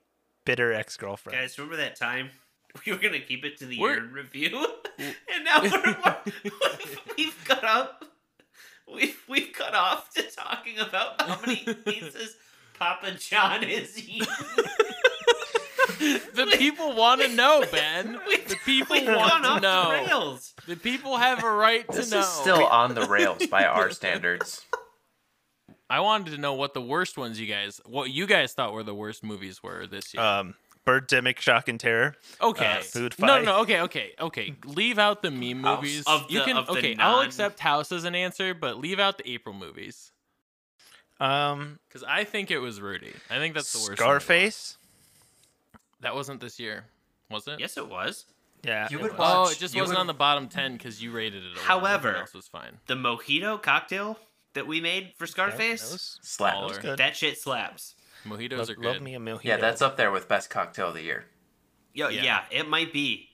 bitter 0.46 0.72
ex 0.72 0.96
girlfriend. 0.96 1.38
Guys, 1.38 1.58
remember 1.58 1.76
that 1.76 1.96
time 1.96 2.30
we 2.86 2.92
were 2.92 2.98
gonna 2.98 3.20
keep 3.20 3.44
it 3.44 3.58
to 3.58 3.66
the 3.66 3.78
We're- 3.78 3.96
year 3.96 4.06
review, 4.10 4.66
and 5.34 5.44
now 5.44 5.62
we're, 5.62 5.96
we're 6.04 6.16
we've 7.16 7.44
cut 7.44 7.64
up. 7.64 8.04
We've 8.92 9.18
we've 9.28 9.52
cut 9.52 9.74
off 9.74 10.12
to 10.14 10.22
talking 10.22 10.78
about 10.78 11.20
how 11.20 11.40
many 11.40 11.64
pizzas 11.64 12.30
Papa 12.78 13.12
John 13.18 13.64
is 13.64 13.98
eating. 13.98 14.26
The 16.34 16.46
people 16.58 16.94
want 16.96 17.20
to 17.20 17.28
know, 17.28 17.64
Ben. 17.70 18.18
The 18.48 18.56
people 18.64 18.96
want 18.96 19.44
to 19.44 19.50
off 19.50 19.60
the 19.60 19.60
know. 19.60 19.90
rails. 19.90 20.54
The 20.66 20.76
people 20.76 21.16
have 21.18 21.44
a 21.44 21.50
right 21.50 21.86
to 21.90 21.96
This 21.96 22.10
know. 22.10 22.18
This 22.18 22.26
is 22.26 22.32
still 22.32 22.66
on 22.66 22.94
the 22.94 23.06
rails 23.06 23.46
by 23.46 23.64
our 23.64 23.90
standards. 23.90 24.64
I 25.88 26.00
wanted 26.00 26.32
to 26.32 26.38
know 26.38 26.54
what 26.54 26.74
the 26.74 26.80
worst 26.80 27.16
ones 27.18 27.38
you 27.38 27.46
guys, 27.46 27.80
what 27.84 28.10
you 28.10 28.26
guys 28.26 28.52
thought 28.54 28.72
were 28.72 28.82
the 28.82 28.94
worst 28.94 29.22
movies 29.22 29.62
were 29.62 29.86
this 29.86 30.14
year. 30.14 30.22
Um, 30.22 30.54
Birdemic, 30.86 31.38
Shock 31.40 31.68
and 31.68 31.80
Terror. 31.80 32.14
okay. 32.40 32.78
uh, 32.78 32.82
Food 32.82 33.14
no, 33.18 33.26
no, 33.38 33.42
no. 33.42 33.60
Okay, 33.62 33.80
okay, 33.82 34.12
okay. 34.20 34.54
Leave 34.66 34.98
out 34.98 35.22
the 35.22 35.30
meme 35.30 35.62
House. 35.62 35.76
movies. 35.80 36.04
Of 36.06 36.30
you 36.30 36.40
the- 36.40 36.44
can. 36.44 36.56
of 36.58 36.66
the 36.66 36.72
okay, 36.74 36.96
I'll 36.98 37.20
accept 37.20 37.58
House 37.60 37.90
as 37.92 38.04
an 38.04 38.14
answer, 38.14 38.52
but 38.54 38.78
leave 38.78 38.98
out 39.00 39.16
the 39.18 39.28
April 39.30 39.54
movies 39.54 40.10
Um, 41.20 41.78
because 41.88 42.04
I 42.06 42.24
think 42.24 42.50
it 42.50 42.58
was 42.58 42.80
Rudy. 42.80 43.12
I 43.30 43.38
think 43.38 43.54
that's 43.54 43.72
the 43.72 43.78
worst. 43.78 43.88
one. 43.90 43.96
Scarface. 43.96 44.76
That 46.00 46.14
wasn't 46.14 46.40
this 46.40 46.58
year, 46.60 46.84
was 47.30 47.46
it? 47.48 47.60
Yes, 47.60 47.76
it 47.78 47.88
was. 47.88 48.26
Yeah. 48.62 48.88
You 48.90 48.98
it 48.98 49.02
would 49.02 49.12
was. 49.12 49.18
watch- 49.18 49.36
Oh, 49.48 49.50
it 49.50 49.58
just 49.58 49.74
wasn't 49.74 49.96
would- 49.96 50.00
on 50.00 50.06
the 50.06 50.14
bottom 50.14 50.48
ten 50.48 50.74
because 50.74 51.02
you 51.02 51.12
rated 51.12 51.44
it. 51.44 51.56
a. 51.56 51.60
However- 51.60 52.08
Everything 52.08 52.20
else 52.22 52.34
was 52.34 52.48
fine. 52.48 52.78
The 52.86 52.94
mojito 52.94 53.62
cocktail 53.62 54.18
that 54.54 54.66
we 54.66 54.80
made 54.80 55.14
for 55.16 55.26
Scarface. 55.26 55.82
That 55.82 55.92
was, 55.92 56.18
that 56.38 56.62
was 56.62 56.78
good. 56.78 56.98
That 56.98 57.16
shit 57.16 57.38
slaps. 57.38 57.94
Mojitos 58.24 58.58
love, 58.58 58.70
are 58.70 58.74
good. 58.74 58.84
love 58.84 59.02
me 59.02 59.14
a 59.14 59.18
mojito. 59.18 59.44
Yeah, 59.44 59.56
that's 59.58 59.82
up 59.82 59.96
there 59.96 60.10
with 60.10 60.28
best 60.28 60.50
cocktail 60.50 60.88
of 60.88 60.94
the 60.94 61.02
year. 61.02 61.24
Yo, 61.92 62.08
Yeah. 62.08 62.22
yeah. 62.22 62.44
it 62.50 62.68
might 62.68 62.92
be. 62.92 63.28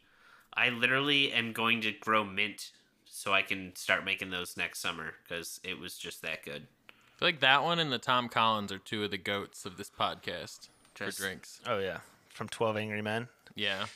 I 0.53 0.69
literally 0.71 1.33
am 1.33 1.53
going 1.53 1.81
to 1.83 1.93
grow 1.93 2.25
mint 2.25 2.73
so 3.05 3.33
I 3.33 3.43
can 3.43 3.75
start 3.77 4.05
making 4.05 4.31
those 4.31 4.57
next 4.57 4.81
summer 4.81 5.15
because 5.23 5.61
it 5.65 5.79
was 5.79 5.97
just 5.97 6.23
that 6.23 6.45
good. 6.45 6.67
I 6.89 7.19
feel 7.19 7.29
like 7.29 7.41
that 7.41 7.63
one 7.63 7.79
and 7.79 7.93
the 7.93 7.99
Tom 7.99 8.29
Collins 8.29 8.73
are 8.73 8.79
two 8.79 9.05
of 9.05 9.11
the 9.11 9.19
goats 9.19 9.65
of 9.65 9.77
this 9.77 9.91
podcast 9.91 10.69
Just- 10.95 11.19
for 11.19 11.25
drinks. 11.25 11.61
Oh 11.67 11.79
yeah, 11.79 11.99
from 12.31 12.49
Twelve 12.49 12.77
Angry 12.77 13.03
Men. 13.03 13.29
Yeah. 13.55 13.87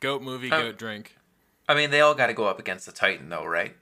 Goat 0.00 0.22
movie, 0.22 0.50
Uh, 0.50 0.58
goat 0.62 0.78
drink. 0.78 1.16
I 1.68 1.74
mean, 1.74 1.90
they 1.90 2.00
all 2.00 2.14
got 2.14 2.28
to 2.28 2.34
go 2.34 2.46
up 2.46 2.58
against 2.58 2.86
the 2.86 2.92
Titan, 2.92 3.28
though, 3.28 3.44
right? 3.44 3.76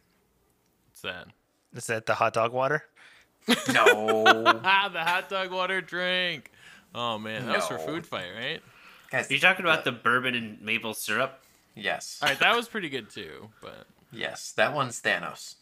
What's 0.88 1.02
that? 1.02 1.28
Is 1.74 1.86
that 1.88 2.06
the 2.06 2.14
hot 2.14 2.32
dog 2.32 2.52
water? 2.52 2.84
No, 3.72 4.55
the 4.92 5.00
hot 5.04 5.28
dog 5.28 5.50
water 5.52 5.80
drink. 5.80 6.50
Oh 6.94 7.18
man, 7.18 7.46
that 7.46 7.56
was 7.56 7.66
for 7.66 7.78
No. 7.78 7.86
food 7.86 8.06
fight, 8.06 8.30
right? 8.34 8.62
guys. 9.10 9.30
Are 9.30 9.34
you 9.34 9.40
talking 9.40 9.64
about 9.64 9.84
the 9.84 9.92
bourbon 9.92 10.34
and 10.34 10.60
maple 10.60 10.94
syrup? 10.94 11.40
Yes, 11.74 12.18
All 12.22 12.28
right, 12.28 12.38
that 12.40 12.56
was 12.56 12.68
pretty 12.68 12.88
good 12.88 13.10
too. 13.10 13.50
But 13.60 13.86
yes, 14.10 14.52
that 14.52 14.74
one's 14.74 15.00
Thanos. 15.00 15.56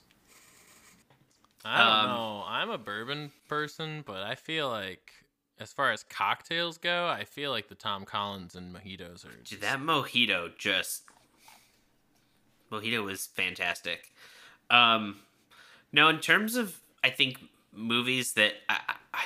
I 1.65 1.79
don't 1.79 1.87
Um, 2.11 2.11
know. 2.17 2.45
I'm 2.47 2.71
a 2.71 2.79
bourbon 2.79 3.33
person, 3.49 4.03
but 4.07 4.23
I 4.23 4.35
feel 4.37 4.69
like 4.71 5.13
as 5.59 5.73
far 5.73 5.91
as 5.93 6.03
cocktails 6.05 6.79
go, 6.79 7.09
I 7.09 7.25
feel 7.25 7.51
like 7.51 7.69
the 7.69 7.75
Tom 7.75 8.05
Collins 8.05 8.55
and 8.55 8.75
mojitos 8.75 9.25
are. 9.25 9.31
Dude, 9.37 9.45
Just, 9.45 9.61
that 9.63 9.79
mojito 9.81 10.57
just 10.57 11.03
mojito 12.71 13.05
was 13.05 13.27
fantastic. 13.27 14.13
Um, 14.71 15.17
no, 15.93 16.09
in 16.09 16.21
terms 16.21 16.55
of 16.57 16.81
I 17.03 17.11
think 17.11 17.39
movies 17.75 18.33
that 18.35 18.55
I, 18.69 18.79
I, 19.13 19.23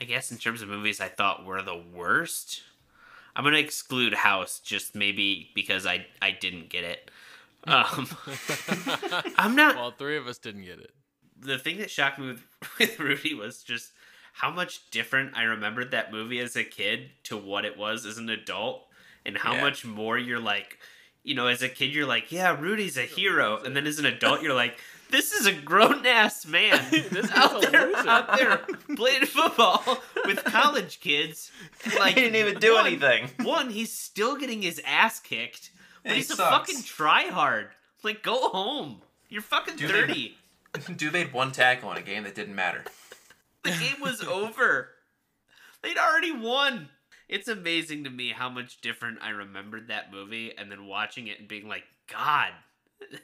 I 0.00 0.04
guess 0.04 0.30
in 0.30 0.38
terms 0.38 0.62
of 0.62 0.68
movies 0.68 1.00
I 1.00 1.08
thought 1.08 1.44
were 1.44 1.62
the 1.62 1.76
worst. 1.94 2.62
I'm 3.34 3.44
gonna 3.44 3.58
exclude 3.58 4.14
House 4.14 4.60
just 4.60 4.94
maybe 4.94 5.50
because 5.54 5.84
I 5.86 6.06
I 6.22 6.30
didn't 6.30 6.68
get 6.70 6.84
it. 6.84 7.10
Um, 7.64 8.08
I'm 9.36 9.54
not 9.56 9.76
well, 9.76 9.90
three 9.90 10.16
of 10.16 10.26
us 10.26 10.38
didn't 10.38 10.64
get 10.64 10.78
it. 10.78 10.92
the 11.40 11.58
thing 11.58 11.78
that 11.78 11.90
shocked 11.90 12.18
me 12.18 12.28
with, 12.28 12.42
with 12.78 12.98
Rudy 13.00 13.34
was 13.34 13.62
just 13.62 13.92
how 14.32 14.50
much 14.50 14.90
different 14.90 15.36
I 15.36 15.42
remembered 15.44 15.90
that 15.90 16.12
movie 16.12 16.38
as 16.40 16.56
a 16.56 16.64
kid 16.64 17.10
to 17.24 17.36
what 17.36 17.64
it 17.64 17.76
was 17.76 18.06
as 18.06 18.18
an 18.18 18.30
adult, 18.30 18.86
and 19.24 19.36
how 19.36 19.54
Yeah. 19.54 19.60
much 19.62 19.84
more 19.84 20.16
you're 20.18 20.40
like 20.40 20.78
you 21.24 21.34
know, 21.34 21.48
as 21.48 21.60
a 21.60 21.68
kid, 21.68 21.86
you're 21.92 22.06
like, 22.06 22.30
yeah, 22.30 22.56
Rudy's 22.56 22.96
a 22.96 23.02
hero, 23.02 23.60
and 23.60 23.74
then 23.76 23.84
as 23.88 23.98
an 23.98 24.06
adult, 24.06 24.42
you're 24.42 24.54
like, 24.54 24.78
this 25.10 25.32
is 25.32 25.46
a 25.46 25.52
grown 25.52 26.04
ass 26.06 26.46
man 26.46 26.80
This 26.90 27.30
out 27.32 27.64
a 27.64 27.70
there, 27.70 27.86
loser. 27.86 28.08
out 28.08 28.36
there 28.36 28.56
playing 28.96 29.26
football 29.26 29.98
with 30.24 30.42
college 30.44 31.00
kids. 31.00 31.50
And, 31.84 31.94
Like 31.94 32.14
he 32.14 32.22
didn't 32.22 32.36
even 32.48 32.60
do 32.60 32.74
one- 32.74 32.86
anything. 32.86 33.28
One, 33.44 33.70
he's 33.70 33.92
still 33.92 34.36
getting 34.36 34.62
his 34.62 34.80
ass 34.86 35.20
kicked, 35.20 35.70
but 36.02 36.12
He 36.12 36.18
he's 36.18 36.30
a 36.30 36.36
sucks. 36.36 36.70
fucking 36.72 36.82
tryhard. 36.82 37.68
Like, 38.02 38.22
go 38.22 38.48
home. 38.50 39.02
You're 39.28 39.42
fucking 39.42 39.76
Dude, 39.76 39.90
thirty. 39.90 40.36
Dude 40.96 41.12
made 41.12 41.32
one 41.32 41.50
tackle 41.52 41.90
in 41.92 41.96
a 41.96 42.02
game 42.02 42.24
that 42.24 42.34
didn't 42.34 42.54
matter. 42.54 42.84
The 43.64 43.70
game 43.70 44.00
was 44.00 44.20
over. 44.28 44.90
They'd 45.82 45.96
already 45.98 46.32
won. 46.32 46.88
It's 47.28 47.48
amazing 47.48 48.04
to 48.04 48.10
me 48.10 48.30
how 48.30 48.48
much 48.48 48.80
different 48.80 49.18
I 49.22 49.30
remembered 49.30 49.88
that 49.88 50.12
movie 50.12 50.52
and 50.56 50.70
then 50.70 50.86
watching 50.86 51.26
it 51.26 51.40
and 51.40 51.48
being 51.48 51.66
like, 51.66 51.82
God, 52.12 52.50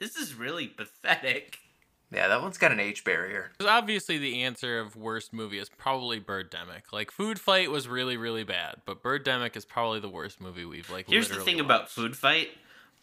this 0.01 0.17
is 0.17 0.35
really 0.35 0.67
pathetic. 0.67 1.59
Yeah, 2.13 2.29
that 2.29 2.43
one's 2.43 2.59
got 2.59 2.73
an 2.73 2.81
age 2.81 3.05
barrier. 3.05 3.53
'Cause 3.59 3.69
Obviously, 3.69 4.19
the 4.19 4.43
answer 4.43 4.79
of 4.81 4.97
worst 4.97 5.33
movie 5.33 5.59
is 5.59 5.69
probably 5.71 6.21
Birdemic. 6.21 6.83
Like, 6.93 7.11
Food 7.11 7.41
Fight 7.41 7.71
was 7.71 7.89
really, 7.89 8.17
really 8.17 8.45
bad, 8.45 8.83
but 8.85 9.03
Birdemic 9.03 9.57
is 9.57 9.65
probably 9.65 10.01
the 10.01 10.09
worst 10.11 10.41
movie 10.41 10.65
we've 10.65 10.91
like. 10.91 11.09
Here's 11.09 11.29
the 11.29 11.35
literally 11.37 11.53
thing 11.53 11.61
about. 11.61 11.91
Food 11.91 12.17
Fight. 12.17 12.51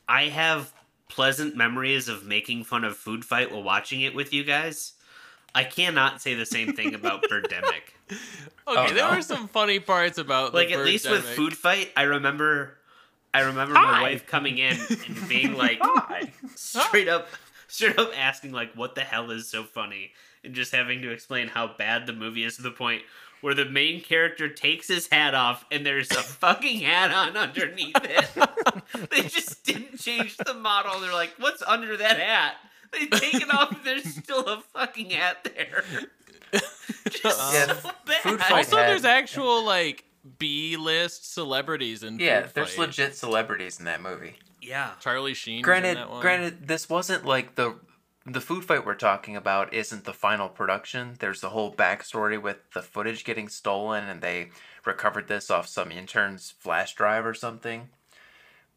I 0.08 0.24
have 0.26 0.74
pleasant 1.08 1.56
memories 1.56 2.08
of 2.08 2.24
making 2.24 2.64
fun 2.66 2.84
of 2.84 2.98
Food 2.98 3.26
Fight 3.26 3.52
while 3.52 3.64
watching 3.64 4.02
it 4.02 4.14
with 4.14 4.32
you 4.32 4.44
guys. 4.44 4.94
I 5.56 5.64
cannot 5.64 6.22
say 6.22 6.36
the 6.36 6.46
same 6.46 6.74
thing 6.74 6.94
about 6.94 7.24
Birdemic. 7.30 7.82
Okay, 8.12 8.18
Oh, 8.68 8.88
there 8.94 9.10
no. 9.10 9.16
were 9.16 9.22
some 9.24 9.48
funny 9.48 9.80
parts 9.80 10.20
about 10.20 10.54
like 10.54 10.68
the 10.68 10.76
at 10.76 10.86
least 10.86 11.10
with 11.10 11.26
Food 11.26 11.58
Fight, 11.58 11.92
I 11.98 12.04
remember 12.04 12.78
I 13.34 13.42
remember 13.42 13.74
my 13.74 14.02
wife 14.04 14.28
coming 14.28 14.58
in 14.60 14.78
and 15.08 15.28
being 15.30 15.54
like 15.58 15.82
straight 16.56 17.08
up 17.08 17.28
straight 17.70 17.98
up 17.98 18.12
asking 18.18 18.52
like 18.52 18.74
what 18.76 18.96
the 18.96 19.02
hell 19.02 19.32
is 19.32 19.48
so 19.50 19.64
funny 19.64 20.12
and 20.44 20.54
just 20.54 20.74
having 20.74 21.02
to 21.02 21.12
explain 21.12 21.48
how 21.48 21.68
bad 21.78 22.06
the 22.06 22.14
movie 22.14 22.44
is 22.44 22.58
to 22.58 22.62
the 22.62 22.72
point 22.72 23.02
where 23.42 23.54
the 23.54 23.64
main 23.66 24.02
character 24.02 24.50
takes 24.50 24.88
his 24.90 25.08
hat 25.08 25.34
off 25.34 25.64
and 25.72 25.86
there's 25.86 26.12
a 26.12 26.16
fucking 26.24 26.80
hat 26.82 27.12
on 27.12 27.38
underneath 27.38 27.96
it. 28.04 29.10
they 29.12 29.22
just 29.22 29.64
didn't 29.64 29.98
change 29.98 30.36
the 30.36 30.54
model. 30.54 31.00
They're 31.00 31.14
like, 31.14 31.32
what's 31.40 31.62
under 31.62 31.96
that 31.96 32.20
hat? 32.20 32.56
They 32.92 33.06
take 33.06 33.36
it 33.36 33.54
off 33.54 33.72
and 33.72 33.80
there's 33.86 34.04
still 34.16 34.46
a 34.46 34.62
fucking 34.74 35.12
hat 35.12 35.44
there. 35.56 35.84
Just 37.10 37.26
uh, 37.40 37.52
Yeah, 37.54 37.74
so 37.76 37.92
bad. 38.06 38.52
Also, 38.52 38.78
had- 38.78 38.90
there's 38.90 39.06
actual 39.06 39.64
like 39.64 40.04
B 40.40 40.76
list 40.78 41.32
celebrities 41.34 42.02
in. 42.04 42.18
Yeah, 42.20 42.42
Food 42.42 42.52
there's 42.56 42.70
Fight. 42.74 42.88
legit 42.88 43.16
celebrities 43.16 43.78
in 43.80 43.86
that 43.86 44.02
movie. 44.02 44.36
Yeah. 44.70 44.92
Charlie 45.00 45.34
Sheen. 45.34 45.64
Granted, 45.64 45.90
in 45.90 45.96
that 45.96 46.10
one. 46.10 46.22
granted, 46.22 46.68
this 46.68 46.88
wasn't 46.88 47.26
like 47.26 47.56
the 47.56 47.76
the 48.26 48.42
food 48.42 48.64
fight 48.64 48.86
we're 48.86 48.94
talking 48.94 49.36
about 49.36 49.74
isn't 49.74 50.06
the 50.06 50.14
final 50.14 50.50
production. 50.50 51.16
There's 51.20 51.42
the 51.42 51.50
whole 51.50 51.74
backstory 51.74 52.40
with 52.40 52.58
the 52.74 52.84
footage 52.84 53.24
getting 53.24 53.50
stolen, 53.50 54.08
and 54.08 54.22
they 54.22 54.50
recovered 54.86 55.28
this 55.28 55.50
off 55.50 55.68
some 55.68 55.92
intern's 55.92 56.52
flash 56.52 56.94
drive 56.94 57.26
or 57.26 57.34
something. 57.34 57.90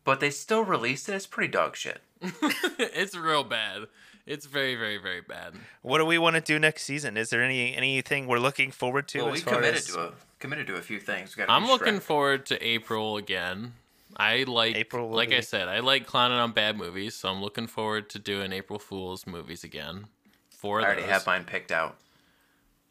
But 0.04 0.20
they 0.20 0.30
still 0.30 0.64
released 0.64 1.08
it 1.08 1.12
as 1.12 1.26
pretty 1.26 1.52
dog 1.52 1.76
shit. 1.76 2.00
it's 2.22 3.14
real 3.14 3.44
bad. 3.44 3.82
It's 4.24 4.46
very, 4.46 4.74
very, 4.76 4.98
very 4.98 5.20
bad. 5.20 5.54
What 5.82 5.98
do 5.98 6.06
we 6.06 6.16
want 6.16 6.36
to 6.36 6.40
do 6.40 6.58
next 6.58 6.84
season? 6.84 7.16
Is 7.16 7.30
there 7.30 7.42
any 7.42 7.74
anything 7.74 8.26
we're 8.26 8.38
looking 8.38 8.70
forward 8.70 9.08
to? 9.08 9.18
well, 9.18 9.28
as 9.28 9.34
we 9.34 9.40
far 9.40 9.54
committed 9.56 9.76
as 9.76 9.86
to 9.88 10.00
a 10.00 10.12
committed 10.38 10.66
to 10.68 10.76
a 10.76 10.82
few 10.82 11.00
things. 11.00 11.36
We 11.36 11.44
I'm 11.44 11.66
looking 11.66 11.96
Shrek. 11.96 12.02
forward 12.02 12.46
to 12.46 12.66
April 12.66 13.16
again. 13.16 13.74
I 14.22 14.44
like 14.44 14.76
April 14.76 15.08
will 15.08 15.16
like 15.16 15.32
I 15.32 15.40
said, 15.40 15.68
I 15.68 15.80
like 15.80 16.06
clowning 16.06 16.38
on 16.38 16.52
bad 16.52 16.76
movies, 16.76 17.14
so 17.16 17.28
I'm 17.28 17.42
looking 17.42 17.66
forward 17.66 18.08
to 18.10 18.18
doing 18.20 18.52
April 18.52 18.78
Fools 18.78 19.26
movies 19.26 19.64
again. 19.64 20.06
Four 20.50 20.80
I 20.80 20.84
already 20.84 21.02
those. 21.02 21.10
have 21.10 21.26
mine 21.26 21.44
picked 21.44 21.72
out. 21.72 21.96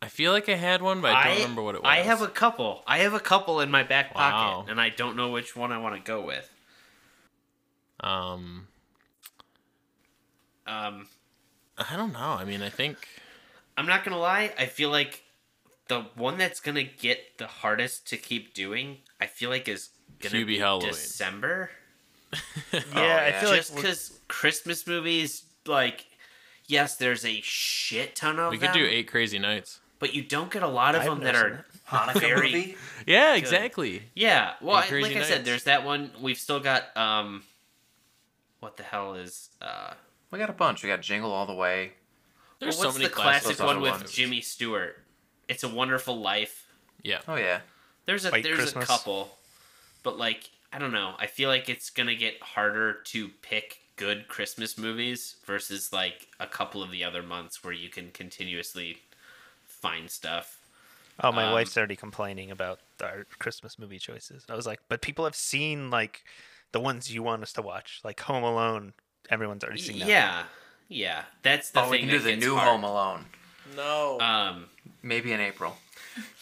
I 0.01 0.07
feel 0.07 0.33
like 0.33 0.49
I 0.49 0.55
had 0.55 0.81
one, 0.81 0.99
but 0.99 1.15
I 1.15 1.23
don't 1.23 1.37
remember 1.37 1.61
what 1.61 1.75
it 1.75 1.83
was. 1.83 1.89
I 1.89 1.97
have 1.97 2.21
a 2.21 2.27
couple. 2.27 2.83
I 2.85 2.99
have 2.99 3.13
a 3.13 3.19
couple 3.19 3.61
in 3.61 3.71
my 3.71 3.83
back 3.83 4.13
pocket, 4.13 4.69
and 4.69 4.81
I 4.81 4.89
don't 4.89 5.15
know 5.15 5.29
which 5.29 5.55
one 5.55 5.71
I 5.71 5.77
want 5.77 5.95
to 5.95 6.01
go 6.01 6.21
with. 6.21 6.51
um 8.01 8.67
Um, 10.67 11.07
I 11.77 11.95
don't 11.95 12.11
know. 12.11 12.19
I 12.19 12.43
mean, 12.43 12.61
I 12.61 12.69
think 12.69 12.97
I'm 13.77 13.85
not 13.85 14.03
gonna 14.03 14.19
lie. 14.19 14.53
I 14.59 14.65
feel 14.65 14.89
like 14.89 15.23
the 15.87 16.01
one 16.15 16.37
that's 16.37 16.59
gonna 16.59 16.83
get 16.83 17.37
the 17.37 17.47
hardest 17.47 18.07
to 18.07 18.17
keep 18.17 18.53
doing, 18.53 18.97
I 19.19 19.27
feel 19.27 19.49
like 19.49 19.69
is 19.69 19.91
gonna 20.19 20.35
Hubie 20.35 20.47
be 20.47 20.59
Halloween. 20.59 20.89
December. 20.89 21.69
yeah, 22.73 22.79
I 22.93 22.99
yeah. 23.29 23.39
feel 23.41 23.49
like 23.49 23.57
Just 23.59 23.71
we're- 23.71 23.81
because 23.83 24.19
Christmas 24.27 24.87
movies, 24.87 25.43
like, 25.65 26.05
yes, 26.67 26.95
there's 26.97 27.25
a 27.25 27.41
shit 27.41 28.15
ton 28.15 28.31
of 28.31 28.37
them. 28.37 28.49
we 28.51 28.57
them, 28.57 28.71
could 28.71 28.79
do 28.79 28.85
Eight 28.85 29.07
Crazy 29.07 29.39
Nights. 29.39 29.79
but 29.99 30.13
you 30.13 30.23
don't 30.23 30.51
get 30.51 30.63
a 30.63 30.67
lot 30.67 30.95
of 30.95 31.01
I've 31.01 31.09
them 31.09 31.19
that 31.21 31.33
never 31.33 31.47
are 31.47 31.65
Hanukkah 31.89 32.19
very 32.21 32.51
movie? 32.53 32.75
Yeah, 33.05 33.35
exactly. 33.35 34.03
Yeah, 34.15 34.53
well, 34.61 34.77
I- 34.77 34.87
Crazy 34.87 35.13
like 35.13 35.17
I 35.23 35.27
said, 35.27 35.43
there's 35.45 35.65
that 35.65 35.83
one. 35.85 36.11
We've 36.21 36.37
still 36.37 36.59
got 36.61 36.95
um, 36.95 37.43
what 38.59 38.77
the 38.77 38.83
hell 38.83 39.15
is 39.15 39.49
uh? 39.61 39.93
We 40.31 40.39
got 40.39 40.49
a 40.49 40.53
bunch. 40.53 40.81
We 40.83 40.87
got 40.87 41.01
Jingle 41.01 41.31
All 41.31 41.45
the 41.45 41.53
Way. 41.53 41.91
There's 42.59 42.77
what's 42.77 42.93
so 42.93 42.97
many 42.97 43.09
the 43.09 43.13
classic 43.13 43.57
Those 43.57 43.59
one 43.59 43.69
other 43.77 43.79
with 43.81 43.91
ones. 43.91 44.11
Jimmy 44.13 44.39
Stewart? 44.39 44.97
It's 45.49 45.63
a 45.63 45.67
Wonderful 45.67 46.21
Life. 46.21 46.67
Yeah. 47.03 47.19
Oh 47.27 47.35
yeah. 47.35 47.59
There's 48.05 48.23
a 48.23 48.29
White 48.29 48.43
there's 48.43 48.57
Christmas. 48.59 48.85
a 48.85 48.87
couple, 48.87 49.35
but 50.03 50.17
like 50.17 50.49
I 50.73 50.79
don't 50.79 50.93
know. 50.93 51.15
I 51.19 51.27
feel 51.27 51.49
like 51.49 51.67
it's 51.69 51.89
gonna 51.89 52.15
get 52.15 52.41
harder 52.41 52.93
to 53.05 53.29
pick 53.41 53.79
good 53.97 54.27
Christmas 54.27 54.77
movies 54.77 55.35
versus 55.45 55.91
like 55.93 56.27
a 56.39 56.47
couple 56.47 56.81
of 56.81 56.91
the 56.91 57.03
other 57.03 57.21
months 57.21 57.63
where 57.63 57.73
you 57.73 57.89
can 57.89 58.09
continuously 58.11 58.97
find 59.65 60.09
stuff. 60.09 60.57
Oh, 61.23 61.31
my 61.31 61.45
Um, 61.45 61.53
wife's 61.53 61.77
already 61.77 61.95
complaining 61.95 62.49
about 62.51 62.79
our 63.03 63.25
Christmas 63.37 63.77
movie 63.77 63.99
choices. 63.99 64.45
I 64.49 64.55
was 64.55 64.65
like, 64.65 64.79
but 64.89 65.01
people 65.01 65.25
have 65.25 65.35
seen 65.35 65.89
like 65.91 66.23
the 66.71 66.79
ones 66.79 67.13
you 67.13 67.21
want 67.21 67.43
us 67.43 67.53
to 67.53 67.61
watch, 67.61 67.99
like 68.03 68.19
Home 68.21 68.43
Alone. 68.43 68.93
Everyone's 69.29 69.63
already 69.63 69.81
seen 69.81 69.99
that. 69.99 70.07
Yeah, 70.07 70.43
yeah. 70.87 71.23
That's 71.43 71.69
the 71.71 71.83
oh, 71.83 71.89
we 71.89 71.97
thing. 71.97 72.07
can 72.09 72.17
do 72.17 72.23
that 72.23 72.29
the 72.31 72.37
new 72.37 72.55
hard. 72.55 72.69
Home 72.69 72.83
Alone. 72.83 73.25
No. 73.75 74.19
Um, 74.19 74.65
Maybe 75.03 75.31
in 75.31 75.39
April. 75.39 75.75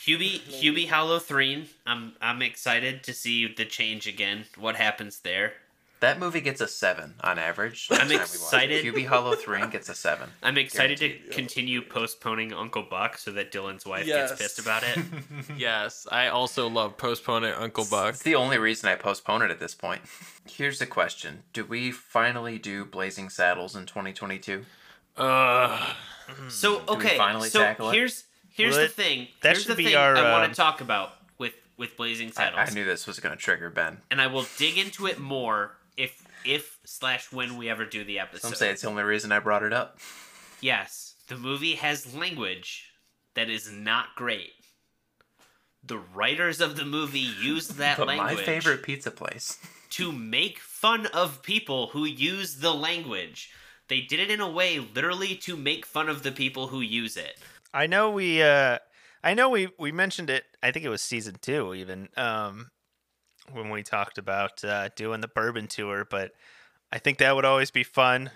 Hubie 0.05 0.39
Hubie 0.62 0.88
Halloween. 0.88 1.67
I'm 1.86 2.13
I'm 2.21 2.41
excited 2.41 3.03
to 3.03 3.13
see 3.13 3.47
the 3.53 3.65
change 3.65 4.08
again. 4.08 4.45
What 4.58 4.75
happens 4.75 5.19
there? 5.19 5.53
That 6.01 6.17
movie 6.17 6.39
gets 6.39 6.62
a 6.62 6.67
seven 6.69 7.15
on 7.21 7.38
average. 7.38 7.89
I'm 7.91 8.08
Next 8.08 8.10
time 8.10 8.13
we 8.13 8.15
watch 8.17 8.21
it. 8.21 8.36
excited. 8.36 8.86
Hubie 8.86 9.08
Halloween 9.10 9.69
gets 9.69 9.89
a 9.89 9.93
seven. 9.93 10.29
I'm 10.41 10.58
excited 10.58 10.97
to 10.99 11.10
continue 11.32 11.82
postponing 11.82 12.53
Uncle 12.53 12.84
Buck 12.84 13.17
so 13.17 13.34
that 13.34 13.51
Dylan's 13.51 13.86
wife 13.86 14.08
Yes. 14.08 14.29
gets 14.29 14.41
pissed 14.41 14.60
about 14.60 14.84
it. 14.84 14.97
yes, 15.58 16.08
I 16.10 16.29
also 16.29 16.69
love 16.69 16.95
postponing 16.95 17.51
Uncle 17.51 17.84
Buck. 17.91 18.12
It's 18.13 18.23
the 18.23 18.36
only 18.36 18.58
reason 18.58 18.88
I 18.89 18.95
postpone 18.95 19.41
it 19.41 19.51
at 19.51 19.60
this 19.60 19.75
point. 19.75 20.01
Here's 20.49 20.79
the 20.79 20.86
question: 20.86 21.43
Do 21.51 21.65
we 21.65 21.91
finally 21.91 22.58
do 22.58 22.86
Blazing 22.86 23.27
Saddles 23.27 23.75
in 23.75 23.86
2022? 23.86 24.63
Uh, 25.17 25.95
So 26.47 26.79
we 26.79 26.95
okay, 26.95 27.17
finally 27.17 27.49
so 27.49 27.60
tackle 27.60 27.89
it? 27.89 27.95
here's 27.95 28.23
here's 28.53 28.75
the 28.75 28.83
it- 28.85 28.91
thing. 28.91 29.27
that 29.41 29.49
here's 29.49 29.63
should 29.63 29.71
the 29.71 29.75
be 29.75 29.85
thing 29.85 29.95
our, 29.95 30.15
I 30.15 30.31
want 30.31 30.45
um, 30.45 30.49
to 30.51 30.55
talk 30.55 30.81
about 30.81 31.12
with 31.38 31.53
with 31.77 31.95
Blazing 31.97 32.29
I, 32.29 32.31
Saddles, 32.31 32.69
I 32.69 32.73
knew 32.73 32.85
this 32.85 33.07
was 33.07 33.19
going 33.19 33.35
to 33.35 33.41
trigger 33.41 33.69
Ben. 33.69 33.97
and 34.12 34.21
I 34.21 34.27
will 34.27 34.45
dig 34.57 34.77
into 34.77 35.07
it 35.07 35.19
more 35.19 35.77
if 35.97 36.25
if 36.45 36.77
slash 36.85 37.31
when 37.31 37.57
we 37.57 37.69
ever 37.69 37.85
do 37.85 38.03
the 38.03 38.19
episode. 38.19 38.47
Some 38.49 38.55
say 38.55 38.69
it's 38.71 38.81
the 38.81 38.89
only 38.89 39.03
reason 39.03 39.31
I 39.31 39.39
brought 39.39 39.63
it 39.63 39.73
up. 39.73 39.99
Yes, 40.62 41.15
the 41.27 41.38
movie 41.38 41.75
has 41.75 42.13
language 42.15 42.91
that 43.35 43.49
is 43.49 43.71
not 43.71 44.15
great. 44.15 44.51
The 45.83 45.97
writers 45.97 46.59
of 46.59 46.75
the 46.75 46.85
movie 46.85 47.19
used 47.19 47.75
that 47.77 47.97
But 47.97 48.07
language 48.07 48.38
my 48.38 48.43
favorite 48.43 48.83
pizza 48.83 49.12
place. 49.12 49.57
to 49.91 50.12
make 50.12 50.59
fun 50.59 51.05
of 51.07 51.41
people 51.41 51.88
who 51.88 52.05
use 52.05 52.57
the 52.57 52.73
language. 52.73 53.51
They 53.88 54.01
did 54.01 54.19
it 54.19 54.29
in 54.29 54.39
a 54.39 54.49
way 54.49 54.79
literally 54.79 55.35
to 55.38 55.55
make 55.57 55.85
fun 55.85 56.09
of 56.09 56.21
the 56.21 56.31
people 56.31 56.67
who 56.67 56.81
use 56.81 57.17
it. 57.17 57.38
I 57.73 57.88
know 57.88 58.12
we 58.12 58.41
uh 58.41 58.79
I 59.23 59.34
know 59.34 59.49
we 59.49 59.69
we 59.77 59.91
mentioned 59.91 60.29
it 60.29 60.43
I 60.63 60.71
think 60.71 60.86
it 60.86 60.89
was 60.89 61.01
season 61.01 61.36
2 61.41 61.73
even 61.75 62.10
um 62.17 62.71
when 63.52 63.69
we 63.69 63.83
talked 63.83 64.17
about 64.17 64.63
uh 64.63 64.89
doing 64.96 65.21
the 65.21 65.27
bourbon 65.27 65.67
tour 65.67 66.06
but 66.10 66.31
I 66.91 67.00
think 67.00 67.17
that 67.19 67.35
would 67.35 67.46
always 67.46 67.71
be 67.71 67.83
fun. 67.83 68.31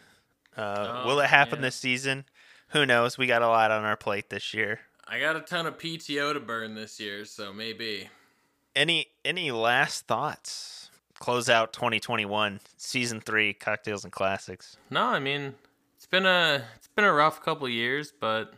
Uh 0.55 1.01
Oh, 1.03 1.07
will 1.07 1.19
it 1.19 1.27
happen 1.29 1.59
yeah. 1.59 1.63
this 1.63 1.75
season? 1.75 2.25
Who 2.69 2.85
knows? 2.85 3.17
We 3.17 3.27
got 3.27 3.41
a 3.41 3.47
lot 3.47 3.71
on 3.71 3.83
our 3.85 3.97
plate 3.97 4.29
this 4.29 4.53
year. 4.53 4.79
I 5.07 5.19
got 5.19 5.35
a 5.35 5.41
ton 5.41 5.65
of 5.65 5.77
PTO 5.77 6.33
to 6.33 6.39
burn 6.39 6.75
this 6.75 6.99
year, 6.99 7.25
so 7.25 7.51
maybe. 7.53 8.09
Any 8.75 9.07
any 9.25 9.51
last 9.51 10.07
thoughts? 10.07 10.89
Close 11.19 11.47
out 11.49 11.71
2021 11.73 12.59
season 12.77 13.21
3 13.21 13.53
cocktails 13.53 14.03
and 14.03 14.11
classics. 14.11 14.77
No, 14.89 15.03
I 15.03 15.19
mean 15.19 15.55
it's 15.95 16.05
been 16.07 16.25
a 16.25 16.63
it's 16.75 16.87
been 16.87 17.05
a 17.05 17.13
rough 17.13 17.41
couple 17.41 17.67
years, 17.69 18.11
but 18.19 18.53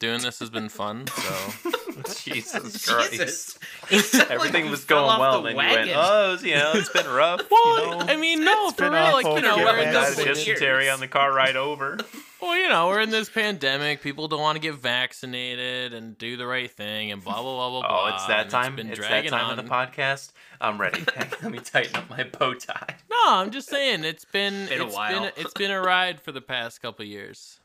Doing 0.00 0.22
this 0.22 0.38
has 0.38 0.48
been 0.48 0.70
fun. 0.70 1.06
So 1.08 1.70
Jesus 2.24 2.86
Christ. 2.86 3.58
Jesus. 3.90 4.12
You 4.12 4.18
like 4.18 4.30
Everything 4.30 4.70
was 4.70 4.84
going 4.86 5.20
well, 5.20 5.42
the 5.42 5.48
and 5.48 5.58
then 5.58 5.66
you 5.66 5.76
went, 5.76 5.90
oh, 5.94 6.38
you 6.42 6.54
know, 6.54 6.72
it's 6.74 6.88
been 6.88 7.06
rough. 7.06 7.42
well, 7.50 7.84
you 7.84 7.90
know. 7.90 8.12
I 8.12 8.16
mean, 8.16 8.42
no, 8.42 8.70
for 8.70 8.84
been 8.84 8.92
real. 8.92 9.12
Like 9.12 9.26
you 9.26 9.42
know, 9.42 9.58
we're 9.58 9.78
in 9.78 9.92
this. 9.92 10.18
a 10.18 10.24
to 10.24 10.28
dysentery 10.34 10.88
on 10.88 11.00
the 11.00 11.06
car 11.06 11.32
ride 11.32 11.56
over. 11.56 11.98
Well, 12.40 12.56
you 12.56 12.70
know, 12.70 12.88
we're 12.88 13.02
in 13.02 13.10
this 13.10 13.28
pandemic. 13.28 14.00
People 14.00 14.26
don't 14.26 14.40
want 14.40 14.56
to 14.56 14.60
get 14.60 14.74
vaccinated 14.76 15.92
and 15.92 16.16
do 16.16 16.38
the 16.38 16.46
right 16.46 16.70
thing, 16.70 17.12
and 17.12 17.22
blah 17.22 17.42
blah 17.42 17.42
blah 17.42 17.68
blah 17.68 17.88
blah. 17.88 18.10
Oh, 18.10 18.14
it's 18.14 18.26
that 18.26 18.40
and 18.44 18.50
time. 18.50 18.76
been 18.76 18.88
It's, 18.88 18.98
that 19.00 19.06
dragging 19.08 19.30
time 19.32 19.50
on. 19.50 19.58
of 19.58 19.62
the 19.62 19.70
podcast. 19.70 20.32
I'm 20.62 20.80
ready. 20.80 21.04
Let 21.42 21.52
me 21.52 21.58
tighten 21.58 21.96
up 21.96 22.08
my 22.08 22.24
bow 22.24 22.54
tie. 22.54 22.94
No, 23.10 23.18
I'm 23.26 23.50
just 23.50 23.68
saying 23.68 24.04
it's 24.04 24.24
been 24.24 24.66
Been 24.66 24.80
a 24.80 24.86
while. 24.86 25.20
been 25.20 25.32
it's 25.36 25.52
been 25.52 25.70
a 25.70 25.80
ride 25.82 26.22
for 26.22 26.32
the 26.32 26.40
past 26.40 26.80
couple 26.80 27.04
years. 27.04 27.59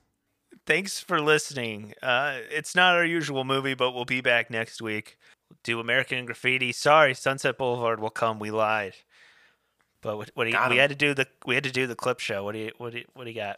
Thanks 0.66 1.00
for 1.00 1.22
listening. 1.22 1.94
Uh, 2.02 2.40
it's 2.50 2.76
not 2.76 2.96
our 2.96 3.06
usual 3.06 3.44
movie, 3.44 3.76
but 3.76 3.92
we'll 3.92 4.06
be 4.06 4.22
back 4.22 4.50
next 4.50 4.82
week. 4.82 5.18
Do 5.64 5.80
American 5.80 6.26
Graffiti. 6.26 6.72
Sorry, 6.72 7.14
Sunset 7.14 7.58
Boulevard 7.58 8.00
will 8.00 8.10
come. 8.10 8.40
We 8.40 8.50
lied. 8.50 8.96
But 10.02 10.18
what, 10.18 10.32
what 10.34 10.46
do 10.46 10.52
you, 10.52 10.58
we 10.70 10.78
had 10.78 10.90
to 10.90 10.96
do 10.96 11.14
the 11.14 11.28
we 11.46 11.56
had 11.56 11.64
to 11.64 11.72
do 11.72 11.88
the 11.88 11.96
clip 11.96 12.20
show. 12.20 12.44
What 12.44 12.54
do 12.54 12.60
you 12.60 12.72
what 12.78 12.94
do 12.94 13.00
you, 13.00 13.06
what 13.14 13.26
do 13.26 13.30
you 13.30 13.36
got? 13.36 13.58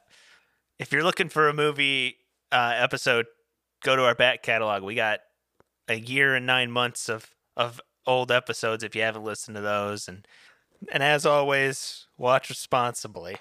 If 0.80 0.91
you're 0.91 1.03
looking 1.03 1.30
for 1.30 1.49
a 1.49 1.53
movie 1.53 2.18
uh, 2.51 2.74
episode, 2.76 3.26
go 3.84 3.95
to 3.95 4.03
our 4.03 4.16
back 4.16 4.43
catalog. 4.43 4.84
We 4.84 4.95
got 4.95 5.20
a 5.88 5.95
year 5.95 6.36
and 6.36 6.45
nine 6.45 6.72
months 6.72 7.10
of 7.10 7.32
of 7.55 7.82
old 8.05 8.32
episodes. 8.32 8.84
If 8.84 8.95
you 8.95 9.01
haven't 9.01 9.24
listened 9.24 9.55
to 9.55 9.62
those, 9.62 10.08
and 10.08 10.28
and 10.91 11.03
as 11.03 11.26
always, 11.26 12.08
watch 12.18 12.49
responsibly. 12.49 13.38